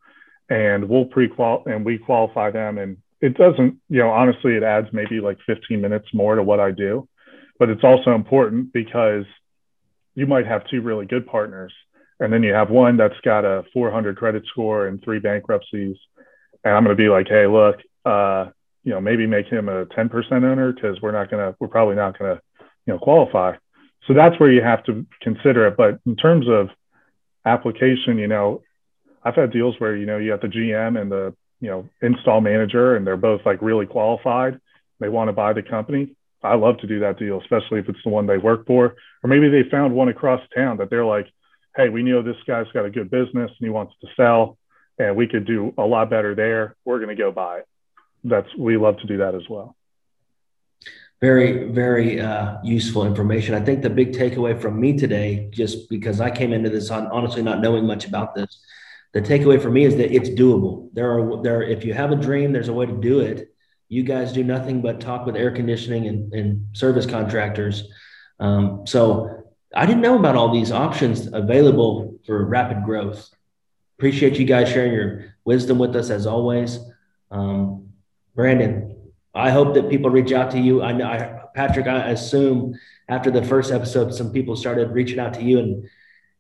and 0.50 0.88
we'll 0.88 1.06
pre-qual 1.06 1.64
and 1.66 1.86
we 1.86 1.98
qualify 1.98 2.52
them. 2.52 2.78
And 2.78 2.98
it 3.22 3.38
doesn't, 3.38 3.78
you 3.90 4.00
know, 4.00 4.10
honestly, 4.10 4.56
it 4.56 4.64
adds 4.64 4.88
maybe 4.92 5.20
like 5.20 5.38
15 5.46 5.80
minutes 5.80 6.08
more 6.14 6.36
to 6.36 6.44
what 6.44 6.60
I 6.60 6.72
do, 6.72 7.08
but 7.60 7.70
it's 7.70 7.84
also 7.84 8.16
important 8.16 8.74
because 8.74 9.26
you 10.16 10.26
might 10.26 10.48
have 10.48 10.68
two 10.68 10.82
really 10.82 11.06
good 11.06 11.28
partners, 11.28 11.74
and 12.20 12.34
then 12.34 12.44
you 12.44 12.54
have 12.54 12.70
one 12.70 12.98
that's 12.98 13.20
got 13.24 13.46
a 13.46 13.64
400 13.74 14.18
credit 14.18 14.44
score 14.48 14.88
and 14.88 15.02
three 15.04 15.20
bankruptcies, 15.20 15.98
and 16.64 16.74
I'm 16.74 16.84
going 16.84 16.96
to 16.96 17.02
be 17.02 17.10
like, 17.10 17.28
hey, 17.28 17.48
look, 17.48 17.78
uh, 18.06 18.48
you 18.84 18.92
know, 18.92 19.00
maybe 19.00 19.28
make 19.28 19.46
him 19.46 19.70
a 19.70 19.86
10% 19.86 20.32
owner 20.32 20.74
because 20.74 21.00
we're 21.02 21.12
not 21.12 21.30
going 21.30 21.52
to, 21.52 21.56
we're 21.60 21.68
probably 21.68 21.96
not 21.96 22.18
going 22.18 22.36
to, 22.36 22.42
you 22.88 22.94
know, 22.94 23.00
qualify 23.00 23.56
so 24.08 24.14
that's 24.14 24.40
where 24.40 24.52
you 24.52 24.62
have 24.62 24.84
to 24.86 25.06
consider 25.22 25.68
it. 25.68 25.78
But 25.78 26.00
in 26.06 26.16
terms 26.16 26.48
of 26.48 26.70
application, 27.46 28.18
you 28.18 28.28
know, 28.28 28.62
I've 29.24 29.36
had 29.36 29.52
deals 29.52 29.76
where, 29.80 29.96
you 29.96 30.06
know, 30.06 30.18
you 30.18 30.32
have 30.32 30.42
the 30.42 30.48
GM 30.48 31.00
and 31.00 31.12
the, 31.12 31.36
you 31.60 31.70
know, 31.70 31.88
install 32.02 32.42
manager 32.42 32.96
and 32.96 33.06
they're 33.06 33.18
both 33.18 33.42
like 33.46 33.62
really 33.62 33.86
qualified. 33.86 34.60
They 35.00 35.10
want 35.10 35.28
to 35.28 35.34
buy 35.34 35.54
the 35.54 35.62
company. 35.62 36.16
I 36.44 36.56
love 36.56 36.80
to 36.80 36.88
do 36.88 37.02
that 37.02 37.20
deal, 37.20 37.40
especially 37.40 37.80
if 37.80 37.90
it's 37.90 38.04
the 38.04 38.10
one 38.10 38.26
they 38.26 38.40
work 38.40 38.66
for. 38.66 38.96
Or 39.24 39.28
maybe 39.28 39.50
they 39.50 39.70
found 39.70 39.94
one 39.94 40.10
across 40.10 40.42
town 40.56 40.78
that 40.78 40.90
they're 40.90 41.06
like, 41.06 41.28
hey, 41.76 41.90
we 41.90 42.02
know 42.02 42.24
this 42.24 42.36
guy's 42.48 42.72
got 42.74 42.86
a 42.86 42.90
good 42.90 43.12
business 43.12 43.52
and 43.52 43.60
he 43.60 43.70
wants 43.70 43.94
to 44.02 44.08
sell 44.18 44.58
and 44.98 45.16
we 45.16 45.28
could 45.28 45.46
do 45.46 45.74
a 45.78 45.84
lot 45.84 46.10
better 46.10 46.34
there. 46.34 46.76
We're 46.84 46.98
going 46.98 47.16
to 47.16 47.22
go 47.22 47.32
buy 47.32 47.60
it. 47.60 47.68
That's 48.24 48.48
we 48.58 48.78
love 48.78 48.98
to 49.00 49.08
do 49.08 49.18
that 49.18 49.36
as 49.36 49.44
well 49.50 49.76
very 51.22 51.72
very 51.72 52.20
uh, 52.20 52.58
useful 52.64 53.06
information. 53.06 53.54
I 53.54 53.62
think 53.62 53.84
the 53.84 53.90
big 53.90 54.14
takeaway 54.14 54.60
from 54.60 54.80
me 54.80 54.98
today 54.98 55.50
just 55.52 55.88
because 55.90 56.20
i 56.20 56.32
came 56.32 56.52
into 56.52 56.70
this 56.70 56.90
on 56.90 57.08
honestly 57.08 57.44
not 57.44 57.62
knowing 57.62 57.86
much 57.86 58.06
about 58.06 58.34
this 58.36 58.60
the 59.14 59.22
takeaway 59.22 59.62
for 59.62 59.70
me 59.70 59.84
is 59.84 59.98
that 59.98 60.14
it's 60.14 60.30
doable. 60.30 60.90
There 60.94 61.12
are 61.12 61.42
there 61.44 61.62
if 61.62 61.84
you 61.84 61.94
have 61.94 62.12
a 62.12 62.16
dream 62.16 62.54
there's 62.54 62.70
a 62.70 62.74
way 62.74 62.86
to 62.86 62.94
do 62.94 63.20
it. 63.20 63.54
You 63.90 64.04
guys 64.04 64.32
do 64.32 64.44
nothing 64.44 64.82
but 64.82 65.02
talk 65.02 65.26
with 65.26 65.36
air 65.36 65.52
conditioning 65.52 66.08
and, 66.08 66.34
and 66.34 66.68
service 66.74 67.06
contractors. 67.06 67.90
Um, 68.40 68.88
so 68.88 69.38
i 69.76 69.86
didn't 69.86 70.02
know 70.02 70.18
about 70.18 70.36
all 70.36 70.52
these 70.52 70.72
options 70.72 71.28
available 71.32 72.20
for 72.26 72.46
rapid 72.46 72.84
growth. 72.84 73.30
Appreciate 73.98 74.40
you 74.40 74.46
guys 74.46 74.70
sharing 74.70 74.94
your 74.94 75.36
wisdom 75.46 75.78
with 75.78 75.96
us 75.96 76.10
as 76.10 76.26
always. 76.26 76.80
Um, 77.30 77.90
brandon 78.34 78.96
I 79.34 79.50
hope 79.50 79.74
that 79.76 79.90
people 79.90 80.10
reach 80.10 80.32
out 80.32 80.52
to 80.52 80.60
you. 80.60 80.82
I 80.82 80.92
know, 80.92 81.06
I, 81.06 81.42
Patrick, 81.56 81.88
I 81.88 82.10
assume 82.10 82.78
after 83.08 83.32
the 83.32 83.44
first 83.44 83.72
episode, 83.72 84.14
some 84.14 84.32
people 84.32 84.56
started 84.56 84.92
reaching 84.92 85.20
out 85.20 85.34
to 85.36 85.44
you 85.44 85.60
and, 85.60 85.90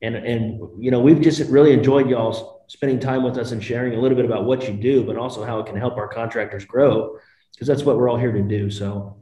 and, 0.02 0.16
and, 0.16 0.84
you 0.84 0.92
know, 0.92 1.00
we've 1.00 1.22
just 1.22 1.50
really 1.50 1.74
enjoyed 1.74 2.10
y'all 2.10 2.66
spending 2.68 3.00
time 3.00 3.24
with 3.24 3.38
us 3.38 3.52
and 3.52 3.64
sharing 3.64 3.94
a 3.94 4.00
little 4.00 4.16
bit 4.16 4.26
about 4.26 4.46
what 4.46 4.68
you 4.68 4.74
do, 4.74 5.04
but 5.04 5.16
also 5.16 5.44
how 5.44 5.60
it 5.60 5.66
can 5.66 5.76
help 5.76 5.98
our 5.98 6.08
contractors 6.08 6.66
grow 6.66 7.18
because 7.54 7.68
that's 7.68 7.84
what 7.84 7.98
we're 7.98 8.10
all 8.10 8.18
here 8.18 8.32
to 8.32 8.42
do. 8.42 8.70
So 8.72 9.18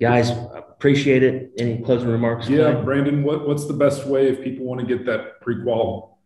guys, 0.00 0.30
appreciate 0.30 1.22
it. 1.22 1.52
Any 1.58 1.82
closing 1.82 2.08
remarks? 2.08 2.48
Yeah. 2.48 2.72
Brandon, 2.72 3.22
what, 3.22 3.46
what's 3.46 3.66
the 3.66 3.72
best 3.72 4.06
way 4.06 4.28
if 4.28 4.42
people 4.42 4.66
want 4.66 4.80
to 4.80 4.86
get 4.86 5.06
that 5.06 5.40
pre-qual 5.40 6.18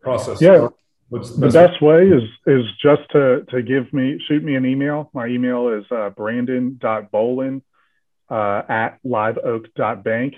process? 0.00 0.40
Yeah. 0.40 0.68
What's 1.14 1.30
the, 1.30 1.46
the 1.46 1.52
best, 1.52 1.80
way 1.80 2.08
is 2.08 2.24
is 2.44 2.64
just 2.82 3.02
to 3.12 3.44
to 3.50 3.62
give 3.62 3.92
me 3.92 4.18
shoot 4.26 4.42
me 4.42 4.56
an 4.56 4.66
email. 4.66 5.10
My 5.14 5.28
email 5.28 5.68
is 5.68 5.84
uh, 5.92 6.10
brandon.bolin 6.10 7.62
uh, 8.28 8.62
at 8.68 8.98
liveoak.bank, 9.06 10.34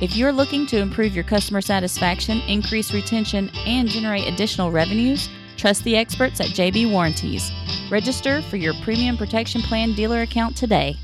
If 0.00 0.16
you're 0.16 0.32
looking 0.32 0.66
to 0.66 0.78
improve 0.78 1.14
your 1.14 1.22
customer 1.22 1.60
satisfaction, 1.60 2.40
increase 2.48 2.92
retention, 2.92 3.50
and 3.66 3.88
generate 3.88 4.26
additional 4.26 4.72
revenues, 4.72 5.28
trust 5.56 5.84
the 5.84 5.96
experts 5.96 6.40
at 6.40 6.48
JB 6.48 6.90
Warranties. 6.90 7.52
Register 7.88 8.42
for 8.42 8.56
your 8.56 8.74
premium 8.82 9.16
protection 9.16 9.62
plan 9.62 9.92
dealer 9.92 10.22
account 10.22 10.56
today. 10.56 10.96